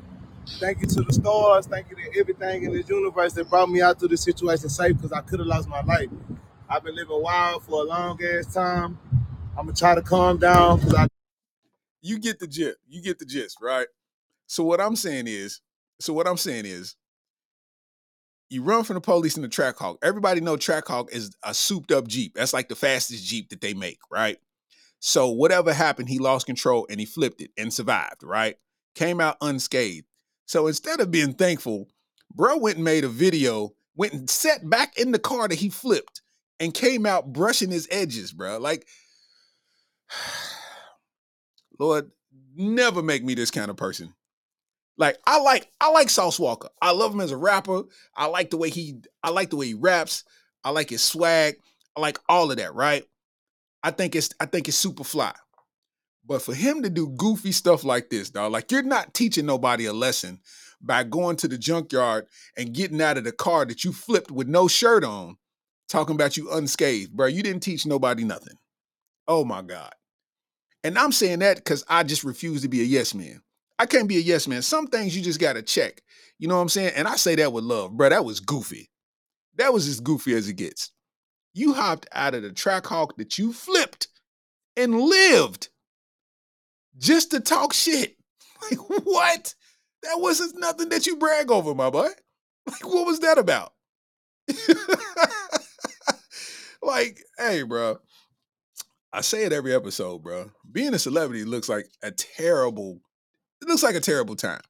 Thank 0.61 0.83
you 0.83 0.89
to 0.89 1.03
the 1.03 1.13
stars. 1.13 1.67
Thank 1.67 1.91
you 1.91 1.97
to 1.97 2.21
everything 2.21 2.65
in 2.65 2.73
this 2.73 2.89
universe 2.89 3.35
that 3.35 3.51
brought 3.51 3.71
me 3.71 3.83
out 3.83 3.99
through 4.01 4.09
this 4.09 4.23
situation 4.25 4.69
safe 4.71 4.97
because 4.97 5.13
I 5.13 5.23
could 5.23 5.41
have 5.41 5.49
lost 5.49 5.69
my 5.69 5.83
life. 5.83 6.11
I've 6.69 6.85
been 6.85 6.97
living 6.97 7.23
wild 7.23 7.65
for 7.65 7.83
a 7.83 7.85
long 7.87 8.21
ass 8.25 8.55
time. 8.55 8.99
I'm 9.59 9.67
gonna 9.67 9.75
try 9.75 9.95
to 9.95 10.03
calm 10.03 10.39
down 10.39 10.79
because 10.79 10.95
I 10.95 11.07
You 12.03 12.19
get 12.19 12.39
the 12.41 12.47
gist. 12.47 12.79
You 12.89 13.03
get 13.03 13.19
the 13.19 13.25
gist, 13.27 13.59
right? 13.61 13.89
So 14.47 14.65
what 14.65 14.81
I'm 14.81 14.97
saying 14.97 15.27
is, 15.29 15.61
so 16.01 16.13
what 16.13 16.29
I'm 16.29 16.37
saying 16.37 16.67
is, 16.67 16.97
you 18.51 18.63
run 18.63 18.85
from 18.85 18.95
the 18.95 19.01
police 19.01 19.37
in 19.37 19.43
the 19.43 19.49
Trackhawk. 19.49 19.99
Everybody 20.03 20.41
know 20.41 20.57
Trackhawk 20.57 21.13
is 21.13 21.33
a 21.45 21.55
souped 21.55 21.93
up 21.93 22.09
Jeep. 22.09 22.35
That's 22.35 22.53
like 22.55 22.69
the 22.69 22.77
fastest 22.77 23.25
Jeep 23.27 23.51
that 23.51 23.61
they 23.61 23.75
make, 23.75 23.99
right? 24.11 24.39
So 25.07 25.29
whatever 25.29 25.75
happened, 25.75 26.09
he 26.09 26.19
lost 26.19 26.47
control 26.47 26.87
and 26.89 26.99
he 26.99 27.05
flipped 27.05 27.43
it 27.43 27.51
and 27.59 27.71
survived, 27.71 28.23
right? 28.23 28.57
Came 28.95 29.21
out 29.21 29.37
unscathed. 29.43 30.07
So 30.47 30.67
instead 30.67 30.99
of 30.99 31.11
being 31.11 31.35
thankful, 31.35 31.89
bro 32.35 32.57
went 32.57 32.77
and 32.77 32.87
made 32.87 33.05
a 33.05 33.09
video, 33.09 33.75
went 33.95 34.15
and 34.15 34.31
sat 34.31 34.67
back 34.71 34.97
in 34.99 35.13
the 35.13 35.19
car 35.19 35.47
that 35.47 35.59
he 35.59 35.69
flipped 35.69 36.23
and 36.59 36.73
came 36.73 37.05
out 37.05 37.35
brushing 37.35 37.71
his 37.71 37.87
edges, 37.91 38.33
bro. 38.33 38.57
Like, 38.57 38.89
Lord, 41.79 42.11
never 42.57 43.03
make 43.03 43.23
me 43.23 43.35
this 43.35 43.51
kind 43.51 43.71
of 43.71 43.77
person. 43.77 44.15
Like 44.97 45.19
I 45.27 45.39
like 45.39 45.71
I 45.83 45.91
like 45.91 46.09
Sauce 46.09 46.39
Walka. 46.39 46.71
I 46.81 46.93
love 46.93 47.13
him 47.13 47.21
as 47.21 47.31
a 47.31 47.37
rapper. 47.37 47.83
I 48.17 48.25
like 48.25 48.49
the 48.49 48.57
way 48.57 48.71
he 48.71 49.03
I 49.23 49.29
like 49.29 49.51
the 49.51 49.57
way 49.57 49.67
he 49.67 49.75
raps. 49.75 50.25
I 50.65 50.71
like 50.71 50.89
his 50.89 51.03
swag. 51.03 51.57
I 51.95 52.01
like 52.01 52.19
all 52.27 52.51
of 52.51 52.57
that, 52.57 52.75
right? 52.75 53.05
I 53.85 53.91
think 53.91 54.17
it's 54.17 54.31
I 54.41 54.47
think 54.47 54.67
it's 54.67 54.79
super 54.79 55.05
fly. 55.05 55.35
But 56.27 56.41
for 56.41 56.55
him 56.55 56.83
to 56.83 56.91
do 56.91 57.11
goofy 57.19 57.53
stuff 57.53 57.85
like 57.85 58.09
this, 58.09 58.31
dog, 58.31 58.51
like 58.51 58.73
you're 58.73 58.83
not 58.83 59.13
teaching 59.13 59.45
nobody 59.45 59.85
a 59.85 59.93
lesson 59.93 60.41
by 60.81 61.05
going 61.05 61.37
to 61.37 61.49
the 61.49 61.59
junkyard 61.59 62.27
and 62.57 62.73
getting 62.73 63.03
out 63.03 63.19
of 63.19 63.25
the 63.25 63.33
car 63.33 63.67
that 63.67 63.85
you 63.85 63.93
flipped 63.93 64.31
with 64.31 64.49
no 64.49 64.67
shirt 64.67 65.05
on, 65.05 65.37
talking 65.87 66.15
about 66.15 66.39
you 66.39 66.51
unscathed, 66.51 67.13
bro. 67.13 67.27
You 67.27 67.43
didn't 67.43 67.63
teach 67.63 67.85
nobody 67.85 68.25
nothing. 68.25 68.57
Oh 69.29 69.45
my 69.45 69.61
God. 69.61 69.93
And 70.83 70.99
I'm 70.99 71.13
saying 71.13 71.41
that 71.41 71.57
because 71.57 71.85
I 71.87 72.05
just 72.05 72.25
refuse 72.25 72.63
to 72.63 72.69
be 72.69 72.81
a 72.81 72.85
yes 72.85 73.15
man. 73.15 73.43
I 73.79 73.85
can't 73.85 74.09
be 74.09 74.17
a 74.17 74.21
yes 74.21 74.49
man. 74.49 74.63
Some 74.63 74.87
things 74.87 75.15
you 75.15 75.23
just 75.23 75.41
gotta 75.41 75.63
check. 75.63 76.03
You 76.39 76.49
know 76.49 76.57
what 76.57 76.63
I'm 76.63 76.69
saying? 76.71 76.93
And 76.97 77.07
I 77.07 77.17
say 77.17 77.35
that 77.35 77.53
with 77.53 77.65
love, 77.65 77.95
bro. 77.95 78.09
That 78.09 78.25
was 78.25 78.41
goofy. 78.41 78.91
That 79.57 79.75
was 79.75 79.87
as 79.87 80.01
goofy 80.01 80.33
as 80.35 80.49
it 80.49 80.55
gets. 80.55 80.91
You 81.55 81.73
hopped 81.73 82.07
out 82.13 82.35
of 82.35 82.43
the 82.43 82.51
Trackhawk 82.51 83.17
that 83.17 83.39
you 83.39 83.53
flipped 83.53 84.09
and 84.77 85.01
lived 85.01 85.69
just 86.99 87.31
to 87.31 87.41
talk 87.41 87.73
shit. 87.73 88.17
Like, 88.71 88.79
what? 89.05 89.55
That 90.05 90.21
wasn't 90.21 90.59
nothing 90.59 90.89
that 90.89 91.07
you 91.07 91.17
brag 91.17 91.51
over, 91.51 91.75
my 91.75 91.91
boy. 91.91 92.09
Like, 92.67 92.87
what 92.87 93.07
was 93.07 93.21
that 93.21 93.37
about? 93.37 93.75
like, 96.83 97.19
hey, 97.37 97.63
bro. 97.63 97.99
I 99.13 99.21
say 99.21 99.45
it 99.45 99.53
every 99.53 99.75
episode, 99.75 100.23
bro. 100.23 100.51
Being 100.73 100.95
a 100.95 100.99
celebrity 100.99 101.45
looks 101.45 101.69
like 101.69 101.87
a 102.03 102.11
terrible, 102.11 103.01
it 103.61 103.69
looks 103.69 103.83
like 103.83 103.97
a 103.97 104.01
terrible 104.01 104.35
time. 104.35 104.63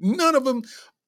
None 0.00 0.34
of 0.34 0.44
them, 0.44 0.62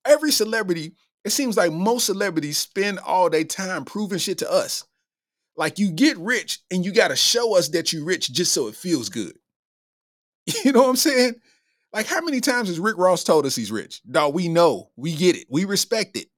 every 0.05 0.31
celebrity, 0.31 0.93
it 1.25 1.31
seems 1.31 1.57
like 1.57 1.73
most 1.73 2.07
celebrities 2.07 2.59
spend 2.59 3.01
all 3.01 3.29
their 3.29 3.43
time 3.43 3.85
proving 3.85 4.19
shit 4.19 4.39
to 4.39 4.53
us. 4.53 4.85
Like 5.57 5.79
you 5.79 5.91
get 5.91 6.17
rich 6.19 6.61
and 6.71 6.85
you 6.85 6.93
got 6.93 7.09
to 7.09 7.17
show 7.17 7.57
us 7.57 7.69
that 7.69 7.93
you're 7.93 8.05
rich 8.05 8.33
just 8.33 8.53
so 8.53 8.69
it 8.69 8.75
feels 8.75 9.09
good. 9.09 9.37
You 10.65 10.73
know 10.73 10.81
what 10.81 10.89
I'm 10.89 10.97
saying? 10.97 11.35
Like 11.93 12.07
how 12.07 12.21
many 12.21 12.41
times 12.41 12.69
has 12.69 12.81
Rick 12.81 12.99
Ross 12.99 13.25
told 13.25 13.47
us 13.47 13.55
he's 13.57 13.71
rich? 13.71 14.01
Dog, 14.11 14.35
we 14.35 14.49
know, 14.49 14.91
we 14.97 15.15
get 15.15 15.37
it, 15.37 15.47
we 15.51 15.65
respect 15.65 16.17
it. 16.17 16.29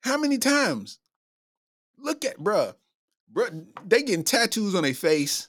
How 0.00 0.16
many 0.16 0.38
times? 0.38 0.98
Look 1.98 2.24
at 2.24 2.38
bruh. 2.38 2.74
Bruh, 3.32 3.66
they 3.84 4.02
getting 4.02 4.24
tattoos 4.24 4.74
on 4.74 4.84
their 4.84 4.94
face. 4.94 5.48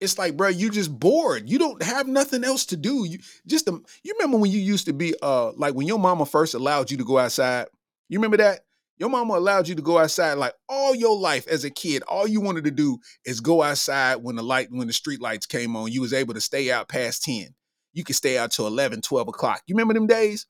It's 0.00 0.18
like, 0.18 0.36
bruh, 0.36 0.54
you 0.56 0.70
just 0.70 0.98
bored. 0.98 1.48
You 1.48 1.58
don't 1.58 1.82
have 1.82 2.06
nothing 2.06 2.44
else 2.44 2.66
to 2.66 2.76
do. 2.76 3.06
You 3.06 3.18
just 3.46 3.66
um, 3.68 3.84
you 4.02 4.14
remember 4.18 4.36
when 4.36 4.50
you 4.50 4.60
used 4.60 4.86
to 4.86 4.92
be 4.92 5.14
uh 5.22 5.52
like 5.52 5.74
when 5.74 5.86
your 5.86 5.98
mama 5.98 6.26
first 6.26 6.54
allowed 6.54 6.90
you 6.90 6.98
to 6.98 7.04
go 7.04 7.18
outside? 7.18 7.68
You 8.08 8.18
remember 8.18 8.36
that? 8.36 8.65
Your 8.98 9.10
mama 9.10 9.34
allowed 9.34 9.68
you 9.68 9.74
to 9.74 9.82
go 9.82 9.98
outside 9.98 10.34
like 10.34 10.54
all 10.68 10.94
your 10.94 11.16
life 11.16 11.46
as 11.48 11.64
a 11.64 11.70
kid. 11.70 12.02
All 12.04 12.26
you 12.26 12.40
wanted 12.40 12.64
to 12.64 12.70
do 12.70 12.98
is 13.24 13.40
go 13.40 13.62
outside 13.62 14.16
when 14.16 14.36
the 14.36 14.42
light, 14.42 14.68
when 14.70 14.86
the 14.86 14.92
street 14.92 15.20
lights 15.20 15.46
came 15.46 15.76
on. 15.76 15.92
You 15.92 16.00
was 16.00 16.14
able 16.14 16.34
to 16.34 16.40
stay 16.40 16.70
out 16.70 16.88
past 16.88 17.24
10. 17.24 17.54
You 17.92 18.04
could 18.04 18.16
stay 18.16 18.38
out 18.38 18.52
till 18.52 18.66
11, 18.66 19.02
12 19.02 19.28
o'clock. 19.28 19.62
You 19.66 19.74
remember 19.74 19.94
them 19.94 20.06
days 20.06 20.46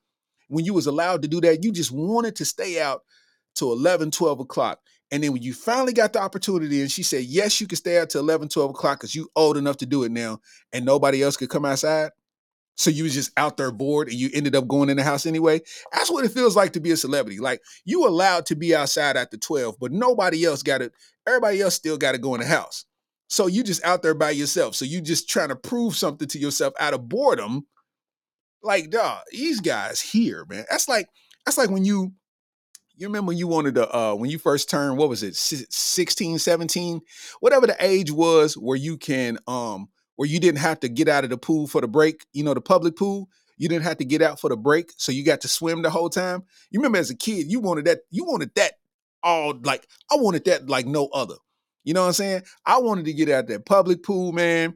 when 0.47 0.63
you 0.63 0.73
was 0.73 0.87
allowed 0.87 1.21
to 1.23 1.27
do 1.27 1.41
that? 1.41 1.63
You 1.63 1.71
just 1.71 1.91
wanted 1.91 2.37
to 2.37 2.45
stay 2.45 2.81
out 2.81 3.01
till 3.53 3.73
11, 3.73 4.11
12 4.11 4.39
o'clock. 4.39 4.79
And 5.11 5.23
then 5.23 5.33
when 5.33 5.41
you 5.41 5.53
finally 5.53 5.93
got 5.93 6.13
the 6.13 6.19
opportunity 6.19 6.81
and 6.81 6.91
she 6.91 7.03
said, 7.03 7.23
yes, 7.23 7.59
you 7.61 7.67
can 7.67 7.77
stay 7.77 7.97
out 7.97 8.09
till 8.09 8.21
11, 8.21 8.49
12 8.49 8.71
o'clock 8.71 8.99
because 8.99 9.15
you 9.15 9.29
old 9.35 9.57
enough 9.57 9.77
to 9.77 9.85
do 9.85 10.03
it 10.03 10.11
now 10.11 10.39
and 10.73 10.85
nobody 10.85 11.23
else 11.23 11.37
could 11.37 11.49
come 11.49 11.65
outside. 11.65 12.11
So 12.77 12.91
you 12.91 13.03
was 13.03 13.13
just 13.13 13.31
out 13.37 13.57
there 13.57 13.71
bored 13.71 14.07
and 14.07 14.17
you 14.17 14.29
ended 14.33 14.55
up 14.55 14.67
going 14.67 14.89
in 14.89 14.97
the 14.97 15.03
house 15.03 15.25
anyway. 15.25 15.61
That's 15.91 16.11
what 16.11 16.25
it 16.25 16.31
feels 16.31 16.55
like 16.55 16.73
to 16.73 16.79
be 16.79 16.91
a 16.91 16.97
celebrity. 16.97 17.39
Like 17.39 17.61
you 17.85 18.07
allowed 18.07 18.45
to 18.47 18.55
be 18.55 18.75
outside 18.75 19.17
after 19.17 19.35
12, 19.35 19.77
but 19.79 19.91
nobody 19.91 20.45
else 20.45 20.61
got 20.61 20.81
it. 20.81 20.93
Everybody 21.27 21.59
else 21.61 21.73
still 21.73 21.97
got 21.97 22.11
to 22.11 22.19
go 22.19 22.35
in 22.35 22.41
the 22.41 22.47
house. 22.47 22.85
So 23.29 23.47
you 23.47 23.63
just 23.63 23.83
out 23.83 24.03
there 24.03 24.13
by 24.13 24.29
yourself. 24.29 24.75
So 24.75 24.85
you 24.85 25.01
just 25.01 25.27
trying 25.27 25.49
to 25.49 25.55
prove 25.55 25.95
something 25.95 26.27
to 26.29 26.39
yourself 26.39 26.73
out 26.79 26.93
of 26.93 27.09
boredom. 27.09 27.65
Like, 28.61 28.89
dog, 28.89 29.21
these 29.31 29.59
guys 29.59 29.99
here, 29.99 30.45
man. 30.47 30.65
That's 30.69 30.87
like, 30.87 31.09
that's 31.45 31.57
like 31.57 31.69
when 31.69 31.83
you 31.83 32.13
you 32.95 33.07
remember 33.07 33.29
when 33.29 33.37
you 33.37 33.47
wanted 33.47 33.75
to 33.75 33.95
uh 33.95 34.15
when 34.15 34.29
you 34.29 34.39
first 34.39 34.69
turned 34.69 34.97
what 34.97 35.07
was 35.07 35.21
it 35.21 35.35
16 35.35 36.39
17 36.39 37.01
whatever 37.39 37.67
the 37.67 37.75
age 37.79 38.11
was 38.11 38.57
where 38.57 38.75
you 38.75 38.97
can 38.97 39.37
um 39.47 39.87
where 40.17 40.27
you 40.27 40.39
didn't 40.39 40.59
have 40.59 40.81
to 40.81 40.89
get 40.89 41.07
out 41.07 41.23
of 41.23 41.29
the 41.29 41.37
pool 41.37 41.67
for 41.67 41.79
the 41.79 41.87
break, 41.87 42.25
you 42.33 42.43
know, 42.43 42.53
the 42.53 42.61
public 42.61 42.97
pool. 42.97 43.29
You 43.57 43.67
didn't 43.69 43.85
have 43.85 43.97
to 43.97 44.05
get 44.05 44.21
out 44.21 44.39
for 44.39 44.49
the 44.49 44.57
break, 44.57 44.91
so 44.97 45.11
you 45.11 45.23
got 45.23 45.41
to 45.41 45.47
swim 45.47 45.81
the 45.81 45.89
whole 45.89 46.09
time. 46.09 46.43
You 46.69 46.79
remember 46.79 46.99
as 46.99 47.09
a 47.09 47.15
kid, 47.15 47.49
you 47.49 47.59
wanted 47.59 47.85
that, 47.85 48.01
you 48.11 48.25
wanted 48.25 48.53
that 48.55 48.73
all 49.23 49.59
like 49.63 49.87
I 50.11 50.15
wanted 50.15 50.45
that 50.45 50.69
like 50.69 50.85
no 50.85 51.07
other. 51.07 51.35
You 51.83 51.93
know 51.93 52.01
what 52.01 52.07
I'm 52.07 52.13
saying? 52.13 52.43
I 52.65 52.79
wanted 52.79 53.05
to 53.05 53.13
get 53.13 53.29
out 53.29 53.47
that 53.47 53.65
public 53.65 54.03
pool, 54.03 54.31
man. 54.31 54.75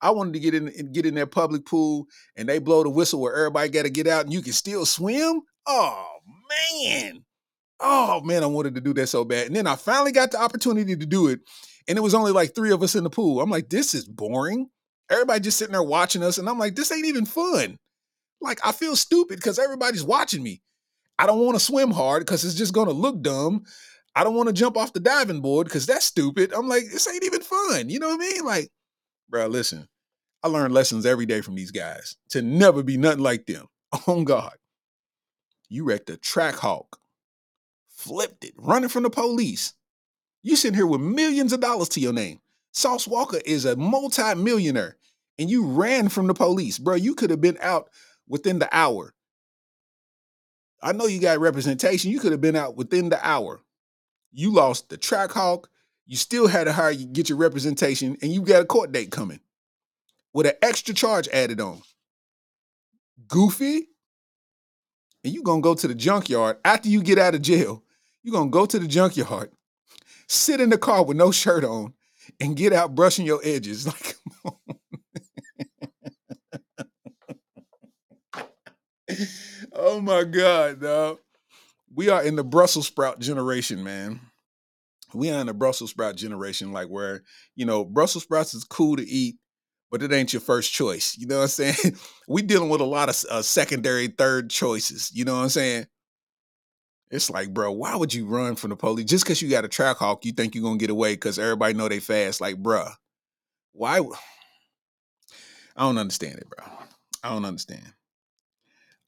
I 0.00 0.10
wanted 0.10 0.34
to 0.34 0.40
get 0.40 0.54
in 0.54 0.92
get 0.92 1.06
in 1.06 1.14
that 1.14 1.30
public 1.30 1.66
pool 1.66 2.06
and 2.36 2.48
they 2.48 2.58
blow 2.58 2.82
the 2.82 2.90
whistle 2.90 3.20
where 3.20 3.34
everybody 3.34 3.68
got 3.68 3.82
to 3.84 3.90
get 3.90 4.06
out 4.06 4.24
and 4.24 4.32
you 4.32 4.42
can 4.42 4.52
still 4.52 4.86
swim. 4.86 5.42
Oh 5.66 6.06
man, 6.72 7.24
oh 7.80 8.20
man, 8.22 8.42
I 8.42 8.46
wanted 8.46 8.74
to 8.76 8.80
do 8.80 8.94
that 8.94 9.08
so 9.08 9.24
bad. 9.24 9.46
And 9.46 9.56
then 9.56 9.66
I 9.66 9.76
finally 9.76 10.12
got 10.12 10.30
the 10.30 10.40
opportunity 10.40 10.96
to 10.96 11.06
do 11.06 11.28
it. 11.28 11.40
And 11.88 11.96
it 11.96 12.02
was 12.02 12.14
only 12.14 12.32
like 12.32 12.54
three 12.54 12.72
of 12.72 12.82
us 12.82 12.94
in 12.94 13.04
the 13.04 13.10
pool. 13.10 13.40
I'm 13.40 13.50
like, 13.50 13.68
this 13.68 13.94
is 13.94 14.06
boring. 14.06 14.68
Everybody 15.10 15.40
just 15.40 15.58
sitting 15.58 15.72
there 15.72 15.82
watching 15.82 16.22
us. 16.22 16.38
And 16.38 16.48
I'm 16.48 16.58
like, 16.58 16.74
this 16.74 16.90
ain't 16.90 17.06
even 17.06 17.26
fun. 17.26 17.78
Like, 18.40 18.60
I 18.64 18.72
feel 18.72 18.96
stupid 18.96 19.36
because 19.36 19.58
everybody's 19.58 20.04
watching 20.04 20.42
me. 20.42 20.62
I 21.18 21.26
don't 21.26 21.44
want 21.44 21.56
to 21.56 21.64
swim 21.64 21.90
hard 21.90 22.20
because 22.20 22.44
it's 22.44 22.54
just 22.54 22.74
going 22.74 22.88
to 22.88 22.92
look 22.92 23.22
dumb. 23.22 23.64
I 24.14 24.24
don't 24.24 24.34
want 24.34 24.48
to 24.48 24.52
jump 24.52 24.76
off 24.76 24.92
the 24.92 25.00
diving 25.00 25.40
board 25.40 25.66
because 25.66 25.86
that's 25.86 26.06
stupid. 26.06 26.52
I'm 26.52 26.68
like, 26.68 26.84
this 26.84 27.08
ain't 27.08 27.24
even 27.24 27.42
fun. 27.42 27.88
You 27.88 27.98
know 27.98 28.08
what 28.08 28.16
I 28.16 28.18
mean? 28.18 28.44
Like, 28.44 28.70
bro, 29.28 29.46
listen, 29.46 29.88
I 30.42 30.48
learn 30.48 30.72
lessons 30.72 31.06
every 31.06 31.26
day 31.26 31.40
from 31.40 31.54
these 31.54 31.70
guys 31.70 32.16
to 32.30 32.42
never 32.42 32.82
be 32.82 32.96
nothing 32.96 33.22
like 33.22 33.46
them. 33.46 33.66
Oh, 34.06 34.24
God. 34.24 34.54
You 35.68 35.84
wrecked 35.84 36.10
a 36.10 36.14
Trackhawk, 36.14 36.98
flipped 37.88 38.44
it, 38.44 38.52
running 38.56 38.88
from 38.88 39.04
the 39.04 39.10
police. 39.10 39.72
You 40.42 40.54
sitting 40.54 40.76
here 40.76 40.86
with 40.86 41.00
millions 41.00 41.52
of 41.52 41.60
dollars 41.60 41.88
to 41.90 42.00
your 42.00 42.12
name. 42.12 42.40
Sauce 42.76 43.06
Walka 43.06 43.40
is 43.46 43.64
a 43.64 43.74
multi-millionaire, 43.74 44.98
and 45.38 45.48
you 45.48 45.66
ran 45.66 46.10
from 46.10 46.26
the 46.26 46.34
police, 46.34 46.78
bro. 46.78 46.94
You 46.94 47.14
could 47.14 47.30
have 47.30 47.40
been 47.40 47.56
out 47.62 47.88
within 48.28 48.58
the 48.58 48.68
hour. 48.70 49.14
I 50.82 50.92
know 50.92 51.06
you 51.06 51.18
got 51.18 51.40
representation. 51.40 52.10
You 52.10 52.20
could 52.20 52.32
have 52.32 52.42
been 52.42 52.54
out 52.54 52.76
within 52.76 53.08
the 53.08 53.18
hour. 53.26 53.62
You 54.30 54.52
lost 54.52 54.90
the 54.90 54.98
Trackhawk. 54.98 55.68
You 56.04 56.16
still 56.16 56.48
had 56.48 56.64
to 56.64 56.72
hire 56.74 56.90
you 56.90 57.06
get 57.06 57.30
your 57.30 57.38
representation, 57.38 58.18
and 58.20 58.30
you 58.30 58.42
got 58.42 58.60
a 58.60 58.66
court 58.66 58.92
date 58.92 59.10
coming 59.10 59.40
with 60.34 60.44
an 60.44 60.52
extra 60.60 60.92
charge 60.92 61.28
added 61.28 61.62
on. 61.62 61.80
Goofy. 63.26 63.88
And 65.24 65.32
you 65.32 65.42
gonna 65.42 65.62
go 65.62 65.74
to 65.74 65.88
the 65.88 65.94
junkyard 65.94 66.58
after 66.62 66.90
you 66.90 67.02
get 67.02 67.18
out 67.18 67.34
of 67.34 67.40
jail. 67.40 67.82
you 68.22 68.32
gonna 68.32 68.50
go 68.50 68.66
to 68.66 68.78
the 68.78 68.86
junkyard, 68.86 69.50
sit 70.28 70.60
in 70.60 70.68
the 70.68 70.76
car 70.76 71.06
with 71.06 71.16
no 71.16 71.30
shirt 71.30 71.64
on, 71.64 71.94
and 72.40 72.56
get 72.56 72.72
out 72.72 72.94
brushing 72.94 73.26
your 73.26 73.40
edges. 73.42 73.86
Like, 79.08 79.18
oh 79.72 80.00
my 80.00 80.24
God, 80.24 80.80
dog. 80.80 81.18
We 81.94 82.08
are 82.08 82.22
in 82.22 82.36
the 82.36 82.44
Brussels 82.44 82.86
sprout 82.86 83.20
generation, 83.20 83.84
man. 83.84 84.20
We 85.14 85.30
are 85.30 85.40
in 85.40 85.46
the 85.46 85.54
Brussels 85.54 85.90
sprout 85.90 86.16
generation, 86.16 86.72
like 86.72 86.88
where, 86.88 87.22
you 87.54 87.64
know, 87.64 87.84
Brussels 87.84 88.24
sprouts 88.24 88.52
is 88.52 88.64
cool 88.64 88.96
to 88.96 89.08
eat, 89.08 89.36
but 89.90 90.02
it 90.02 90.12
ain't 90.12 90.32
your 90.32 90.40
first 90.40 90.72
choice. 90.72 91.16
You 91.16 91.26
know 91.26 91.36
what 91.36 91.42
I'm 91.42 91.48
saying? 91.48 91.96
we 92.28 92.42
dealing 92.42 92.68
with 92.68 92.80
a 92.80 92.84
lot 92.84 93.08
of 93.08 93.16
uh, 93.30 93.42
secondary, 93.42 94.08
third 94.08 94.50
choices. 94.50 95.10
You 95.14 95.24
know 95.24 95.36
what 95.36 95.42
I'm 95.42 95.48
saying? 95.48 95.86
It's 97.10 97.30
like, 97.30 97.54
bro, 97.54 97.70
why 97.70 97.94
would 97.94 98.12
you 98.12 98.26
run 98.26 98.56
from 98.56 98.70
the 98.70 98.76
police 98.76 99.06
just 99.06 99.24
because 99.24 99.40
you 99.40 99.48
got 99.48 99.64
a 99.64 99.68
Trackhawk? 99.68 100.24
You 100.24 100.32
think 100.32 100.54
you're 100.54 100.64
gonna 100.64 100.78
get 100.78 100.90
away 100.90 101.14
because 101.14 101.38
everybody 101.38 101.74
know 101.74 101.88
they 101.88 102.00
fast? 102.00 102.40
Like, 102.40 102.56
bruh, 102.56 102.92
why? 103.72 104.00
I 105.76 105.82
don't 105.82 105.98
understand 105.98 106.38
it, 106.38 106.48
bro. 106.48 106.66
I 107.22 107.30
don't 107.30 107.44
understand. 107.44 107.92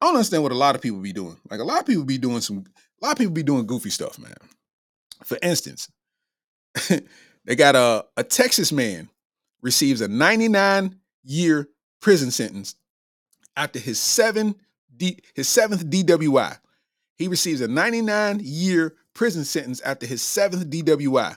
I 0.00 0.06
don't 0.06 0.14
understand 0.14 0.42
what 0.44 0.52
a 0.52 0.56
lot 0.56 0.76
of 0.76 0.80
people 0.80 1.00
be 1.00 1.12
doing. 1.12 1.36
Like 1.50 1.60
a 1.60 1.64
lot 1.64 1.80
of 1.80 1.86
people 1.86 2.04
be 2.04 2.18
doing 2.18 2.40
some, 2.40 2.64
a 3.02 3.04
lot 3.04 3.12
of 3.12 3.18
people 3.18 3.32
be 3.32 3.42
doing 3.42 3.66
goofy 3.66 3.90
stuff, 3.90 4.18
man. 4.18 4.34
For 5.24 5.38
instance, 5.42 5.90
they 7.44 7.56
got 7.56 7.74
a 7.74 8.04
a 8.16 8.22
Texas 8.22 8.70
man 8.70 9.08
receives 9.60 10.00
a 10.00 10.08
99 10.08 10.94
year 11.24 11.68
prison 12.00 12.30
sentence 12.30 12.76
after 13.56 13.80
his 13.80 13.98
seven 13.98 14.54
D, 14.96 15.18
his 15.34 15.48
seventh 15.48 15.86
DWI. 15.86 16.58
He 17.18 17.28
receives 17.28 17.60
a 17.60 17.68
99 17.68 18.40
year 18.42 18.94
prison 19.12 19.44
sentence 19.44 19.80
after 19.80 20.06
his 20.06 20.22
seventh 20.22 20.70
DWI. 20.70 21.36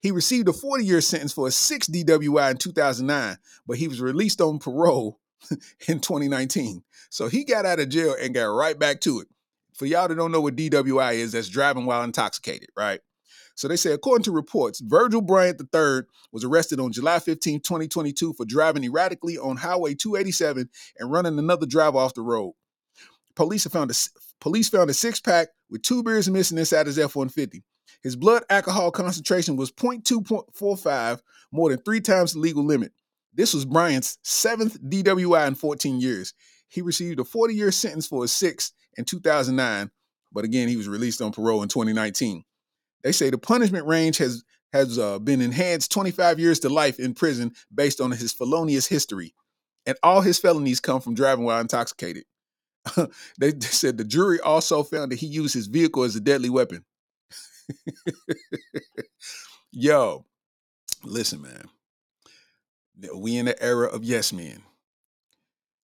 He 0.00 0.10
received 0.10 0.48
a 0.48 0.52
40 0.52 0.84
year 0.84 1.00
sentence 1.00 1.32
for 1.32 1.46
a 1.46 1.50
sixth 1.50 1.92
DWI 1.92 2.50
in 2.50 2.56
2009, 2.56 3.36
but 3.66 3.76
he 3.76 3.86
was 3.86 4.00
released 4.00 4.40
on 4.40 4.58
parole 4.58 5.20
in 5.86 6.00
2019. 6.00 6.82
So 7.10 7.28
he 7.28 7.44
got 7.44 7.66
out 7.66 7.78
of 7.78 7.90
jail 7.90 8.16
and 8.20 8.34
got 8.34 8.46
right 8.46 8.78
back 8.78 9.00
to 9.02 9.20
it. 9.20 9.28
For 9.74 9.86
y'all 9.86 10.08
that 10.08 10.14
don't 10.14 10.32
know 10.32 10.40
what 10.40 10.56
DWI 10.56 11.14
is, 11.14 11.32
that's 11.32 11.48
driving 11.48 11.86
while 11.86 12.02
intoxicated, 12.02 12.70
right? 12.76 13.00
So 13.54 13.68
they 13.68 13.76
say, 13.76 13.92
according 13.92 14.24
to 14.24 14.32
reports, 14.32 14.80
Virgil 14.80 15.20
Bryant 15.20 15.60
III 15.60 16.02
was 16.32 16.44
arrested 16.44 16.80
on 16.80 16.92
July 16.92 17.18
15, 17.18 17.60
2022, 17.60 18.32
for 18.32 18.44
driving 18.46 18.84
erratically 18.84 19.38
on 19.38 19.58
Highway 19.58 19.94
287 19.94 20.70
and 20.98 21.10
running 21.12 21.38
another 21.38 21.66
driver 21.66 21.98
off 21.98 22.14
the 22.14 22.22
road. 22.22 22.54
Police 23.34 23.64
have 23.64 23.72
found 23.72 23.90
a 23.90 23.94
police 24.42 24.68
found 24.68 24.90
a 24.90 24.94
six 24.94 25.20
pack 25.20 25.48
with 25.70 25.82
two 25.82 26.02
beers 26.02 26.28
missing 26.28 26.58
inside 26.58 26.86
his 26.86 26.98
F 26.98 27.14
150. 27.14 27.62
His 28.02 28.16
blood 28.16 28.42
alcohol 28.50 28.90
concentration 28.90 29.56
was 29.56 29.70
0.245, 29.70 31.20
more 31.52 31.70
than 31.70 31.78
three 31.78 32.00
times 32.00 32.32
the 32.32 32.40
legal 32.40 32.64
limit. 32.64 32.92
This 33.32 33.54
was 33.54 33.64
Bryant's 33.64 34.18
seventh 34.24 34.82
DWI 34.82 35.46
in 35.46 35.54
14 35.54 36.00
years. 36.00 36.34
He 36.68 36.82
received 36.82 37.20
a 37.20 37.24
40 37.24 37.54
year 37.54 37.70
sentence 37.70 38.08
for 38.08 38.24
a 38.24 38.28
sixth 38.28 38.72
in 38.96 39.04
2009, 39.04 39.90
but 40.32 40.44
again, 40.44 40.68
he 40.68 40.76
was 40.76 40.88
released 40.88 41.22
on 41.22 41.30
parole 41.30 41.62
in 41.62 41.68
2019. 41.68 42.42
They 43.04 43.12
say 43.12 43.30
the 43.30 43.38
punishment 43.38 43.86
range 43.86 44.18
has 44.18 44.42
has 44.72 44.98
uh, 44.98 45.18
been 45.18 45.42
enhanced 45.42 45.92
25 45.92 46.40
years 46.40 46.58
to 46.60 46.68
life 46.70 46.98
in 46.98 47.12
prison 47.12 47.52
based 47.72 48.00
on 48.00 48.10
his 48.10 48.32
felonious 48.32 48.86
history, 48.86 49.34
and 49.86 49.96
all 50.02 50.22
his 50.22 50.38
felonies 50.38 50.80
come 50.80 51.00
from 51.00 51.14
driving 51.14 51.44
while 51.44 51.60
intoxicated. 51.60 52.24
they 53.38 53.52
said 53.60 53.96
the 53.96 54.04
jury 54.04 54.40
also 54.40 54.82
found 54.82 55.12
that 55.12 55.18
he 55.18 55.26
used 55.26 55.54
his 55.54 55.66
vehicle 55.66 56.02
as 56.02 56.16
a 56.16 56.20
deadly 56.20 56.50
weapon. 56.50 56.84
Yo, 59.72 60.24
listen, 61.04 61.42
man. 61.42 61.68
We 63.16 63.36
in 63.36 63.46
the 63.46 63.62
era 63.62 63.88
of 63.88 64.04
yes 64.04 64.32
men. 64.32 64.62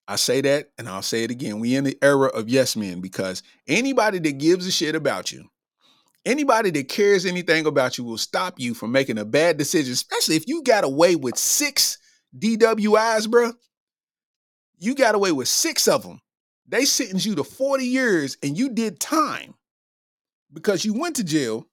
I 0.07 0.17
say 0.17 0.41
that 0.41 0.71
and 0.79 0.89
I'll 0.89 1.03
say 1.03 1.25
it 1.25 1.31
again. 1.31 1.61
We 1.61 1.75
in 1.75 1.85
the 1.85 1.99
era 2.03 2.29
of 2.29 2.49
yes 2.49 2.77
men 2.77 3.01
because 3.01 3.43
anybody 3.67 4.19
that 4.19 4.39
gives 4.39 4.67
a 4.67 4.71
shit 4.71 4.95
about 4.95 5.33
you, 5.33 5.49
anybody 6.25 6.71
that 6.71 6.89
cares 6.89 7.27
anything 7.27 7.67
about 7.67 7.99
you 7.99 8.05
will 8.05 8.19
stop 8.19 8.59
you 8.59 8.75
from 8.75 8.93
making 8.93 9.19
a 9.19 9.25
bad 9.25 9.57
decision, 9.57 9.93
especially 9.93 10.37
if 10.37 10.49
you 10.49 10.63
got 10.63 10.85
away 10.85 11.17
with 11.17 11.37
six 11.37 11.99
DWIs, 12.39 13.31
bro. 13.31 13.53
You 14.79 14.95
got 14.95 15.15
away 15.15 15.33
with 15.33 15.49
six 15.49 15.89
of 15.89 16.05
them. 16.05 16.21
They 16.69 16.85
sentenced 16.85 17.25
you 17.25 17.35
to 17.37 17.45
40 17.45 17.85
years 17.85 18.37
and 18.43 18.57
you 18.57 18.69
did 18.71 19.01
time 19.01 19.55
because 20.53 20.85
you 20.85 20.93
went 20.93 21.17
to 21.17 21.25
jail 21.25 21.67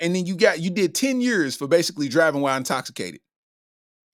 and 0.00 0.14
then 0.14 0.26
you 0.26 0.36
got 0.36 0.60
you 0.60 0.70
did 0.70 0.94
10 0.94 1.20
years 1.20 1.56
for 1.56 1.66
basically 1.66 2.08
driving 2.08 2.40
while 2.40 2.56
intoxicated 2.56 3.20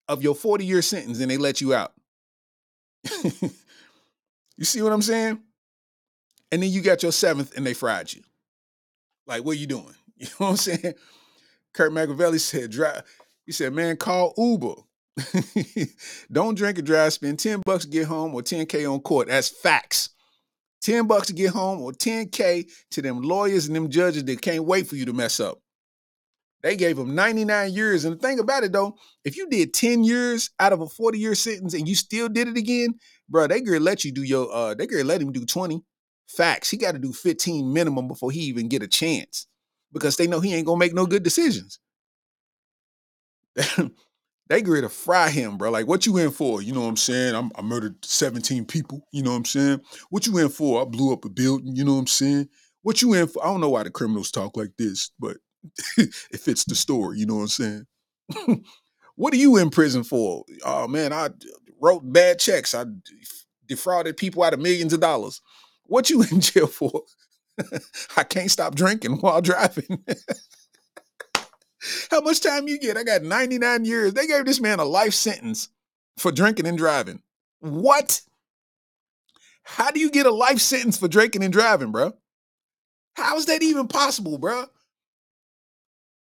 of 0.09 0.22
your 0.22 0.34
40 0.34 0.64
year 0.64 0.82
sentence 0.82 1.20
and 1.20 1.30
they 1.30 1.36
let 1.36 1.61
you 1.61 1.74
out. 1.74 1.92
you 3.22 4.64
see 4.64 4.80
what 4.80 4.92
I'm 4.92 5.03
saying? 5.03 5.40
And 6.51 6.62
then 6.62 6.70
you 6.70 6.80
got 6.80 7.03
your 7.03 7.12
seventh 7.12 7.57
and 7.57 7.66
they 7.66 7.74
fried 7.74 8.12
you. 8.12 8.22
Like, 9.26 9.45
what 9.45 9.57
are 9.57 9.61
you 9.61 9.66
doing? 9.66 9.86
You 10.16 10.26
know 10.26 10.47
what 10.47 10.51
I'm 10.51 10.57
saying? 10.57 10.95
Kurt 11.72 11.92
Machiavelli 11.92 12.38
said, 12.38 12.70
drive. 12.70 13.03
He 13.45 13.51
said, 13.51 13.72
man, 13.72 13.97
call 13.97 14.32
Uber. 14.38 14.80
Don't 16.32 16.56
drink 16.56 16.78
and 16.78 16.86
drive, 16.86 17.12
spend 17.12 17.38
10 17.38 17.62
bucks 17.64 17.84
to 17.84 17.90
get 17.90 18.06
home 18.06 18.34
or 18.34 18.42
10K 18.42 18.90
on 18.90 19.00
court. 19.00 19.28
That's 19.28 19.48
facts. 19.48 20.10
10 20.82 21.06
bucks 21.06 21.28
to 21.28 21.32
get 21.32 21.50
home 21.50 21.80
or 21.80 21.92
10K 21.92 22.70
to 22.90 23.02
them 23.02 23.22
lawyers 23.22 23.66
and 23.66 23.76
them 23.76 23.88
judges 23.88 24.24
that 24.24 24.42
can't 24.42 24.64
wait 24.64 24.86
for 24.86 24.96
you 24.96 25.06
to 25.06 25.12
mess 25.12 25.40
up. 25.40 25.58
They 26.62 26.76
gave 26.76 26.98
him 26.98 27.14
99 27.14 27.72
years. 27.72 28.04
And 28.04 28.14
the 28.14 28.18
thing 28.18 28.38
about 28.38 28.64
it 28.64 28.72
though, 28.72 28.96
if 29.24 29.36
you 29.36 29.48
did 29.48 29.74
10 29.74 30.02
years 30.02 30.50
out 30.58 30.72
of 30.72 30.80
a 30.80 30.86
40 30.86 31.18
year 31.18 31.34
sentence 31.34 31.74
and 31.74 31.86
you 31.86 31.94
still 31.94 32.28
did 32.28 32.48
it 32.48 32.56
again, 32.56 32.94
bro, 33.28 33.46
they 33.46 33.60
gonna 33.60 33.80
let 33.80 34.04
you 34.04 34.12
do 34.12 34.22
your 34.22 34.50
uh 34.52 34.74
they 34.74 34.86
gonna 34.86 35.04
let 35.04 35.20
him 35.20 35.32
do 35.32 35.44
20. 35.44 35.82
Facts. 36.26 36.70
He 36.70 36.78
got 36.78 36.92
to 36.92 36.98
do 36.98 37.12
15 37.12 37.70
minimum 37.70 38.08
before 38.08 38.30
he 38.30 38.40
even 38.40 38.68
get 38.68 38.82
a 38.82 38.88
chance. 38.88 39.46
Because 39.92 40.16
they 40.16 40.26
know 40.26 40.40
he 40.40 40.54
ain't 40.54 40.66
gonna 40.66 40.78
make 40.78 40.94
no 40.94 41.06
good 41.06 41.22
decisions. 41.22 41.78
they 44.49 44.62
ready 44.62 44.82
to 44.82 44.88
fry 44.88 45.30
him, 45.30 45.57
bro. 45.57 45.70
Like, 45.70 45.86
what 45.86 46.07
you 46.07 46.18
in 46.18 46.30
for? 46.30 46.61
You 46.61 46.72
know 46.72 46.82
what 46.82 46.88
I'm 46.88 46.97
saying? 46.97 47.34
I'm, 47.34 47.51
I 47.57 47.62
murdered 47.62 48.05
17 48.05 48.66
people. 48.66 49.07
You 49.11 49.22
know 49.22 49.30
what 49.30 49.38
I'm 49.38 49.45
saying? 49.45 49.80
What 50.11 50.26
you 50.26 50.36
in 50.38 50.51
for? 50.51 50.82
I 50.82 50.84
blew 50.84 51.12
up 51.12 51.24
a 51.24 51.30
building. 51.30 51.74
You 51.74 51.84
know 51.84 51.95
what 51.95 52.01
I'm 52.01 52.07
saying? 52.07 52.49
What 52.82 53.01
you 53.01 53.14
in 53.14 53.26
for? 53.26 53.42
I 53.42 53.47
don't 53.47 53.61
know 53.61 53.70
why 53.70 53.82
the 53.82 53.90
criminals 53.90 54.30
talk 54.30 54.57
like 54.57 54.72
this, 54.76 55.11
but 55.18 55.38
it 55.97 56.40
fits 56.40 56.64
the 56.64 56.74
story. 56.74 57.18
You 57.18 57.26
know 57.26 57.36
what 57.36 57.42
I'm 57.42 57.49
saying? 57.49 57.86
what 59.16 59.32
are 59.32 59.38
you 59.38 59.57
in 59.57 59.70
prison 59.70 60.05
for? 60.05 60.45
Oh 60.64 60.86
man, 60.88 61.12
I 61.12 61.30
wrote 61.80 62.01
bad 62.12 62.38
checks. 62.38 62.74
I 62.74 62.84
defrauded 63.66 64.18
people 64.18 64.42
out 64.42 64.55
of 64.55 64.61
millions 64.61 64.92
of 64.92 65.01
dollars. 65.01 65.40
What 65.84 66.11
you 66.11 66.22
in 66.30 66.40
jail 66.40 66.66
for? 66.66 67.03
I 68.16 68.24
can't 68.24 68.51
stop 68.51 68.74
drinking 68.74 69.18
while 69.18 69.40
driving. 69.40 70.05
How 72.11 72.20
much 72.20 72.41
time 72.41 72.68
you 72.68 72.78
get? 72.78 72.97
I 72.97 73.05
got 73.05 73.22
99 73.22 73.85
years. 73.85 74.14
They 74.14 74.26
gave 74.26 74.45
this 74.45 74.61
man 74.61 74.78
a 74.78 74.85
life 74.85 75.14
sentence 75.14 75.68
for 76.16 76.32
drinking 76.32 76.66
and 76.66 76.78
driving. 76.78 77.22
What? 77.61 78.22
How 79.62 79.91
do 79.91 80.01
you 80.01 80.11
get 80.11 80.26
a 80.26 80.30
life 80.30 80.59
sentence 80.59 80.99
for 80.99 81.09
drinking 81.09 81.43
and 81.43 81.53
driving, 81.53 81.91
bro? 81.91 82.12
How 83.16 83.37
is 83.37 83.47
that 83.47 83.62
even 83.62 83.89
possible, 83.89 84.39
bro? 84.39 84.66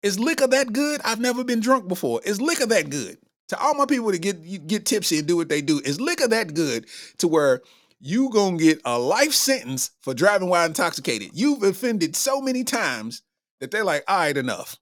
Is 0.03 0.19
liquor 0.19 0.47
that 0.47 0.73
good? 0.73 1.01
I've 1.05 1.21
never 1.21 1.45
been 1.45 1.61
drunk 1.61 1.89
before. 1.89 2.21
Is 2.25 2.41
liquor 2.41 2.67
that 2.67 2.91
good? 2.91 3.19
To 3.49 3.59
all 3.59 3.75
my 3.75 3.87
people 3.87 4.13
to 4.13 4.19
get 4.19 4.67
get 4.67 4.85
tipsy 4.85 5.19
and 5.19 5.27
do 5.27 5.37
what 5.37 5.49
they 5.49 5.63
do, 5.63 5.81
is 5.85 6.01
liquor 6.01 6.29
that 6.29 6.55
good 6.55 6.87
to 7.19 7.29
where 7.29 7.63
you 8.01 8.31
gonna 8.31 8.59
get 8.59 8.81
a 8.85 8.99
life 8.99 9.33
sentence 9.33 9.91
for 10.03 10.15
driving 10.15 10.49
while 10.49 10.67
intoxicated? 10.67 11.31
You've 11.33 11.63
offended 11.63 12.15
so 12.15 12.41
many 12.41 12.63
times 12.63 13.23
that 13.61 13.71
they're 13.71 13.85
like, 13.85 14.05
all 14.07 14.19
right, 14.19 14.37
enough. 14.37 14.77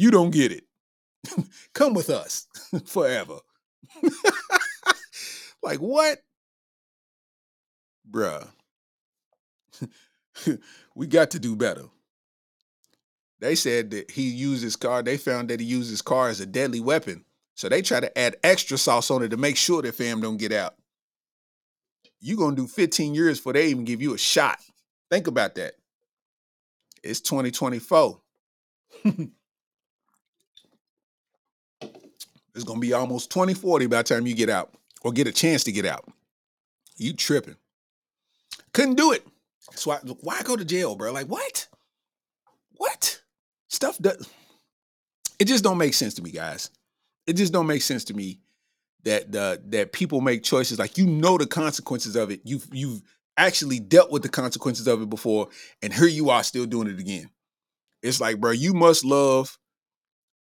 You 0.00 0.10
don't 0.10 0.30
get 0.30 0.50
it. 0.50 0.64
Come 1.74 1.92
with 1.92 2.08
us 2.08 2.46
forever. 2.86 3.36
like 5.62 5.78
what? 5.78 6.20
Bruh. 8.10 8.48
we 10.94 11.06
got 11.06 11.32
to 11.32 11.38
do 11.38 11.54
better. 11.54 11.84
They 13.40 13.54
said 13.54 13.90
that 13.90 14.10
he 14.10 14.30
used 14.30 14.62
his 14.62 14.74
car. 14.74 15.02
They 15.02 15.18
found 15.18 15.50
that 15.50 15.60
he 15.60 15.66
used 15.66 15.90
his 15.90 16.00
car 16.00 16.30
as 16.30 16.40
a 16.40 16.46
deadly 16.46 16.80
weapon. 16.80 17.26
So 17.54 17.68
they 17.68 17.82
try 17.82 18.00
to 18.00 18.18
add 18.18 18.36
extra 18.42 18.78
sauce 18.78 19.10
on 19.10 19.22
it 19.22 19.28
to 19.32 19.36
make 19.36 19.58
sure 19.58 19.82
that 19.82 19.94
fam 19.94 20.22
don't 20.22 20.38
get 20.38 20.50
out. 20.50 20.76
You 22.22 22.38
gonna 22.38 22.56
do 22.56 22.66
15 22.66 23.14
years 23.14 23.36
before 23.38 23.52
they 23.52 23.66
even 23.66 23.84
give 23.84 24.00
you 24.00 24.14
a 24.14 24.18
shot. 24.18 24.60
Think 25.10 25.26
about 25.26 25.56
that. 25.56 25.74
It's 27.02 27.20
2024. 27.20 28.18
It's 32.54 32.64
gonna 32.64 32.80
be 32.80 32.92
almost 32.92 33.30
2040 33.30 33.86
by 33.86 33.98
the 33.98 34.02
time 34.02 34.26
you 34.26 34.34
get 34.34 34.50
out 34.50 34.72
or 35.02 35.12
get 35.12 35.26
a 35.26 35.32
chance 35.32 35.64
to 35.64 35.72
get 35.72 35.86
out. 35.86 36.06
You 36.96 37.12
tripping. 37.12 37.56
Couldn't 38.72 38.96
do 38.96 39.12
it. 39.12 39.26
So 39.74 39.92
I, 39.92 39.98
why 40.20 40.42
go 40.42 40.56
to 40.56 40.64
jail, 40.64 40.96
bro? 40.96 41.12
Like 41.12 41.26
what? 41.26 41.66
What? 42.76 43.20
Stuff 43.68 43.98
does 43.98 44.28
it 45.40 45.48
just 45.48 45.64
don't 45.64 45.78
make 45.78 45.94
sense 45.94 46.14
to 46.14 46.22
me, 46.22 46.30
guys. 46.30 46.70
It 47.26 47.32
just 47.32 47.52
don't 47.52 47.66
make 47.66 47.82
sense 47.82 48.04
to 48.04 48.14
me 48.14 48.38
that 49.02 49.32
that 49.32 49.92
people 49.92 50.20
make 50.20 50.44
choices 50.44 50.78
like 50.78 50.98
you 50.98 51.06
know 51.06 51.38
the 51.38 51.46
consequences 51.46 52.14
of 52.14 52.30
it. 52.30 52.42
You've 52.44 52.68
you've 52.70 53.02
actually 53.36 53.80
dealt 53.80 54.12
with 54.12 54.22
the 54.22 54.28
consequences 54.28 54.86
of 54.86 55.00
it 55.00 55.08
before, 55.08 55.48
and 55.82 55.92
here 55.92 56.06
you 56.06 56.28
are 56.28 56.44
still 56.44 56.66
doing 56.66 56.88
it 56.88 57.00
again. 57.00 57.30
It's 58.02 58.20
like, 58.20 58.38
bro, 58.38 58.50
you 58.50 58.74
must 58.74 59.04
love 59.04 59.58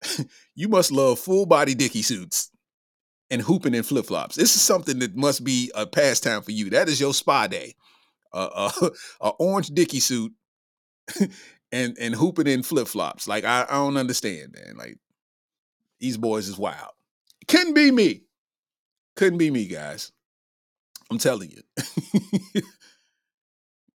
you 0.55 0.68
must 0.68 0.92
love 0.92 1.18
full 1.18 1.46
body 1.46 1.74
dicky 1.74 2.03
suits 2.03 2.51
and 3.30 3.42
hooping 3.42 3.74
in 3.74 3.82
flip 3.82 4.07
flops. 4.07 4.36
This 4.36 4.55
is 4.55 4.62
something 4.62 4.99
that 5.01 5.16
must 5.16 5.44
be 5.44 5.70
a 5.74 5.86
pastime 5.86 6.42
for 6.42 6.53
you. 6.53 6.70
That 6.70 6.88
is 6.88 7.01
your 7.01 7.14
spa 7.14 7.46
day. 7.46 7.74
Uh, 8.32 8.70
uh, 8.80 8.90
a 9.20 9.28
orange 9.38 9.68
dicky 9.68 10.01
suit 10.01 10.32
and 11.72 11.96
and 11.99 12.14
hooping 12.14 12.46
in 12.46 12.62
flip 12.62 12.88
flops. 12.88 13.26
Like 13.28 13.44
I, 13.44 13.66
I 13.68 13.74
don't 13.74 13.96
understand, 13.96 14.55
man. 14.55 14.76
Like 14.76 14.99
these 16.01 16.16
boys 16.16 16.49
is 16.49 16.59
wild. 16.59 16.92
Couldn't 17.46 17.74
be 17.74 17.90
me. 17.90 18.22
Couldn't 19.16 19.38
be 19.38 19.51
me, 19.51 19.66
guys. 19.66 20.12
I'm 21.11 21.18
telling 21.18 21.51
you. 21.51 22.62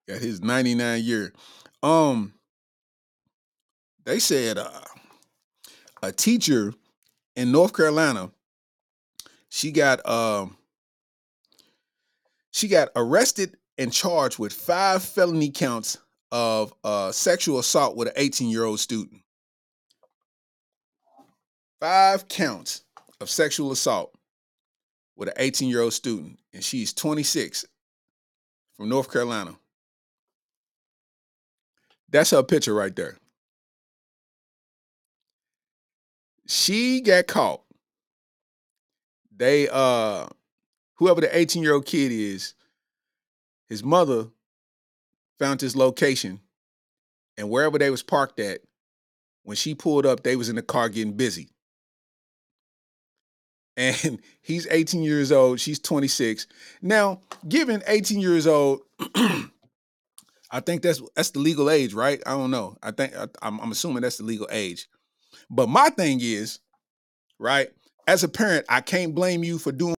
Got 0.09 0.21
his 0.21 0.41
99 0.41 1.03
year. 1.05 1.33
Um, 1.83 2.33
they 4.05 4.19
said 4.19 4.59
uh, 4.59 4.81
a 6.03 6.13
teacher 6.13 6.75
in 7.37 7.53
North 7.53 7.75
Carolina, 7.75 8.31
she 9.49 9.71
got 9.71 10.07
um 10.09 10.57
she 12.51 12.69
got 12.69 12.89
arrested 12.95 13.57
and 13.79 13.93
charged 13.93 14.39
with 14.39 14.53
five 14.53 15.03
felony 15.03 15.51
counts 15.51 15.99
of 16.31 16.73
uh, 16.85 17.13
sexual 17.13 17.59
assault 17.59 17.97
with 17.97 18.09
an 18.09 18.15
18 18.17 18.49
year 18.49 18.65
old 18.65 18.81
student. 18.81 19.21
Five 21.81 22.29
counts 22.29 22.83
of 23.21 23.29
sexual 23.29 23.73
assault 23.73 24.15
with 25.17 25.29
an 25.29 25.35
18 25.37 25.69
year 25.69 25.81
old 25.81 25.93
student, 25.93 26.39
and 26.53 26.63
she's 26.63 26.93
26 26.93 27.67
from 28.77 28.89
North 28.89 29.11
Carolina. 29.11 29.57
That's 32.09 32.31
her 32.31 32.43
picture 32.43 32.75
right 32.75 32.95
there. 32.95 33.17
She 36.53 37.01
got 37.01 37.29
caught. 37.29 37.63
They 39.35 39.71
uh 39.71 40.27
whoever 40.97 41.23
the 41.23 41.35
18 41.35 41.63
year 41.63 41.73
old 41.73 41.87
kid 41.87 42.13
is, 42.13 42.53
his 43.71 43.83
mother 43.83 44.27
found 45.39 45.63
his 45.63 45.75
location, 45.75 46.41
and 47.39 47.49
wherever 47.49 47.79
they 47.79 47.89
was 47.89 48.03
parked 48.03 48.39
at, 48.39 48.61
when 49.45 49.57
she 49.57 49.75
pulled 49.75 50.05
up, 50.05 50.25
they 50.25 50.37
was 50.37 50.51
in 50.51 50.57
the 50.57 50.63
car 50.63 50.91
getting 50.91 51.15
busy. 51.15 51.49
And 53.79 54.19
he's 54.43 54.67
18 54.71 55.03
years 55.03 55.33
old, 55.33 55.59
she's 55.59 55.79
26. 55.79 56.47
Now, 56.83 57.23
given 57.49 57.83
18 57.87 58.21
years 58.21 58.47
old, 58.47 58.83
I 60.51 60.61
think 60.61 60.83
that's 60.83 61.01
that's 61.17 61.31
the 61.31 61.39
legal 61.39 61.71
age, 61.71 61.95
right? 61.95 62.23
I 62.27 62.33
don't 62.33 62.51
know. 62.51 62.77
I 62.83 62.91
think 62.91 63.17
I, 63.17 63.27
I'm 63.41 63.73
assuming 63.73 64.03
that's 64.03 64.19
the 64.19 64.25
legal 64.25 64.49
age. 64.53 64.87
But 65.53 65.69
my 65.69 65.91
thing 65.91 66.19
is, 66.23 66.61
right? 67.39 67.69
As 68.09 68.25
a 68.25 68.29
parent, 68.29 68.65
I 68.71 68.81
can't 68.81 69.15
blame 69.15 69.45
you 69.45 69.59
for 69.59 69.71
doing 69.71 69.95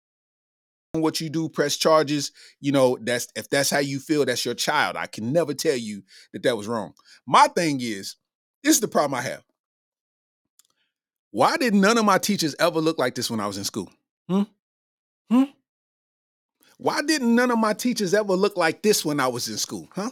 what 0.94 1.22
you 1.22 1.30
do, 1.30 1.48
press 1.48 1.78
charges. 1.78 2.32
You 2.60 2.72
know, 2.72 2.98
that's 3.00 3.28
if 3.36 3.50
that's 3.50 3.70
how 3.70 3.80
you 3.80 4.00
feel, 4.00 4.26
that's 4.26 4.44
your 4.44 4.56
child. 4.56 4.98
I 4.98 5.06
can 5.06 5.32
never 5.32 5.54
tell 5.54 5.78
you 5.78 6.02
that 6.34 6.42
that 6.44 6.58
was 6.58 6.68
wrong. 6.68 6.94
My 7.28 7.48
thing 7.48 7.80
is, 7.82 8.16
this 8.64 8.76
is 8.76 8.82
the 8.82 8.88
problem 8.88 9.14
I 9.14 9.22
have. 9.22 9.44
Why 11.30 11.56
did 11.58 11.76
none 11.76 12.00
of 12.00 12.06
my 12.06 12.18
teachers 12.18 12.56
ever 12.60 12.80
look 12.80 12.98
like 12.98 13.14
this 13.14 13.30
when 13.30 13.40
I 13.40 13.48
was 13.48 13.58
in 13.58 13.64
school? 13.64 13.92
Hmm? 14.28 14.44
Hmm? 15.30 15.44
Why 16.78 17.02
didn't 17.04 17.34
none 17.34 17.52
of 17.52 17.60
my 17.60 17.74
teachers 17.74 18.14
ever 18.14 18.34
look 18.34 18.58
like 18.58 18.82
this 18.82 19.06
when 19.06 19.20
I 19.20 19.28
was 19.28 19.48
in 19.48 19.58
school? 19.58 19.88
Huh? 19.94 20.10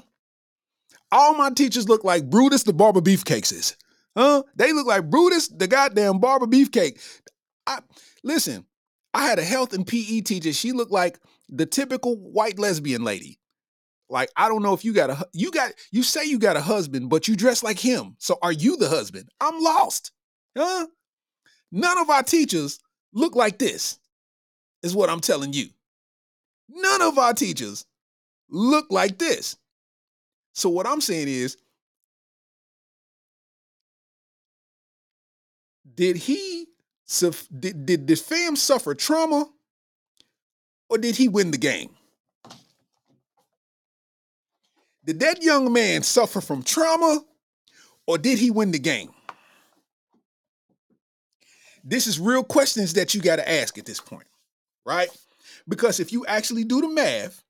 All 1.11 1.33
my 1.33 1.49
teachers 1.49 1.89
look 1.89 2.03
like 2.03 2.29
Brutus 2.29 2.63
the 2.63 2.73
Barber 2.73 3.01
Beefcakes 3.01 3.51
is. 3.51 3.75
Huh? 4.18 4.43
They 4.55 4.74
look 4.74 4.88
like 4.88 5.09
Brutus 5.09 5.47
the 5.47 5.68
goddamn 5.68 6.20
Barber 6.20 6.47
Beefcake. 6.47 6.99
I 7.68 7.80
listen, 8.24 8.66
I 9.14 9.26
had 9.26 9.39
a 9.39 9.43
health 9.43 9.74
and 9.74 9.88
PE 9.88 10.22
teacher. 10.22 10.53
She 10.53 10.72
looked 10.72 10.91
like 10.91 11.20
the 11.49 11.66
typical 11.66 12.16
white 12.18 12.59
lesbian 12.59 13.03
lady. 13.03 13.39
Like 14.09 14.30
I 14.36 14.49
don't 14.49 14.64
know 14.64 14.74
if 14.74 14.84
you 14.84 14.93
got 14.93 15.09
a 15.09 15.28
you 15.34 15.51
got 15.51 15.72
you 15.91 16.03
say 16.03 16.26
you 16.26 16.39
got 16.39 16.57
a 16.57 16.62
husband, 16.62 17.09
but 17.09 17.28
you 17.28 17.36
dress 17.36 17.64
like 17.64 17.80
him. 17.80 18.16
So 18.20 18.38
are 18.41 18.51
you 18.51 18.76
the 18.78 18.89
husband? 18.89 19.30
I'm 19.39 19.62
lost. 19.62 20.12
Huh? 20.57 20.88
None 21.72 21.97
of 21.97 22.09
our 22.09 22.24
teachers 22.24 22.80
look 23.14 23.36
like 23.36 23.57
this. 23.57 23.97
Is 24.84 24.95
what 24.95 25.09
I'm 25.09 25.22
telling 25.22 25.53
you. 25.53 25.68
None 26.68 27.01
of 27.01 27.18
our 27.18 27.34
teachers 27.34 27.86
look 28.49 28.88
like 28.89 29.18
this. 29.18 29.55
So 30.53 30.70
what 30.70 30.88
I'm 30.88 31.01
saying 31.01 31.28
is 31.28 31.55
did 35.95 36.15
he 36.15 36.67
did, 37.59 37.85
did 37.85 38.07
the 38.07 38.15
fam 38.15 38.55
suffer 38.55 38.95
trauma 38.95 39.45
or 40.89 40.97
did 40.97 41.15
he 41.15 41.27
win 41.27 41.51
the 41.51 41.57
game? 41.57 41.89
Did 45.03 45.19
that 45.19 45.41
young 45.41 45.73
man 45.73 46.03
suffer 46.03 46.41
from 46.41 46.63
trauma 46.63 47.21
or 48.07 48.17
did 48.17 48.37
he 48.37 48.51
win 48.51 48.71
the 48.71 48.79
game? 48.79 49.11
This 51.83 52.07
is 52.07 52.19
real 52.19 52.43
questions 52.43 52.93
that 52.93 53.13
you 53.13 53.21
got 53.21 53.37
to 53.37 53.49
ask 53.49 53.77
at 53.77 53.85
this 53.85 53.99
point, 53.99 54.27
right? 54.85 55.09
Because 55.67 55.99
if 55.99 56.11
you 56.11 56.25
actually 56.27 56.63
do 56.63 56.81
the 56.81 56.87
math, 56.87 57.43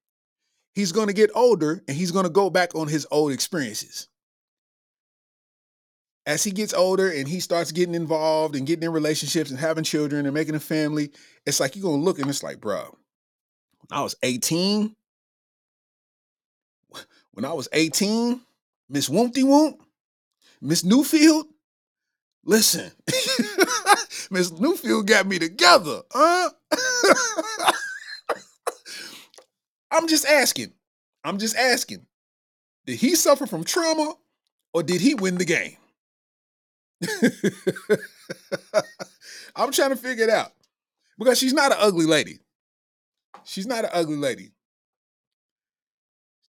he's 0.73 0.93
going 0.93 1.07
to 1.07 1.13
get 1.13 1.29
older 1.35 1.83
and 1.87 1.97
he's 1.97 2.11
going 2.11 2.23
to 2.23 2.31
go 2.31 2.49
back 2.49 2.73
on 2.73 2.87
his 2.87 3.05
old 3.11 3.33
experiences 3.33 4.07
as 6.25 6.43
he 6.43 6.51
gets 6.51 6.73
older 6.73 7.09
and 7.09 7.27
he 7.27 7.39
starts 7.39 7.71
getting 7.71 7.95
involved 7.95 8.55
and 8.55 8.67
getting 8.67 8.83
in 8.83 8.91
relationships 8.91 9.49
and 9.49 9.59
having 9.59 9.83
children 9.83 10.25
and 10.25 10.33
making 10.33 10.55
a 10.55 10.59
family, 10.59 11.11
it's 11.45 11.59
like 11.59 11.75
you're 11.75 11.83
gonna 11.83 12.01
look 12.01 12.19
and 12.19 12.29
it's 12.29 12.43
like, 12.43 12.61
bro, 12.61 12.95
when 13.89 13.99
I 13.99 14.01
was 14.01 14.15
18, 14.21 14.95
when 17.31 17.45
I 17.45 17.53
was 17.53 17.67
18, 17.73 18.41
Miss 18.89 19.09
Woompty 19.09 19.43
Woomp, 19.43 19.77
Miss 20.61 20.83
Newfield, 20.83 21.45
listen, 22.45 22.91
Miss 24.29 24.51
Newfield 24.51 25.07
got 25.07 25.25
me 25.25 25.39
together, 25.39 26.01
huh? 26.11 26.49
I'm 29.91 30.07
just 30.07 30.25
asking. 30.25 30.71
I'm 31.23 31.37
just 31.37 31.55
asking. 31.55 32.05
Did 32.85 32.97
he 32.97 33.15
suffer 33.15 33.45
from 33.45 33.63
trauma 33.63 34.13
or 34.73 34.83
did 34.83 35.01
he 35.01 35.15
win 35.15 35.37
the 35.37 35.45
game? 35.45 35.77
I'm 39.55 39.71
trying 39.71 39.89
to 39.89 39.95
figure 39.95 40.23
it 40.25 40.29
out 40.29 40.51
because 41.17 41.37
she's 41.37 41.53
not 41.53 41.71
an 41.71 41.77
ugly 41.79 42.05
lady. 42.05 42.39
She's 43.43 43.67
not 43.67 43.85
an 43.85 43.91
ugly 43.93 44.17
lady. 44.17 44.51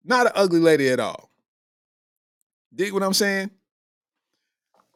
Not 0.04 0.28
an 0.28 0.32
ugly 0.36 0.60
lady 0.60 0.90
at 0.90 1.00
all. 1.00 1.30
Dig 2.74 2.94
what 2.94 3.04
I'm 3.04 3.14
saying? 3.14 3.52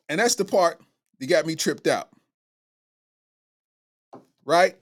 And 0.10 0.20
that's 0.20 0.36
the 0.36 0.46
part 0.46 0.82
that 1.20 1.28
got 1.28 1.46
me 1.46 1.56
tripped 1.56 1.88
out. 1.88 2.10
Right? 4.46 4.78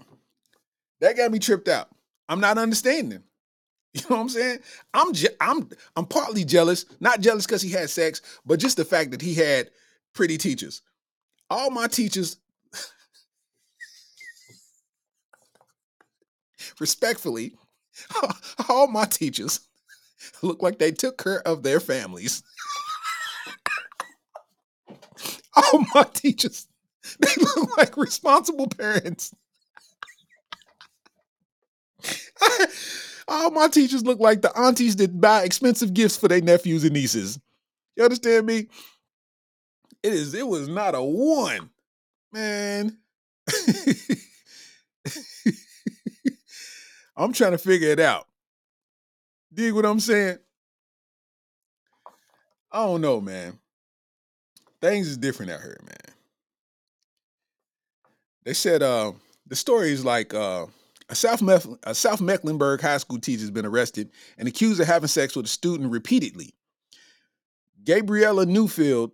That 1.01 1.17
got 1.17 1.31
me 1.31 1.39
tripped 1.39 1.67
out. 1.67 1.89
I'm 2.27 2.39
not 2.39 2.57
understanding. 2.57 3.23
You 3.91 4.01
know 4.07 4.17
what 4.17 4.21
I'm 4.21 4.29
saying? 4.29 4.59
I'm 4.93 5.13
je- 5.13 5.35
I'm 5.41 5.67
I'm 5.95 6.05
partly 6.05 6.45
jealous, 6.45 6.85
not 6.99 7.21
jealous 7.21 7.47
because 7.47 7.63
he 7.63 7.71
had 7.71 7.89
sex, 7.89 8.21
but 8.45 8.59
just 8.59 8.77
the 8.77 8.85
fact 8.85 9.09
that 9.09 9.21
he 9.21 9.33
had 9.33 9.71
pretty 10.13 10.37
teachers. 10.37 10.81
All 11.49 11.71
my 11.71 11.87
teachers, 11.87 12.37
respectfully, 16.79 17.53
all 18.69 18.87
my 18.87 19.05
teachers 19.05 19.61
look 20.41 20.61
like 20.61 20.79
they 20.79 20.91
took 20.91 21.17
care 21.17 21.45
of 21.47 21.63
their 21.63 21.79
families. 21.79 22.43
all 25.55 25.83
my 25.95 26.03
teachers, 26.13 26.67
they 27.19 27.33
look 27.55 27.77
like 27.77 27.97
responsible 27.97 28.67
parents. 28.67 29.33
All 33.27 33.51
my 33.51 33.67
teachers 33.67 34.03
look 34.03 34.19
like 34.19 34.41
the 34.41 34.55
aunties 34.57 34.95
that 34.97 35.19
buy 35.19 35.43
expensive 35.43 35.93
gifts 35.93 36.17
for 36.17 36.27
their 36.27 36.41
nephews 36.41 36.83
and 36.83 36.93
nieces. 36.93 37.39
You 37.95 38.03
understand 38.03 38.45
me? 38.45 38.67
It 40.03 40.13
is. 40.13 40.33
It 40.33 40.47
was 40.47 40.67
not 40.67 40.95
a 40.95 41.03
one, 41.03 41.69
man. 42.31 42.97
I'm 47.17 47.33
trying 47.33 47.51
to 47.51 47.57
figure 47.57 47.89
it 47.89 47.99
out. 47.99 48.27
Dig 49.53 49.73
what 49.73 49.85
I'm 49.85 49.99
saying? 49.99 50.37
I 52.71 52.85
don't 52.85 53.01
know, 53.01 53.19
man. 53.19 53.59
Things 54.79 55.07
is 55.07 55.17
different 55.17 55.51
out 55.51 55.61
here, 55.61 55.77
man. 55.81 56.15
They 58.45 58.53
said 58.53 58.81
uh 58.81 59.11
the 59.47 59.55
story 59.55 59.91
is 59.91 60.05
like 60.05 60.33
uh 60.33 60.67
a 61.09 61.15
South, 61.15 61.41
a 61.83 61.95
South 61.95 62.21
Mecklenburg 62.21 62.81
high 62.81 62.97
school 62.97 63.19
teacher 63.19 63.41
has 63.41 63.51
been 63.51 63.65
arrested 63.65 64.11
and 64.37 64.47
accused 64.47 64.79
of 64.79 64.85
having 64.85 65.07
sex 65.07 65.35
with 65.35 65.47
a 65.47 65.49
student 65.49 65.91
repeatedly. 65.91 66.53
Gabriella 67.83 68.45
Newfield, 68.45 69.11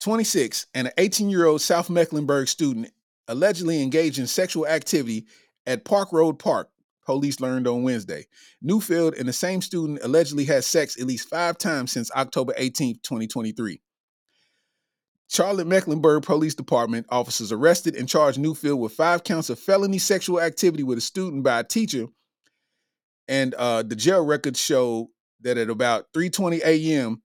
26, 0.00 0.66
and 0.74 0.88
an 0.88 0.92
18 0.98 1.30
year 1.30 1.46
old 1.46 1.60
South 1.60 1.90
Mecklenburg 1.90 2.48
student 2.48 2.90
allegedly 3.26 3.82
engaged 3.82 4.18
in 4.18 4.26
sexual 4.26 4.66
activity 4.66 5.26
at 5.66 5.84
Park 5.84 6.12
Road 6.12 6.38
Park, 6.38 6.70
police 7.04 7.40
learned 7.40 7.68
on 7.68 7.82
Wednesday. 7.82 8.26
Newfield 8.64 9.18
and 9.18 9.28
the 9.28 9.32
same 9.32 9.60
student 9.60 10.00
allegedly 10.02 10.44
had 10.44 10.64
sex 10.64 10.98
at 11.00 11.06
least 11.06 11.28
five 11.28 11.58
times 11.58 11.92
since 11.92 12.10
October 12.12 12.54
18, 12.56 12.96
2023. 13.02 13.80
Charlotte 15.30 15.66
Mecklenburg 15.66 16.22
Police 16.22 16.54
Department 16.54 17.06
officers 17.10 17.52
arrested 17.52 17.94
and 17.94 18.08
charged 18.08 18.38
Newfield 18.38 18.78
with 18.78 18.92
five 18.92 19.24
counts 19.24 19.50
of 19.50 19.58
felony 19.58 19.98
sexual 19.98 20.40
activity 20.40 20.82
with 20.82 20.96
a 20.96 21.02
student 21.02 21.42
by 21.42 21.60
a 21.60 21.64
teacher. 21.64 22.06
And 23.28 23.52
uh, 23.54 23.82
the 23.82 23.94
jail 23.94 24.24
records 24.24 24.58
show 24.58 25.10
that 25.42 25.58
at 25.58 25.68
about 25.68 26.06
3:20 26.14 26.60
a.m. 26.64 27.22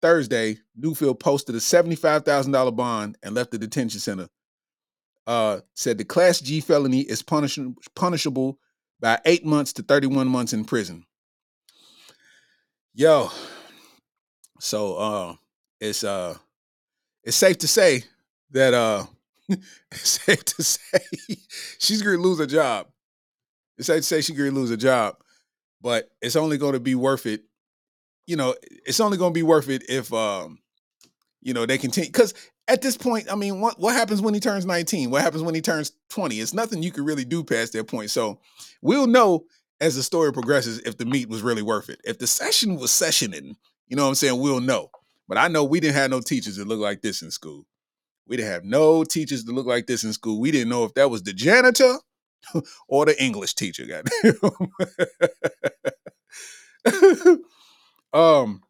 Thursday, 0.00 0.58
Newfield 0.78 1.20
posted 1.20 1.54
a 1.54 1.58
$75,000 1.58 2.76
bond 2.76 3.16
and 3.22 3.34
left 3.34 3.50
the 3.50 3.58
detention 3.58 4.00
center. 4.00 4.28
Uh, 5.26 5.60
said 5.74 5.98
the 5.98 6.04
Class 6.04 6.40
G 6.40 6.60
felony 6.60 7.00
is 7.00 7.22
punish- 7.22 7.58
punishable 7.94 8.58
by 9.00 9.20
eight 9.26 9.44
months 9.44 9.72
to 9.74 9.82
31 9.82 10.26
months 10.26 10.52
in 10.52 10.64
prison. 10.64 11.04
Yo, 12.94 13.30
so 14.58 14.96
uh, 14.96 15.34
it's 15.80 16.02
uh 16.02 16.36
it's 17.22 17.36
safe 17.36 17.58
to 17.58 17.68
say 17.68 18.02
that 18.50 18.74
uh 18.74 19.04
it's 19.48 20.20
safe 20.24 20.44
to 20.44 20.62
say 20.62 20.98
she's 21.78 22.02
gonna 22.02 22.16
lose 22.16 22.40
a 22.40 22.46
job. 22.46 22.88
It's 23.76 23.86
safe 23.86 23.98
to 23.98 24.02
say 24.02 24.20
she's 24.20 24.36
gonna 24.36 24.50
lose 24.50 24.70
a 24.70 24.76
job, 24.76 25.16
but 25.80 26.10
it's 26.20 26.36
only 26.36 26.58
gonna 26.58 26.80
be 26.80 26.94
worth 26.94 27.26
it. 27.26 27.44
You 28.28 28.36
know, 28.36 28.54
it's 28.86 29.00
only 29.00 29.16
gonna 29.16 29.32
be 29.32 29.42
worth 29.42 29.68
it 29.68 29.88
if 29.88 30.12
um, 30.12 30.58
you 31.40 31.54
know, 31.54 31.66
they 31.66 31.78
continue 31.78 32.10
because 32.10 32.34
at 32.68 32.82
this 32.82 32.96
point, 32.96 33.32
I 33.32 33.34
mean, 33.34 33.60
what 33.60 33.80
what 33.80 33.94
happens 33.94 34.20
when 34.20 34.34
he 34.34 34.40
turns 34.40 34.66
19? 34.66 35.10
What 35.10 35.22
happens 35.22 35.42
when 35.42 35.54
he 35.54 35.62
turns 35.62 35.92
20? 36.10 36.38
It's 36.38 36.52
nothing 36.52 36.82
you 36.82 36.92
can 36.92 37.04
really 37.04 37.24
do 37.24 37.42
past 37.42 37.72
that 37.72 37.88
point. 37.88 38.10
So 38.10 38.38
we'll 38.82 39.06
know 39.06 39.46
as 39.80 39.96
the 39.96 40.02
story 40.02 40.32
progresses 40.32 40.80
if 40.80 40.98
the 40.98 41.06
meat 41.06 41.28
was 41.28 41.42
really 41.42 41.62
worth 41.62 41.88
it. 41.88 42.00
If 42.04 42.18
the 42.18 42.26
session 42.26 42.76
was 42.76 42.90
sessioning, 42.90 43.54
you 43.86 43.96
know 43.96 44.02
what 44.02 44.10
I'm 44.10 44.14
saying, 44.14 44.38
we'll 44.38 44.60
know. 44.60 44.90
But 45.26 45.38
I 45.38 45.48
know 45.48 45.64
we 45.64 45.80
didn't 45.80 45.96
have 45.96 46.10
no 46.10 46.20
teachers 46.20 46.56
that 46.56 46.68
look 46.68 46.80
like 46.80 47.00
this 47.00 47.22
in 47.22 47.30
school. 47.30 47.64
We 48.26 48.36
didn't 48.36 48.52
have 48.52 48.64
no 48.64 49.04
teachers 49.04 49.44
that 49.44 49.52
look 49.52 49.66
like 49.66 49.86
this 49.86 50.04
in 50.04 50.12
school. 50.12 50.40
We 50.40 50.50
didn't 50.50 50.68
know 50.68 50.84
if 50.84 50.94
that 50.94 51.10
was 51.10 51.22
the 51.22 51.32
janitor 51.32 51.96
or 52.88 53.06
the 53.06 53.22
English 53.22 53.54
teacher. 53.54 53.84
um, 58.12 58.62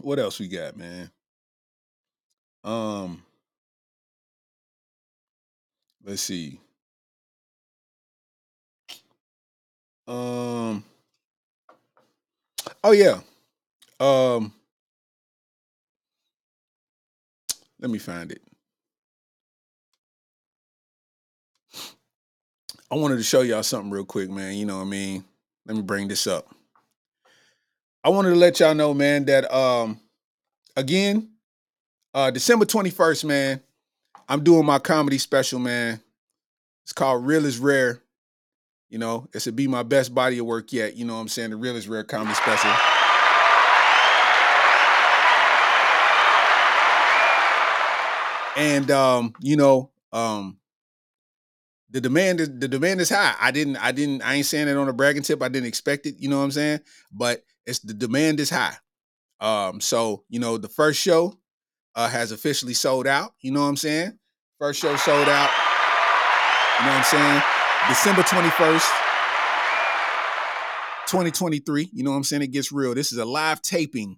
what 0.00 0.18
else 0.18 0.38
we 0.38 0.48
got, 0.48 0.76
man? 0.76 1.10
Um, 2.64 3.22
let's 6.04 6.22
see. 6.22 6.60
Um, 10.06 10.84
oh 12.84 12.92
yeah. 12.92 13.20
Um, 14.00 14.52
Let 17.82 17.90
me 17.90 17.98
find 17.98 18.30
it. 18.30 18.40
I 22.88 22.94
wanted 22.94 23.16
to 23.16 23.24
show 23.24 23.40
y'all 23.40 23.64
something 23.64 23.90
real 23.90 24.04
quick, 24.04 24.30
man. 24.30 24.54
You 24.54 24.66
know 24.66 24.76
what 24.76 24.84
I 24.84 24.88
mean? 24.88 25.24
Let 25.66 25.76
me 25.76 25.82
bring 25.82 26.06
this 26.06 26.28
up. 26.28 26.46
I 28.04 28.08
wanted 28.08 28.30
to 28.30 28.36
let 28.36 28.58
y'all 28.58 28.74
know, 28.74 28.92
man, 28.94 29.26
that 29.26 29.52
um 29.54 30.00
again, 30.76 31.30
uh 32.14 32.30
December 32.30 32.64
21st, 32.64 33.24
man, 33.24 33.60
I'm 34.28 34.42
doing 34.42 34.66
my 34.66 34.78
comedy 34.78 35.18
special, 35.18 35.58
man. 35.60 36.00
It's 36.84 36.92
called 36.92 37.24
Real 37.24 37.44
is 37.44 37.58
Rare. 37.58 38.02
You 38.90 38.98
know, 38.98 39.28
it's 39.32 39.44
to 39.44 39.52
be 39.52 39.68
my 39.68 39.82
best 39.82 40.14
body 40.14 40.38
of 40.38 40.46
work 40.46 40.72
yet. 40.72 40.96
You 40.96 41.04
know 41.04 41.14
what 41.14 41.20
I'm 41.20 41.28
saying? 41.28 41.50
The 41.50 41.56
Real 41.56 41.76
is 41.76 41.88
Rare 41.88 42.04
comedy 42.04 42.34
special. 42.34 42.70
and 48.56 48.90
um, 48.90 49.32
you 49.40 49.56
know, 49.56 49.90
um, 50.12 50.58
the 51.92 52.00
demand 52.00 52.40
is 52.40 52.48
the 52.58 52.68
demand 52.68 53.00
is 53.00 53.10
high. 53.10 53.34
I 53.38 53.50
didn't, 53.50 53.76
I 53.76 53.92
didn't, 53.92 54.22
I 54.22 54.34
ain't 54.34 54.46
saying 54.46 54.66
it 54.66 54.76
on 54.76 54.88
a 54.88 54.92
bragging 54.94 55.22
tip. 55.22 55.42
I 55.42 55.48
didn't 55.48 55.68
expect 55.68 56.06
it. 56.06 56.16
You 56.18 56.28
know 56.28 56.38
what 56.38 56.44
I'm 56.44 56.50
saying? 56.50 56.80
But 57.12 57.42
it's 57.66 57.80
the 57.80 57.92
demand 57.92 58.40
is 58.40 58.50
high. 58.50 58.74
Um, 59.40 59.80
so 59.80 60.24
you 60.28 60.40
know, 60.40 60.56
the 60.56 60.68
first 60.68 60.98
show 60.98 61.38
uh, 61.94 62.08
has 62.08 62.32
officially 62.32 62.74
sold 62.74 63.06
out. 63.06 63.34
You 63.40 63.52
know 63.52 63.60
what 63.60 63.68
I'm 63.68 63.76
saying? 63.76 64.18
First 64.58 64.80
show 64.80 64.96
sold 64.96 65.28
out. 65.28 65.50
You 66.80 66.86
know 66.86 66.92
what 66.92 66.98
I'm 66.98 67.04
saying? 67.04 67.42
December 67.88 68.22
21st, 68.22 68.88
2023. 71.06 71.90
You 71.92 72.04
know 72.04 72.12
what 72.12 72.16
I'm 72.16 72.24
saying? 72.24 72.42
It 72.42 72.52
gets 72.52 72.72
real. 72.72 72.94
This 72.94 73.12
is 73.12 73.18
a 73.18 73.24
live 73.26 73.60
taping 73.60 74.16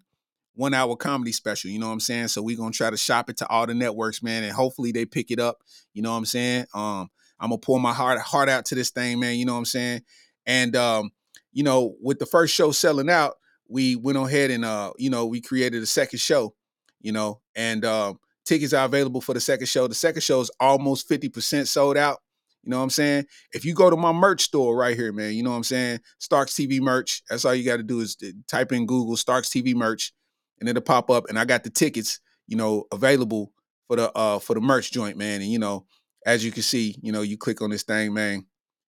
one 0.55 0.75
hour 0.75 0.95
comedy 0.95 1.33
special. 1.33 1.71
You 1.71 1.81
know 1.81 1.89
what 1.89 1.95
I'm 1.95 2.01
saying? 2.01 2.29
So 2.29 2.41
we're 2.41 2.57
gonna 2.57 2.71
try 2.71 2.91
to 2.91 2.97
shop 2.97 3.29
it 3.31 3.39
to 3.39 3.49
all 3.49 3.67
the 3.67 3.75
networks, 3.75 4.23
man, 4.23 4.45
and 4.45 4.53
hopefully 4.53 4.93
they 4.93 5.07
pick 5.07 5.33
it 5.33 5.41
up. 5.41 5.59
You 5.93 6.03
know 6.03 6.13
what 6.13 6.19
I'm 6.19 6.25
saying? 6.25 6.67
Um, 6.73 7.11
I'm 7.45 7.51
gonna 7.51 7.59
pour 7.59 7.79
my 7.79 7.93
heart 7.93 8.19
heart 8.21 8.49
out 8.49 8.65
to 8.67 8.75
this 8.75 8.91
thing, 8.91 9.21
man. 9.21 9.37
You 9.37 9.45
know 9.45 9.53
what 9.53 9.59
I'm 9.59 9.65
saying? 9.67 10.03
And 10.47 10.75
um, 10.75 11.11
you 11.53 11.63
know, 11.63 11.95
with 12.01 12.19
the 12.19 12.27
first 12.27 12.55
show 12.55 12.73
selling 12.73 13.11
out, 13.11 13.35
we 13.69 13.97
went 13.97 14.17
ahead 14.17 14.51
and 14.51 14.65
uh, 14.65 14.93
you 14.97 15.11
know, 15.11 15.27
we 15.27 15.43
created 15.43 15.83
a 15.83 15.87
second 15.87 16.21
show, 16.21 16.55
you 17.03 17.13
know, 17.13 17.41
and 17.55 17.85
um, 17.85 18.19
tickets 18.47 18.73
are 18.73 18.87
available 18.87 19.21
for 19.21 19.35
the 19.35 19.41
second 19.41 19.67
show. 19.67 19.87
The 19.87 19.95
second 19.95 20.23
show 20.23 20.41
is 20.41 20.51
almost 20.59 21.09
50% 21.09 21.67
sold 21.67 21.99
out. 21.99 22.21
You 22.63 22.71
know 22.71 22.79
what 22.79 22.85
I'm 22.85 22.91
saying? 22.91 23.27
If 23.53 23.67
you 23.67 23.75
go 23.75 23.91
to 23.91 23.97
my 23.97 24.13
merch 24.13 24.43
store 24.43 24.75
right 24.75 24.97
here, 24.97 25.13
man, 25.13 25.35
you 25.35 25.43
know 25.43 25.51
what 25.51 25.57
I'm 25.57 25.65
saying? 25.65 26.01
Starks 26.19 26.55
TV 26.55 26.81
merch. 26.81 27.23
That's 27.29 27.45
all 27.45 27.55
you 27.55 27.63
got 27.63 27.77
to 27.77 27.83
do 27.83 28.01
is 28.01 28.17
type 28.49 28.73
in 28.73 28.87
Google 28.87 29.19
Starks 29.19 29.51
TV 29.51 29.75
merch 29.75 30.15
and 30.61 30.69
it'll 30.69 30.81
pop 30.81 31.11
up 31.11 31.29
and 31.29 31.39
I 31.39 31.45
got 31.45 31.65
the 31.65 31.71
tickets, 31.71 32.21
you 32.47 32.57
know, 32.57 32.85
available 32.91 33.53
for 33.87 33.97
the 33.97 34.11
uh 34.13 34.39
for 34.39 34.55
the 34.55 34.63
merch 34.63 34.93
joint, 34.93 35.19
man. 35.19 35.43
And 35.43 35.51
you 35.51 35.59
know, 35.59 35.85
as 36.25 36.45
you 36.45 36.53
can 36.53 36.63
see, 36.63 36.97
you 37.03 37.13
know, 37.13 37.23
you 37.23 37.37
click 37.37 37.61
on 37.63 37.71
this 37.71 37.83
thing, 37.83 38.15
man. 38.15 38.47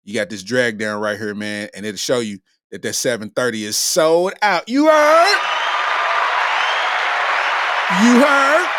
You 0.03 0.13
got 0.13 0.29
this 0.29 0.43
drag 0.43 0.77
down 0.77 1.01
right 1.01 1.17
here, 1.17 1.33
man, 1.33 1.69
and 1.73 1.85
it'll 1.85 1.97
show 1.97 2.19
you 2.19 2.39
that 2.71 2.81
that 2.83 2.93
730 2.93 3.65
is 3.65 3.77
sold 3.77 4.33
out. 4.41 4.69
You 4.69 4.85
heard? 4.87 5.37
You 8.03 8.19
heard? 8.19 8.69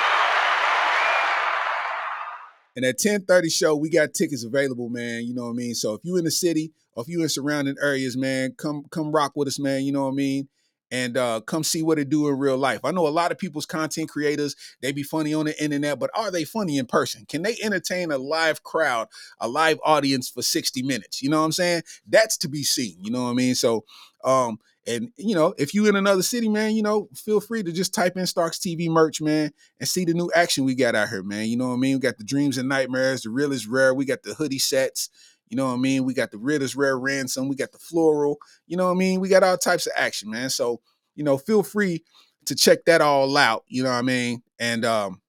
And 2.77 2.85
at 2.85 2.97
1030 3.03 3.49
show, 3.49 3.75
we 3.75 3.89
got 3.89 4.13
tickets 4.13 4.45
available, 4.45 4.91
man. 4.91 5.25
You 5.25 5.35
know 5.35 5.45
what 5.45 5.51
I 5.51 5.55
mean? 5.55 5.75
So 5.75 5.95
if 5.95 6.03
you 6.05 6.17
in 6.17 6.25
the 6.25 6.31
city 6.31 6.73
or 6.95 7.03
if 7.03 7.09
you 7.09 7.23
in 7.23 7.29
surrounding 7.29 7.77
areas, 7.83 8.17
man, 8.17 8.53
come 8.57 8.85
come 8.91 9.13
rock 9.13 9.33
with 9.35 9.49
us, 9.49 9.59
man. 9.59 9.85
You 9.85 9.93
know 9.93 10.05
what 10.05 10.13
I 10.13 10.17
mean? 10.17 10.49
And 10.91 11.17
uh, 11.17 11.41
come 11.41 11.65
see 11.65 11.83
what 11.83 11.99
it 11.99 12.09
do 12.09 12.29
in 12.29 12.39
real 12.39 12.57
life. 12.57 12.81
I 12.85 12.93
know 12.93 13.07
a 13.07 13.09
lot 13.09 13.33
of 13.33 13.39
people's 13.39 13.67
content 13.67 14.09
creators, 14.09 14.57
they 14.83 14.93
be 14.93 15.03
funny 15.03 15.35
on 15.35 15.47
the 15.47 15.63
internet, 15.63 15.99
but 15.99 16.11
are 16.15 16.31
they 16.31 16.45
funny 16.45 16.79
in 16.79 16.87
person? 16.87 17.25
Can 17.29 17.43
they 17.43 17.57
entertain 17.63 18.11
a 18.11 18.19
live 18.19 18.63
crowd, 18.63 19.09
a 19.41 19.49
live 19.49 19.79
audience 19.85 20.29
for 20.29 20.43
60 20.43 20.83
minutes? 20.83 21.23
You 21.23 21.31
know 21.31 21.41
what 21.41 21.47
I'm 21.47 21.53
saying? 21.53 21.83
That's 22.07 22.37
to 22.39 22.49
be 22.49 22.63
seen. 22.63 22.97
You 23.01 23.11
know 23.11 23.25
what 23.25 23.31
I 23.31 23.35
mean? 23.35 23.55
So 23.55 23.85
um, 24.25 24.59
and 24.87 25.11
you 25.17 25.35
know, 25.35 25.55
if 25.59 25.75
you 25.75 25.87
in 25.87 25.97
another 25.97 26.23
city, 26.23 26.49
man, 26.49 26.75
you 26.75 26.83
know, 26.83 27.09
feel 27.15 27.41
free 27.41 27.63
to 27.63 27.73
just 27.73 27.93
type 27.93 28.17
in 28.17 28.27
Starks 28.27 28.59
TV 28.59 28.89
merch, 28.89 29.21
man, 29.21 29.53
and 29.81 29.89
see 29.89 30.05
the 30.05 30.15
new 30.15 30.31
action 30.35 30.65
we 30.65 30.75
got 30.75 30.95
out 30.95 31.09
here, 31.09 31.23
man. 31.23 31.47
You 31.47 31.57
know 31.57 31.69
what 31.69 31.75
I 31.75 31.79
mean? 31.79 31.97
We 31.97 32.01
got 32.01 32.19
the 32.19 32.25
dreams 32.25 32.57
and 32.57 32.69
nightmares, 32.69 33.23
the 33.23 33.31
real 33.31 33.53
is 33.53 33.67
rare. 33.67 33.95
We 33.95 34.05
got 34.05 34.23
the 34.23 34.35
hoodie 34.35 34.59
sets. 34.59 35.11
You 35.49 35.57
know 35.57 35.67
what 35.67 35.75
I 35.75 35.77
mean? 35.77 36.05
We 36.05 36.15
got 36.15 36.31
the 36.31 36.39
is 36.61 36.77
rare 36.77 36.99
ransom. 36.99 37.49
We 37.49 37.57
got 37.57 37.73
the 37.73 37.79
floral. 37.79 38.39
You 38.67 38.77
know 38.77 38.87
what 38.87 38.93
I 38.93 38.99
mean? 38.99 39.21
We 39.21 39.29
got 39.29 39.43
all 39.43 39.57
types 39.57 39.87
of 39.87 39.93
action, 39.97 40.31
man. 40.31 40.51
So 40.51 40.81
you 41.15 41.25
know, 41.25 41.39
feel 41.39 41.63
free 41.63 42.05
to 42.47 42.55
check 42.55 42.85
that 42.87 43.01
all 43.01 43.37
out. 43.37 43.65
You 43.69 43.83
know 43.83 43.91
what 43.91 43.97
I 43.97 44.03
mean? 44.03 44.43
And 44.59 44.85
um, 44.85 45.21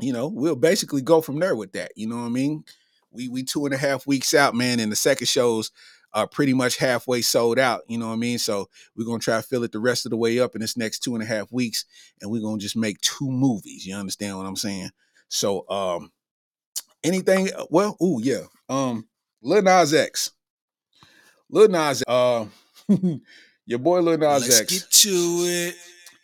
you 0.00 0.12
know, 0.12 0.28
we'll 0.28 0.56
basically 0.56 1.02
go 1.02 1.20
from 1.20 1.38
there 1.38 1.56
with 1.56 1.72
that. 1.72 1.92
You 1.96 2.08
know 2.08 2.16
what 2.16 2.26
I 2.26 2.30
mean? 2.30 2.64
We 3.10 3.28
we 3.28 3.42
two 3.42 3.64
and 3.66 3.74
a 3.74 3.78
half 3.78 4.06
weeks 4.06 4.34
out, 4.34 4.54
man, 4.54 4.80
and 4.80 4.90
the 4.90 4.96
second 4.96 5.26
show's 5.26 5.70
are 6.14 6.26
pretty 6.26 6.52
much 6.52 6.76
halfway 6.76 7.22
sold 7.22 7.58
out. 7.58 7.82
You 7.88 7.98
know 7.98 8.08
what 8.08 8.14
I 8.14 8.16
mean? 8.16 8.38
So 8.38 8.68
we're 8.96 9.06
gonna 9.06 9.18
try 9.18 9.36
to 9.36 9.42
fill 9.42 9.64
it 9.64 9.72
the 9.72 9.80
rest 9.80 10.06
of 10.06 10.10
the 10.10 10.16
way 10.16 10.38
up 10.38 10.54
in 10.54 10.60
this 10.60 10.76
next 10.76 11.00
two 11.00 11.14
and 11.14 11.22
a 11.22 11.26
half 11.26 11.50
weeks, 11.52 11.84
and 12.20 12.30
we're 12.30 12.42
gonna 12.42 12.58
just 12.58 12.76
make 12.76 13.00
two 13.00 13.30
movies. 13.30 13.86
You 13.86 13.96
understand 13.96 14.36
what 14.36 14.46
I'm 14.46 14.56
saying? 14.56 14.90
So 15.28 15.68
um 15.68 16.10
anything 17.04 17.52
uh, 17.52 17.66
well, 17.70 17.96
oh 18.00 18.18
yeah. 18.18 18.44
Um 18.68 19.08
Lil 19.42 19.62
Nas 19.62 19.92
X. 19.92 20.30
Lil 21.50 21.68
Nas 21.68 22.02
uh 22.06 22.46
your 23.66 23.78
boy 23.78 24.00
Lil 24.00 24.18
Nas 24.18 24.42
Let's 24.42 24.60
X. 24.60 24.72
get 24.72 24.90
to 24.90 25.10
it. 25.10 25.74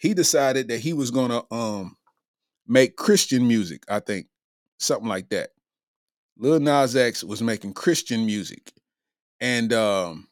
He 0.01 0.15
decided 0.15 0.69
that 0.69 0.79
he 0.79 0.93
was 0.93 1.11
gonna 1.11 1.43
um 1.51 1.97
make 2.67 2.97
Christian 2.97 3.47
music, 3.47 3.83
I 3.89 4.01
think. 4.01 4.27
Something 4.79 5.09
like 5.09 5.29
that. 5.31 5.51
Lil 6.39 6.61
Nas 6.61 6.95
X 6.95 7.25
was 7.25 7.43
making 7.43 7.75
Christian 7.75 8.25
music 8.25 8.73
and 9.41 9.73
um 9.73 10.29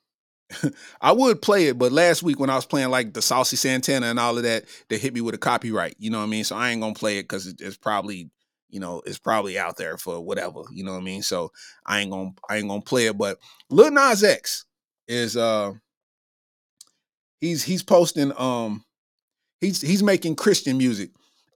I 1.00 1.12
would 1.12 1.42
play 1.42 1.66
it, 1.66 1.78
but 1.78 1.90
last 1.90 2.22
week 2.22 2.38
when 2.38 2.50
I 2.50 2.54
was 2.54 2.66
playing 2.66 2.90
like 2.90 3.12
the 3.12 3.22
Saucy 3.22 3.56
Santana 3.56 4.06
and 4.06 4.18
all 4.20 4.36
of 4.36 4.44
that, 4.44 4.64
they 4.88 4.96
hit 4.98 5.12
me 5.12 5.20
with 5.20 5.34
a 5.34 5.38
copyright. 5.38 5.96
You 5.98 6.10
know 6.10 6.18
what 6.18 6.24
I 6.24 6.28
mean? 6.28 6.44
So 6.44 6.56
I 6.56 6.70
ain't 6.70 6.80
gonna 6.80 6.94
play 6.94 7.18
it 7.18 7.24
because 7.24 7.48
it's 7.48 7.76
probably, 7.76 8.30
you 8.68 8.80
know, 8.80 9.02
it's 9.06 9.18
probably 9.18 9.58
out 9.58 9.76
there 9.76 9.96
for 9.96 10.20
whatever. 10.20 10.62
You 10.72 10.84
know 10.84 10.92
what 10.92 11.00
I 11.00 11.04
mean? 11.04 11.22
So 11.22 11.52
I 11.84 12.00
ain't 12.00 12.10
gonna 12.10 12.30
I 12.48 12.56
ain't 12.56 12.68
gonna 12.68 12.82
play 12.82 13.06
it. 13.06 13.18
But 13.18 13.38
Lil 13.70 13.90
Nas 13.90 14.24
X 14.24 14.64
is 15.08 15.36
uh 15.36 15.72
he's 17.40 17.62
he's 17.62 17.82
posting 17.82 18.32
um 18.36 18.84
he's 19.60 19.80
he's 19.80 20.02
making 20.02 20.36
Christian 20.36 20.78
music 20.78 21.10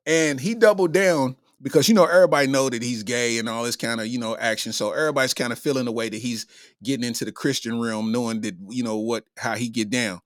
and 0.06 0.40
he 0.40 0.54
doubled 0.54 0.92
down 0.92 1.36
because 1.62 1.88
you 1.88 1.94
know 1.94 2.04
everybody 2.04 2.46
know 2.46 2.68
that 2.68 2.82
he's 2.82 3.02
gay 3.02 3.38
and 3.38 3.48
all 3.48 3.64
this 3.64 3.76
kind 3.76 4.00
of 4.00 4.06
you 4.06 4.18
know 4.18 4.36
action 4.36 4.72
so 4.72 4.92
everybody's 4.92 5.34
kind 5.34 5.52
of 5.52 5.58
feeling 5.58 5.84
the 5.84 5.92
way 5.92 6.08
that 6.08 6.20
he's 6.20 6.46
getting 6.82 7.04
into 7.06 7.24
the 7.24 7.32
christian 7.32 7.80
realm 7.80 8.12
knowing 8.12 8.40
that 8.40 8.54
you 8.68 8.82
know 8.82 8.96
what 8.96 9.24
how 9.36 9.54
he 9.54 9.68
get 9.68 9.90
down 9.90 10.20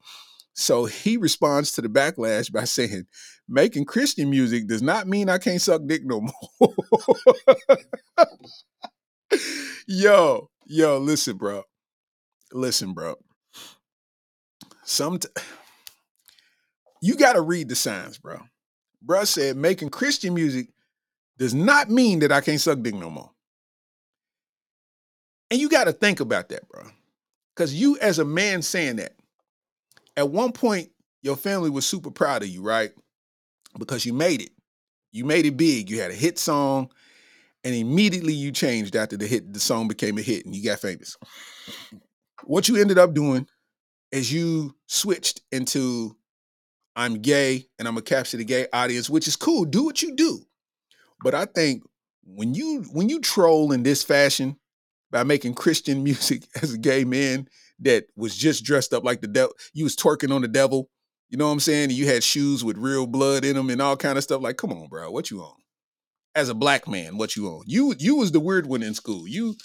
so 0.54 0.84
he 0.84 1.16
responds 1.16 1.72
to 1.72 1.82
the 1.82 1.88
backlash 1.88 2.52
by 2.52 2.64
saying 2.64 3.06
making 3.48 3.84
christian 3.84 4.30
music 4.30 4.66
does 4.66 4.82
not 4.82 5.06
mean 5.06 5.28
i 5.28 5.38
can't 5.38 5.60
suck 5.60 5.82
dick 5.86 6.02
no 6.04 6.20
more 6.20 6.68
yo 9.86 10.48
yo 10.66 10.98
listen 10.98 11.36
bro 11.36 11.62
listen 12.52 12.92
bro 12.92 13.14
some 14.84 15.18
you 17.02 17.16
got 17.16 17.34
to 17.34 17.42
read 17.42 17.68
the 17.68 17.76
signs 17.76 18.18
bro 18.18 18.38
bro 19.02 19.24
said 19.24 19.56
making 19.56 19.90
christian 19.90 20.32
music 20.34 20.68
does 21.38 21.54
not 21.54 21.90
mean 21.90 22.20
that 22.20 22.32
I 22.32 22.40
can't 22.40 22.60
suck 22.60 22.80
dick 22.82 22.94
no 22.94 23.10
more. 23.10 23.30
And 25.50 25.60
you 25.60 25.68
got 25.68 25.84
to 25.84 25.92
think 25.92 26.20
about 26.20 26.48
that, 26.48 26.68
bro. 26.68 26.84
Because 27.54 27.74
you, 27.74 27.98
as 28.00 28.18
a 28.18 28.24
man 28.24 28.62
saying 28.62 28.96
that, 28.96 29.12
at 30.16 30.30
one 30.30 30.52
point, 30.52 30.90
your 31.22 31.36
family 31.36 31.70
was 31.70 31.86
super 31.86 32.10
proud 32.10 32.42
of 32.42 32.48
you, 32.48 32.62
right? 32.62 32.92
Because 33.78 34.06
you 34.06 34.12
made 34.12 34.42
it. 34.42 34.50
You 35.12 35.24
made 35.24 35.46
it 35.46 35.56
big. 35.56 35.90
You 35.90 36.00
had 36.00 36.10
a 36.10 36.14
hit 36.14 36.38
song, 36.38 36.90
and 37.64 37.74
immediately 37.74 38.34
you 38.34 38.52
changed 38.52 38.94
after 38.94 39.16
the 39.16 39.26
hit, 39.26 39.52
the 39.52 39.60
song 39.60 39.88
became 39.88 40.18
a 40.18 40.22
hit 40.22 40.44
and 40.44 40.54
you 40.54 40.62
got 40.62 40.80
famous. 40.80 41.16
What 42.44 42.68
you 42.68 42.76
ended 42.76 42.98
up 42.98 43.14
doing 43.14 43.46
is 44.12 44.32
you 44.32 44.74
switched 44.86 45.40
into 45.50 46.16
I'm 46.94 47.20
gay 47.20 47.66
and 47.78 47.88
I'm 47.88 47.94
gonna 47.94 48.02
capture 48.02 48.36
the 48.36 48.44
gay 48.44 48.66
audience, 48.72 49.10
which 49.10 49.26
is 49.26 49.34
cool. 49.34 49.64
Do 49.64 49.84
what 49.84 50.02
you 50.02 50.14
do. 50.14 50.40
But 51.22 51.34
I 51.34 51.46
think 51.46 51.82
when 52.22 52.54
you 52.54 52.84
when 52.92 53.08
you 53.08 53.20
troll 53.20 53.72
in 53.72 53.82
this 53.82 54.02
fashion 54.04 54.56
by 55.10 55.24
making 55.24 55.54
Christian 55.54 56.02
music 56.04 56.46
as 56.62 56.74
a 56.74 56.78
gay 56.78 57.04
man 57.04 57.48
that 57.80 58.06
was 58.14 58.36
just 58.36 58.62
dressed 58.62 58.92
up 58.92 59.04
like 59.04 59.22
the 59.22 59.26
devil, 59.26 59.54
you 59.72 59.84
was 59.84 59.96
twerking 59.96 60.32
on 60.32 60.42
the 60.42 60.48
devil. 60.48 60.90
You 61.34 61.38
know 61.38 61.46
what 61.46 61.54
I'm 61.54 61.58
saying? 61.58 61.90
You 61.90 62.06
had 62.06 62.22
shoes 62.22 62.62
with 62.62 62.78
real 62.78 63.08
blood 63.08 63.44
in 63.44 63.56
them 63.56 63.68
and 63.68 63.82
all 63.82 63.96
kind 63.96 64.16
of 64.16 64.22
stuff. 64.22 64.40
Like, 64.40 64.56
come 64.56 64.72
on, 64.72 64.86
bro, 64.86 65.10
what 65.10 65.32
you 65.32 65.40
on? 65.40 65.56
As 66.36 66.48
a 66.48 66.54
black 66.54 66.86
man, 66.86 67.18
what 67.18 67.34
you 67.34 67.48
on? 67.48 67.64
You 67.66 67.92
you 67.98 68.14
was 68.14 68.30
the 68.30 68.38
weird 68.38 68.68
one 68.68 68.84
in 68.84 68.94
school. 68.94 69.26
You 69.26 69.56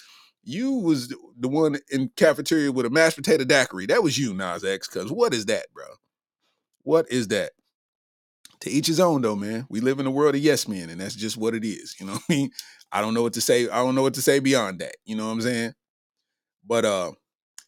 you 0.44 0.72
was 0.72 1.14
the 1.38 1.48
one 1.48 1.78
in 1.92 2.10
cafeteria 2.16 2.72
with 2.72 2.88
a 2.88 2.90
mashed 2.90 3.18
potato 3.18 3.44
daiquiri. 3.44 3.86
That 3.86 4.02
was 4.02 4.18
you, 4.18 4.34
Nas 4.34 4.64
X. 4.64 4.88
Cause 4.88 5.12
what 5.12 5.32
is 5.32 5.46
that, 5.46 5.68
bro? 5.72 5.86
What 6.82 7.06
is 7.12 7.28
that? 7.28 7.52
to 8.62 8.72
each 8.72 8.88
his 8.88 9.00
own 9.00 9.22
though, 9.22 9.36
man. 9.36 9.68
We 9.70 9.80
live 9.80 10.00
in 10.00 10.08
a 10.08 10.12
world 10.12 10.34
of 10.34 10.42
yes 10.42 10.68
men, 10.68 10.90
and 10.90 11.00
that's 11.00 11.14
just 11.14 11.38
what 11.38 11.54
it 11.54 11.64
is. 11.64 11.96
You 12.00 12.08
know 12.08 12.14
what 12.14 12.24
I 12.28 12.34
mean? 12.34 12.50
I 12.92 13.02
don't 13.02 13.14
know 13.14 13.22
what 13.22 13.34
to 13.34 13.42
say. 13.42 13.70
I 13.70 13.76
don't 13.76 13.94
know 13.94 14.02
what 14.02 14.16
to 14.16 14.24
say 14.24 14.40
beyond 14.40 14.80
that. 14.80 14.96
You 15.06 15.16
know 15.16 15.28
what 15.28 15.34
I'm 15.34 15.42
saying? 15.42 15.74
But 16.66 16.84
uh 16.86 17.12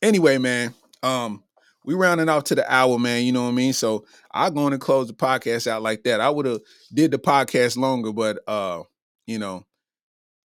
anyway, 0.01 0.39
man, 0.39 0.73
um, 1.03 1.43
we 1.83 1.93
rounding 1.93 2.29
off 2.29 2.45
to 2.45 2.55
the 2.55 2.73
hour, 2.73 2.99
man. 2.99 3.23
You 3.23 3.31
know 3.31 3.43
what 3.43 3.49
I 3.49 3.53
mean? 3.53 3.73
So 3.73 4.05
I'm 4.31 4.53
going 4.53 4.71
to 4.71 4.77
close 4.77 5.07
the 5.07 5.13
podcast 5.13 5.67
out 5.67 5.81
like 5.81 6.03
that. 6.03 6.21
I 6.21 6.29
would 6.29 6.45
have 6.45 6.59
did 6.93 7.11
the 7.11 7.19
podcast 7.19 7.77
longer, 7.77 8.11
but 8.11 8.39
uh, 8.47 8.83
you 9.25 9.39
know, 9.39 9.65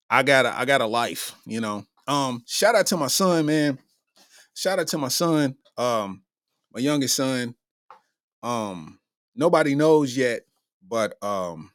I 0.09 0.23
got 0.23 0.47
a 0.47 0.57
I 0.57 0.65
got 0.65 0.81
a 0.81 0.87
life, 0.87 1.35
you 1.45 1.61
know. 1.61 1.85
Um, 2.07 2.43
shout 2.47 2.75
out 2.75 2.87
to 2.87 2.97
my 2.97 3.09
son, 3.09 3.47
man. 3.47 3.79
Shout 4.55 4.79
out 4.79 4.89
to 4.89 4.99
my 4.99 5.09
son, 5.09 5.57
um, 5.77 6.23
my 6.73 6.81
youngest 6.81 7.17
son. 7.17 7.55
Um, 8.43 8.99
nobody 9.35 9.75
knows 9.75 10.17
yet, 10.17 10.43
but 10.87 11.23
um 11.23 11.71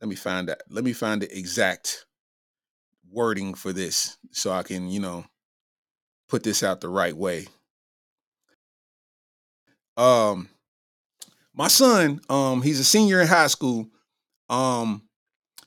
let 0.00 0.08
me 0.08 0.14
find 0.14 0.48
that. 0.48 0.62
Let 0.70 0.84
me 0.84 0.92
find 0.92 1.22
the 1.22 1.36
exact 1.38 2.06
wording 3.10 3.54
for 3.54 3.72
this 3.72 4.16
so 4.30 4.52
I 4.52 4.62
can, 4.62 4.88
you 4.88 5.00
know, 5.00 5.24
put 6.28 6.42
this 6.42 6.62
out 6.62 6.80
the 6.80 6.88
right 6.88 7.16
way. 7.16 7.46
Um 9.98 10.48
my 11.54 11.68
son, 11.68 12.20
um, 12.30 12.62
he's 12.62 12.78
a 12.78 12.84
senior 12.84 13.20
in 13.20 13.26
high 13.26 13.48
school. 13.48 13.88
Um, 14.48 15.02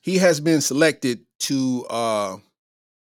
he 0.01 0.17
has 0.19 0.39
been 0.39 0.61
selected 0.61 1.19
to 1.41 1.85
uh 1.89 2.37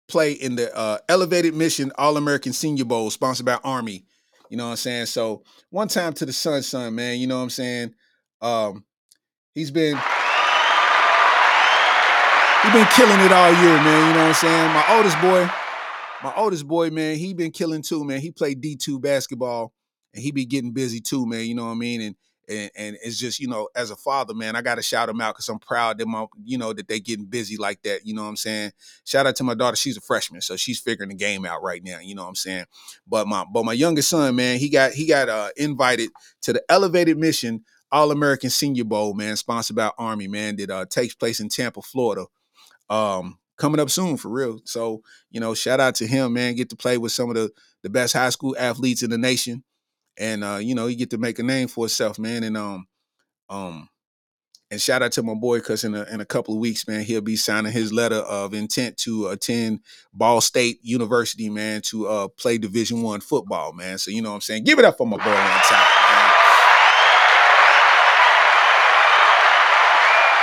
play 0.08 0.32
in 0.32 0.54
the 0.54 0.74
uh, 0.74 0.98
Elevated 1.08 1.52
Mission 1.54 1.90
All 1.98 2.16
American 2.16 2.52
Senior 2.52 2.84
Bowl 2.84 3.10
sponsored 3.10 3.44
by 3.44 3.58
Army 3.64 4.06
you 4.50 4.56
know 4.56 4.64
what 4.64 4.70
I'm 4.70 4.76
saying? 4.76 5.06
So 5.06 5.42
one 5.70 5.88
time 5.88 6.12
to 6.14 6.26
the 6.26 6.32
son, 6.32 6.62
son, 6.62 6.94
man. 6.94 7.18
You 7.18 7.26
know 7.26 7.36
what 7.36 7.42
I'm 7.44 7.50
saying? 7.50 7.94
Um, 8.40 8.84
he's 9.54 9.70
been 9.70 9.96
he's 12.62 12.72
been 12.72 12.86
killing 12.94 13.20
it 13.20 13.32
all 13.32 13.52
year, 13.52 13.76
man. 13.82 14.08
You 14.08 14.14
know 14.14 14.20
what 14.20 14.28
I'm 14.28 14.34
saying? 14.34 14.72
My 14.72 14.96
oldest 14.96 15.20
boy, 15.20 15.50
my 16.22 16.32
oldest 16.36 16.66
boy, 16.68 16.90
man, 16.90 17.16
he 17.16 17.34
been 17.34 17.50
killing 17.50 17.82
too, 17.82 18.04
man. 18.04 18.20
He 18.20 18.30
played 18.30 18.62
D2 18.62 19.00
basketball 19.00 19.72
and 20.16 20.24
he 20.24 20.32
be 20.32 20.46
getting 20.46 20.72
busy 20.72 21.00
too, 21.00 21.26
man. 21.26 21.44
You 21.44 21.54
know 21.54 21.66
what 21.66 21.72
I 21.72 21.76
mean? 21.76 22.00
And 22.00 22.16
and, 22.48 22.70
and 22.76 22.96
it's 23.02 23.18
just 23.18 23.40
you 23.40 23.48
know 23.48 23.68
as 23.74 23.90
a 23.90 23.96
father 23.96 24.34
man 24.34 24.54
i 24.54 24.62
gotta 24.62 24.82
shout 24.82 25.08
them 25.08 25.20
out 25.20 25.34
because 25.34 25.48
i'm 25.48 25.58
proud 25.58 25.98
that 25.98 26.06
my 26.06 26.26
you 26.44 26.56
know 26.56 26.72
that 26.72 26.88
they 26.88 27.00
getting 27.00 27.26
busy 27.26 27.56
like 27.56 27.82
that 27.82 28.06
you 28.06 28.14
know 28.14 28.22
what 28.22 28.28
i'm 28.28 28.36
saying 28.36 28.72
shout 29.04 29.26
out 29.26 29.36
to 29.36 29.44
my 29.44 29.54
daughter 29.54 29.76
she's 29.76 29.96
a 29.96 30.00
freshman 30.00 30.40
so 30.40 30.56
she's 30.56 30.78
figuring 30.78 31.08
the 31.08 31.14
game 31.16 31.44
out 31.44 31.62
right 31.62 31.82
now 31.82 31.98
you 31.98 32.14
know 32.14 32.22
what 32.22 32.28
i'm 32.28 32.34
saying 32.34 32.64
but 33.06 33.26
my 33.26 33.44
but 33.52 33.64
my 33.64 33.72
youngest 33.72 34.10
son 34.10 34.36
man 34.36 34.58
he 34.58 34.68
got 34.68 34.92
he 34.92 35.06
got 35.06 35.28
uh 35.28 35.48
invited 35.56 36.10
to 36.40 36.52
the 36.52 36.62
elevated 36.68 37.18
mission 37.18 37.64
all-american 37.90 38.50
senior 38.50 38.84
bowl 38.84 39.14
man 39.14 39.36
sponsored 39.36 39.76
by 39.76 39.90
army 39.98 40.28
man 40.28 40.56
that 40.56 40.70
uh 40.70 40.84
takes 40.86 41.14
place 41.14 41.40
in 41.40 41.48
tampa 41.48 41.82
florida 41.82 42.26
um 42.88 43.38
coming 43.56 43.80
up 43.80 43.90
soon 43.90 44.16
for 44.16 44.28
real 44.28 44.60
so 44.64 45.02
you 45.30 45.40
know 45.40 45.54
shout 45.54 45.80
out 45.80 45.94
to 45.94 46.06
him 46.06 46.32
man 46.32 46.54
get 46.54 46.70
to 46.70 46.76
play 46.76 46.98
with 46.98 47.12
some 47.12 47.28
of 47.28 47.34
the 47.34 47.50
the 47.82 47.90
best 47.90 48.12
high 48.12 48.30
school 48.30 48.54
athletes 48.58 49.02
in 49.02 49.10
the 49.10 49.18
nation 49.18 49.64
and 50.18 50.44
uh, 50.44 50.58
you 50.60 50.74
know, 50.74 50.86
he 50.86 50.96
get 50.96 51.10
to 51.10 51.18
make 51.18 51.38
a 51.38 51.42
name 51.42 51.68
for 51.68 51.84
himself, 51.84 52.18
man. 52.18 52.42
And 52.42 52.56
um, 52.56 52.86
um, 53.48 53.88
and 54.70 54.80
shout 54.80 55.02
out 55.02 55.12
to 55.12 55.22
my 55.22 55.34
boy, 55.34 55.60
cause 55.60 55.84
in 55.84 55.94
a 55.94 56.02
in 56.04 56.20
a 56.20 56.24
couple 56.24 56.54
of 56.54 56.60
weeks, 56.60 56.88
man, 56.88 57.02
he'll 57.02 57.20
be 57.20 57.36
signing 57.36 57.72
his 57.72 57.92
letter 57.92 58.16
of 58.16 58.54
intent 58.54 58.96
to 58.98 59.28
attend 59.28 59.80
Ball 60.12 60.40
State 60.40 60.78
University, 60.82 61.48
man, 61.48 61.82
to 61.82 62.08
uh 62.08 62.28
play 62.28 62.58
Division 62.58 63.02
One 63.02 63.20
football, 63.20 63.72
man. 63.72 63.98
So 63.98 64.10
you 64.10 64.22
know 64.22 64.30
what 64.30 64.36
I'm 64.36 64.40
saying? 64.40 64.64
Give 64.64 64.78
it 64.78 64.84
up 64.84 64.96
for 64.96 65.06
my 65.06 65.16
boy 65.16 65.30
on 65.30 65.60
top. 65.62 66.32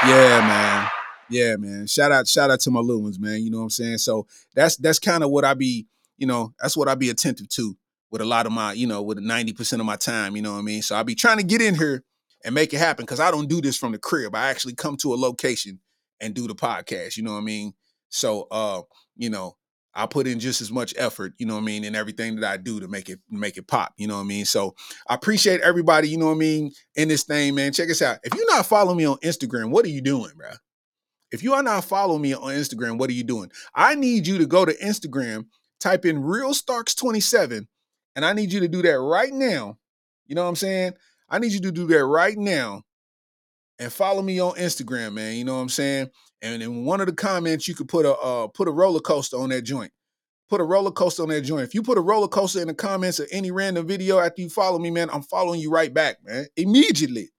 Yeah, 0.05 0.41
man. 0.41 0.89
Yeah, 1.30 1.55
man. 1.55 1.88
Shout 1.88 2.11
out, 2.11 2.28
shout 2.28 2.51
out 2.51 2.59
to 2.61 2.71
my 2.71 2.82
little 2.82 3.03
ones, 3.03 3.17
man. 3.19 3.41
You 3.41 3.49
know 3.49 3.59
what 3.59 3.63
I'm 3.63 3.69
saying? 3.69 3.97
So 3.99 4.28
that's 4.53 4.76
that's 4.76 4.99
kind 4.99 5.24
of 5.24 5.30
what 5.30 5.45
I 5.45 5.53
be, 5.53 5.88
you 6.17 6.28
know, 6.28 6.53
that's 6.61 6.76
what 6.76 6.89
I 6.89 6.95
be 6.95 7.09
attentive 7.09 7.47
to 7.49 7.78
with 8.14 8.22
a 8.22 8.26
lot 8.26 8.45
of 8.45 8.51
my, 8.51 8.74
you 8.74 8.86
know, 8.86 9.01
with 9.01 9.18
90% 9.18 9.80
of 9.80 9.88
my 9.88 9.95
time, 9.95 10.36
you 10.36 10.43
know 10.43 10.53
what 10.53 10.59
I 10.59 10.61
mean? 10.61 10.84
So 10.84 10.95
I'll 10.95 11.03
be 11.03 11.16
trying 11.16 11.38
to 11.38 11.43
get 11.43 11.64
in 11.64 11.74
here 11.74 12.03
and 12.45 12.53
make 12.53 12.72
it 12.72 12.78
happen 12.78 13.05
because 13.05 13.20
I 13.20 13.32
don't 13.32 13.49
do 13.49 13.59
this 13.59 13.76
from 13.76 13.91
the 13.91 13.97
crib. 13.97 14.36
I 14.36 14.49
actually 14.51 14.76
come 14.76 14.97
to 14.97 15.16
a 15.16 15.18
location 15.18 15.80
and 16.22 16.36
do 16.36 16.47
the 16.47 16.53
podcast, 16.53 17.18
you 17.18 17.24
know 17.24 17.34
what 17.34 17.39
I 17.39 17.43
mean? 17.43 17.74
So 18.09 18.47
uh, 18.51 18.84
you 19.18 19.32
know, 19.32 19.57
I 19.95 20.05
put 20.05 20.28
in 20.28 20.39
just 20.39 20.61
as 20.61 20.72
much 20.72 20.93
effort, 20.95 21.34
you 21.39 21.47
know 21.47 21.55
what 21.55 21.61
I 21.61 21.66
mean, 21.66 21.84
in 21.84 21.95
everything 21.95 22.36
that 22.36 22.51
I 22.51 22.57
do 22.57 22.80
to 22.82 22.88
make 22.88 23.09
it 23.09 23.20
make 23.32 23.57
it 23.57 23.68
pop, 23.68 23.93
you 23.97 24.07
know 24.07 24.18
what 24.18 24.22
I 24.22 24.26
mean. 24.26 24.45
So 24.45 24.76
I 25.09 25.16
appreciate 25.16 25.61
everybody, 25.61 26.07
you 26.07 26.20
know 26.20 26.28
what 26.28 26.34
I 26.34 26.38
mean, 26.38 26.72
in 26.95 27.07
this 27.07 27.24
thing, 27.24 27.55
man. 27.55 27.74
Check 27.74 27.89
us 27.89 28.03
out. 28.03 28.20
If 28.24 28.36
you're 28.36 28.55
not 28.55 28.68
following 28.68 28.97
me 28.97 29.05
on 29.05 29.18
Instagram, 29.18 29.72
what 29.72 29.86
are 29.86 29.89
you 29.89 30.01
doing, 30.01 30.34
bro? 30.38 30.51
If 31.32 31.41
you 31.41 31.55
are 31.55 31.64
not 31.64 31.84
following 31.84 32.22
me 32.22 32.36
on 32.36 32.53
Instagram, 32.53 32.99
what 32.99 33.09
are 33.09 33.14
you 33.14 33.24
doing? 33.24 33.49
I 33.74 33.95
need 33.95 34.28
you 34.28 34.38
to 34.38 34.45
go 34.45 34.66
to 34.66 34.78
Instagram, 34.78 35.47
type 35.80 36.05
in 36.05 36.22
Real 36.22 36.53
Starks 36.53 36.93
27, 36.93 37.68
and 38.16 38.26
I 38.26 38.34
need 38.34 38.51
you 38.51 38.59
to 38.61 38.68
do 38.68 38.82
that 38.82 38.99
right 38.99 39.34
now. 39.34 39.78
You 40.26 40.36
know 40.36 40.43
what 40.43 40.49
I'm 40.49 40.55
saying? 40.55 40.93
I 41.30 41.39
need 41.39 41.51
you 41.51 41.61
to 41.61 41.72
do 41.72 41.88
that 41.88 42.05
right 42.05 42.38
now 42.38 42.84
and 43.80 43.91
follow 43.91 44.22
me 44.22 44.39
on 44.39 44.53
Instagram, 44.53 45.14
man. 45.14 45.36
You 45.36 45.43
know 45.43 45.55
what 45.55 45.61
I'm 45.61 45.70
saying? 45.70 46.09
And 46.41 46.61
in 46.61 46.86
one 46.86 46.99
of 47.01 47.07
the 47.07 47.14
comments, 47.14 47.68
you 47.68 47.76
could 47.76 47.88
put 47.88 48.05
a 48.05 48.16
uh, 48.16 48.47
put 48.47 48.68
a 48.68 48.72
roller 48.72 48.99
coaster 48.99 49.38
on 49.38 49.49
that 49.49 49.61
joint. 49.61 49.91
Put 50.49 50.61
a 50.61 50.64
roller 50.64 50.91
coaster 50.91 51.24
on 51.24 51.30
that 51.30 51.41
joint. 51.41 51.64
If 51.64 51.74
you 51.74 51.82
put 51.82 51.97
a 51.97 52.01
roller 52.01 52.28
coaster 52.28 52.61
in 52.61 52.68
the 52.68 52.74
comments 52.74 53.20
of 53.20 53.28
any 53.32 53.49
random 53.49 53.88
video 53.88 54.20
after 54.20 54.41
you 54.41 54.49
follow 54.49 54.78
me, 54.78 54.91
man, 54.91 55.09
I'm 55.11 55.24
following 55.24 55.59
you 55.59 55.72
right 55.72 55.93
back, 55.93 56.18
man. 56.24 56.45
Immediately. 56.57 57.30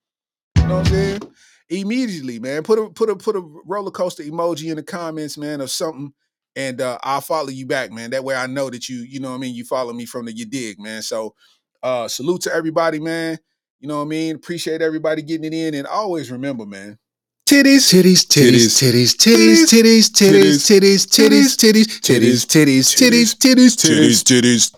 You 0.57 0.67
know 0.67 0.77
what 0.77 0.87
I'm 0.87 0.93
saying? 0.93 1.21
Immediately, 1.69 2.39
man. 2.41 2.63
Put 2.63 2.79
a 2.79 2.91
put 2.91 3.11
a 3.11 3.17
put 3.17 3.37
a 3.37 3.41
roller 3.67 3.91
coaster 3.91 4.23
emoji 4.23 4.71
in 4.71 4.77
the 4.77 4.83
comments, 4.83 5.37
man, 5.37 5.61
of 5.61 5.71
something, 5.71 6.13
and 6.57 6.81
uh, 6.81 6.99
I'll 7.03 7.21
follow 7.21 7.49
you 7.49 7.67
back, 7.67 7.91
man. 7.93 8.11
That 8.11 8.25
way 8.25 8.35
I 8.37 8.47
know 8.47 8.71
that 8.71 8.89
you, 8.89 8.99
you 8.99 9.21
know 9.21 9.31
what 9.31 9.37
I 9.37 9.39
mean, 9.39 9.55
you 9.55 9.65
follow 9.65 9.93
me 9.93 10.07
from 10.07 10.27
the 10.27 10.33
you 10.33 10.47
dig, 10.47 10.79
man. 10.79 11.03
So 11.03 11.35
uh 11.83 12.09
salute 12.09 12.43
to 12.43 12.55
everybody, 12.55 13.01
man. 13.01 13.39
You 13.81 13.89
know 13.89 13.99
what 13.99 14.05
I 14.05 14.09
mean? 14.09 14.37
Appreciate 14.37 14.81
everybody 14.81 15.23
getting 15.23 15.45
it 15.45 15.53
in. 15.53 15.75
And 15.75 15.87
always 15.87 16.31
remember, 16.31 16.65
man, 16.65 16.99
Titties, 17.47 17.93
titties, 17.93 18.25
titties, 18.25 18.73
titties, 18.75 19.15
titties, 19.15 19.67
titties, 19.67 20.09
titties, 20.09 20.65
titties, 20.65 21.05
titties, 21.05 21.55
titties, 21.55 22.01
titties, 22.01 22.47
titties, 22.47 22.97
titties, 22.97 23.37
titties, 23.37 23.77
titties, 23.77 24.25
titties. 24.25 24.75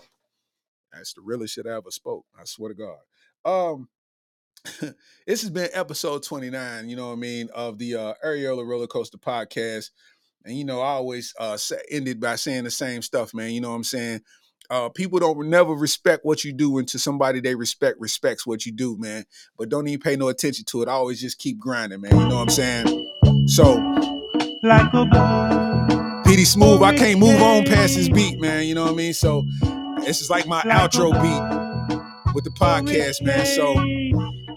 That's 0.91 1.13
the 1.13 1.21
realest 1.21 1.53
shit 1.53 1.65
I 1.65 1.77
ever 1.77 1.91
spoke. 1.91 2.25
I 2.37 2.43
swear 2.43 2.73
to 2.73 2.75
God. 2.75 2.97
Um, 3.45 3.87
this 5.25 5.41
has 5.41 5.49
been 5.49 5.69
episode 5.73 6.23
29, 6.23 6.89
you 6.89 6.97
know 6.97 7.07
what 7.07 7.13
I 7.13 7.15
mean, 7.15 7.47
of 7.55 7.77
the 7.77 7.95
uh 7.95 8.13
Areola 8.25 8.67
Roller 8.67 8.87
Coaster 8.87 9.17
podcast. 9.17 9.91
And 10.45 10.57
you 10.57 10.65
know, 10.65 10.81
I 10.81 10.91
always 10.91 11.33
uh 11.39 11.57
ended 11.89 12.19
by 12.19 12.35
saying 12.35 12.63
the 12.63 12.71
same 12.71 13.01
stuff, 13.01 13.33
man. 13.33 13.51
You 13.51 13.61
know 13.61 13.69
what 13.69 13.75
I'm 13.75 13.83
saying? 13.83 14.21
Uh, 14.69 14.89
people 14.89 15.17
don't 15.19 15.49
never 15.49 15.73
respect 15.73 16.25
what 16.25 16.43
you 16.43 16.51
do 16.51 16.77
until 16.77 16.99
somebody 16.99 17.39
they 17.39 17.55
respect 17.55 17.97
respects 17.99 18.45
what 18.45 18.65
you 18.65 18.71
do, 18.71 18.97
man. 18.97 19.23
But 19.57 19.69
don't 19.69 19.87
even 19.87 20.01
pay 20.01 20.15
no 20.17 20.27
attention 20.27 20.65
to 20.65 20.81
it. 20.81 20.89
I 20.89 20.91
always 20.91 21.21
just 21.21 21.37
keep 21.37 21.57
grinding, 21.57 22.01
man. 22.01 22.11
You 22.11 22.27
know 22.27 22.35
what 22.35 22.41
I'm 22.41 22.49
saying? 22.49 23.47
So, 23.47 23.75
Like 24.63 24.93
a 24.93 25.05
PD 26.25 26.45
Smooth, 26.45 26.81
I 26.81 26.95
can't 26.97 27.19
move 27.19 27.41
on 27.41 27.63
past 27.63 27.95
this 27.95 28.09
beat, 28.09 28.41
man. 28.41 28.65
You 28.65 28.75
know 28.75 28.83
what 28.83 28.93
I 28.93 28.95
mean? 28.95 29.13
So, 29.13 29.43
this 30.01 30.21
is 30.21 30.29
like 30.29 30.47
my 30.47 30.61
outro 30.63 31.13
beat 31.13 32.33
with 32.33 32.43
the 32.43 32.49
podcast, 32.51 33.21
man. 33.21 33.45
So, 33.45 33.73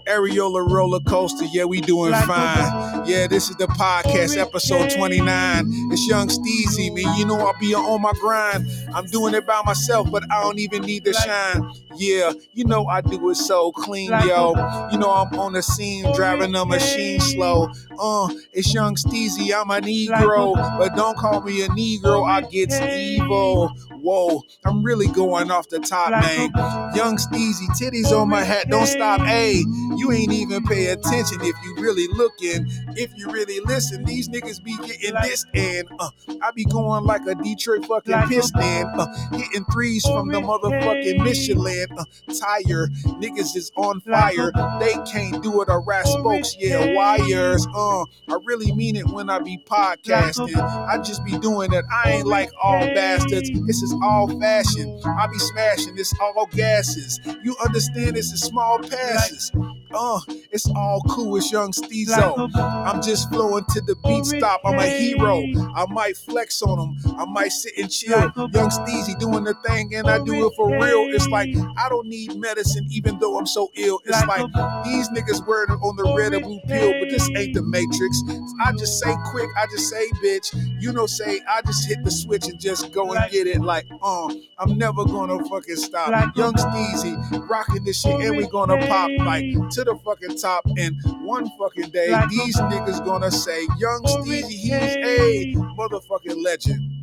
Areola 0.05 0.67
roller 0.69 0.99
coaster, 1.01 1.45
yeah, 1.45 1.65
we 1.65 1.81
doing 1.81 2.13
fine. 2.13 3.05
Yeah, 3.05 3.27
this 3.27 3.49
is 3.49 3.55
the 3.57 3.67
podcast, 3.67 4.37
episode 4.37 4.89
29. 4.91 5.65
It's 5.91 6.07
Young 6.07 6.27
Steezy, 6.27 6.93
man. 6.93 7.17
You 7.17 7.25
know 7.25 7.45
I 7.45 7.53
be 7.59 7.73
on 7.73 8.01
my 8.01 8.13
grind. 8.13 8.67
I'm 8.93 9.05
doing 9.05 9.33
it 9.33 9.45
by 9.45 9.61
myself, 9.65 10.11
but 10.11 10.23
I 10.31 10.41
don't 10.43 10.59
even 10.59 10.83
need 10.83 11.05
to 11.05 11.13
shine. 11.13 11.71
Yeah, 11.95 12.33
you 12.53 12.65
know 12.65 12.85
I 12.87 13.01
do 13.01 13.29
it 13.29 13.35
so 13.35 13.71
clean, 13.71 14.11
yo. 14.11 14.53
You 14.91 14.97
know 14.97 15.11
I'm 15.11 15.37
on 15.39 15.53
the 15.53 15.61
scene, 15.61 16.05
driving 16.13 16.55
a 16.55 16.65
machine 16.65 17.19
slow. 17.19 17.69
Uh, 17.99 18.29
it's 18.53 18.73
Young 18.73 18.95
Steezy, 18.95 19.53
I'm 19.53 19.69
a 19.71 19.81
Negro, 19.81 20.55
but 20.77 20.95
don't 20.95 21.17
call 21.17 21.41
me 21.41 21.61
a 21.63 21.67
Negro, 21.69 22.27
I 22.27 22.41
get 22.41 22.71
evil. 22.71 23.71
Whoa, 24.01 24.43
I'm 24.65 24.83
really 24.83 25.07
going 25.07 25.51
off 25.51 25.69
the 25.69 25.79
top, 25.79 26.11
man. 26.11 26.51
Young 26.95 27.17
Steezy, 27.17 27.67
titties 27.79 28.11
on 28.11 28.29
my 28.29 28.43
hat, 28.43 28.69
don't 28.69 28.87
stop. 28.87 29.21
Hey, 29.21 29.63
you 29.95 30.11
ain't 30.11 30.31
even 30.31 30.63
pay 30.63 30.87
attention 30.87 31.39
if 31.41 31.55
you 31.63 31.75
really 31.79 32.07
looking. 32.07 32.65
If 32.95 33.11
you 33.15 33.29
really 33.29 33.59
listen, 33.61 34.03
these 34.03 34.27
niggas 34.29 34.63
be 34.63 34.75
getting 34.77 35.15
this 35.21 35.45
and 35.53 35.87
uh, 35.99 36.09
I 36.41 36.51
be 36.51 36.65
going 36.65 37.03
like 37.03 37.25
a 37.27 37.35
Detroit 37.35 37.85
fucking 37.85 38.27
piston, 38.27 38.61
uh, 38.61 39.07
hitting 39.31 39.65
threes 39.71 40.05
from 40.05 40.29
the 40.29 40.39
motherfucking 40.39 41.23
Michelin 41.23 41.87
uh, 41.97 42.03
tire. 42.27 42.87
Niggas 43.19 43.55
is 43.55 43.71
on 43.75 44.01
fire. 44.01 44.51
They 44.79 44.93
can't 45.11 45.41
do 45.43 45.61
it. 45.61 45.69
A 45.69 45.77
rat 45.79 46.07
spokes, 46.07 46.55
yeah, 46.59 46.93
wires. 46.93 47.67
Uh, 47.73 48.01
I 48.29 48.37
really 48.45 48.71
mean 48.71 48.95
it 48.95 49.07
when 49.07 49.29
I 49.29 49.39
be 49.39 49.57
podcasting. 49.57 50.55
I 50.57 50.97
just 51.01 51.23
be 51.23 51.37
doing 51.37 51.71
it. 51.73 51.85
I 51.91 52.13
ain't 52.13 52.27
like 52.27 52.49
all 52.61 52.79
bastards. 52.93 53.49
This 53.67 53.81
is 53.81 53.90
all 54.03 54.27
fashion. 54.39 54.99
I 55.05 55.27
be 55.27 55.39
smashing. 55.39 55.97
It's 55.97 56.13
all 56.19 56.47
gases. 56.47 57.19
You 57.43 57.55
understand? 57.65 58.15
This 58.15 58.31
is 58.31 58.41
small 58.41 58.79
passes. 58.79 59.51
Uh, 59.93 60.19
it's 60.51 60.69
all 60.75 61.01
cool. 61.09 61.35
It's 61.37 61.51
young 61.51 61.71
Steezo. 61.71 62.49
I'm 62.55 63.01
just 63.01 63.29
flowing 63.29 63.65
to 63.69 63.81
the 63.81 63.95
beat 64.03 64.25
stop. 64.25 64.61
I'm 64.65 64.79
a 64.79 64.87
hero. 64.87 65.41
I 65.75 65.85
might 65.89 66.17
flex 66.17 66.61
on 66.61 66.77
them. 66.77 67.15
I 67.17 67.25
might 67.25 67.51
sit 67.51 67.73
and 67.77 67.91
chill. 67.91 68.19
Young 68.19 68.69
Steezy 68.69 69.17
doing 69.19 69.43
the 69.43 69.55
thing, 69.65 69.95
and 69.95 70.07
I 70.09 70.23
do 70.23 70.47
it 70.47 70.53
for 70.55 70.69
real. 70.69 71.07
It's 71.13 71.27
like 71.27 71.49
I 71.77 71.89
don't 71.89 72.07
need 72.07 72.35
medicine, 72.37 72.87
even 72.91 73.19
though 73.19 73.37
I'm 73.37 73.45
so 73.45 73.69
ill. 73.75 73.99
It's 74.05 74.25
like 74.27 74.45
these 74.85 75.09
niggas 75.09 75.45
were 75.45 75.67
on 75.69 75.95
the 75.97 76.13
red 76.15 76.33
and 76.33 76.43
blue 76.43 76.59
pill, 76.67 76.93
but 76.99 77.09
this 77.09 77.29
ain't 77.35 77.53
the 77.53 77.61
Matrix. 77.61 78.21
I 78.63 78.71
just 78.73 78.99
say 78.99 79.13
quick. 79.31 79.49
I 79.57 79.65
just 79.67 79.89
say 79.89 80.07
bitch. 80.23 80.55
You 80.81 80.93
know, 80.93 81.05
say 81.05 81.41
I 81.47 81.61
just 81.61 81.87
hit 81.87 82.03
the 82.03 82.11
switch 82.11 82.47
and 82.47 82.59
just 82.59 82.91
go 82.91 83.13
and 83.13 83.31
get 83.31 83.47
it. 83.47 83.61
Like, 83.61 83.80
uh, 84.01 84.33
I'm 84.59 84.77
never 84.77 85.05
gonna 85.05 85.43
fucking 85.45 85.75
stop. 85.75 86.35
Young 86.35 86.53
Steezy 86.53 87.49
rocking 87.49 87.83
this 87.83 88.01
shit, 88.01 88.19
and 88.19 88.37
we 88.37 88.47
gonna 88.47 88.77
pop 88.87 89.09
like 89.19 89.43
to 89.71 89.83
the 89.83 89.97
fucking 90.03 90.37
top. 90.37 90.65
And 90.77 90.95
one 91.21 91.49
fucking 91.57 91.91
day, 91.91 92.07
these 92.29 92.57
niggas 92.57 93.03
gonna 93.05 93.31
say, 93.31 93.61
Young 93.77 94.01
Steezy, 94.03 94.49
he's 94.49 94.73
a 94.73 95.53
motherfucking 95.77 96.43
legend. 96.43 97.01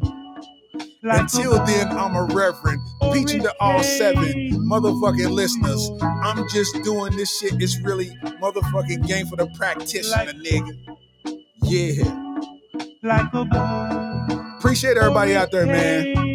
Until 1.03 1.65
then, 1.65 1.89
I'm 1.97 2.17
a 2.17 2.25
reverend, 2.35 2.81
preaching 3.11 3.43
to 3.43 3.55
all 3.61 3.83
seven 3.83 4.51
motherfucking 4.69 5.31
listeners. 5.31 5.91
I'm 6.03 6.49
just 6.49 6.83
doing 6.83 7.17
this 7.17 7.39
shit. 7.39 7.55
It's 7.63 7.81
really 7.83 8.11
motherfucking 8.43 9.07
game 9.07 9.27
for 9.27 9.37
the 9.37 9.47
practitioner, 9.57 10.33
nigga. 10.33 10.77
Yeah. 11.63 12.29
Like 13.03 13.33
Appreciate 14.59 14.97
everybody 14.97 15.37
out 15.37 15.51
there, 15.53 15.67
man. 15.67 16.28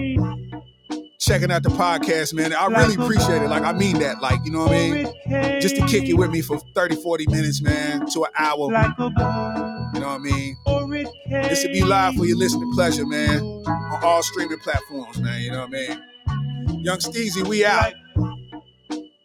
Checking 1.25 1.51
out 1.51 1.63
the 1.63 1.69
podcast, 1.69 2.33
man. 2.33 2.51
I 2.51 2.65
really 2.65 2.95
appreciate 2.95 3.41
it. 3.41 3.47
Like, 3.47 3.63
I 3.63 3.71
mean 3.71 3.99
that. 3.99 4.21
Like, 4.21 4.41
you 4.43 4.51
know 4.51 4.65
what 4.65 4.73
I 4.73 4.91
mean? 4.91 5.61
Just 5.61 5.77
to 5.77 5.85
kick 5.87 6.09
it 6.09 6.15
with 6.15 6.31
me 6.31 6.41
for 6.41 6.59
30, 6.75 6.97
40 6.97 7.27
minutes, 7.27 7.61
man, 7.61 8.05
to 8.07 8.25
an 8.25 8.31
hour. 8.37 8.67
You 8.67 9.99
know 10.01 10.07
what 10.07 10.15
I 10.15 10.17
mean? 10.17 10.57
This 11.29 11.63
will 11.63 11.71
be 11.71 11.81
live 11.81 12.15
for 12.15 12.25
your 12.25 12.35
listening 12.35 12.69
pleasure, 12.73 13.05
man. 13.05 13.39
On 13.39 14.03
all 14.03 14.21
streaming 14.21 14.59
platforms, 14.59 15.17
man. 15.19 15.41
You 15.41 15.51
know 15.51 15.65
what 15.65 15.69
I 15.69 15.95
mean? 16.67 16.83
Young 16.83 16.97
Steezy, 16.97 17.47
we 17.47 17.63
out. 17.63 17.93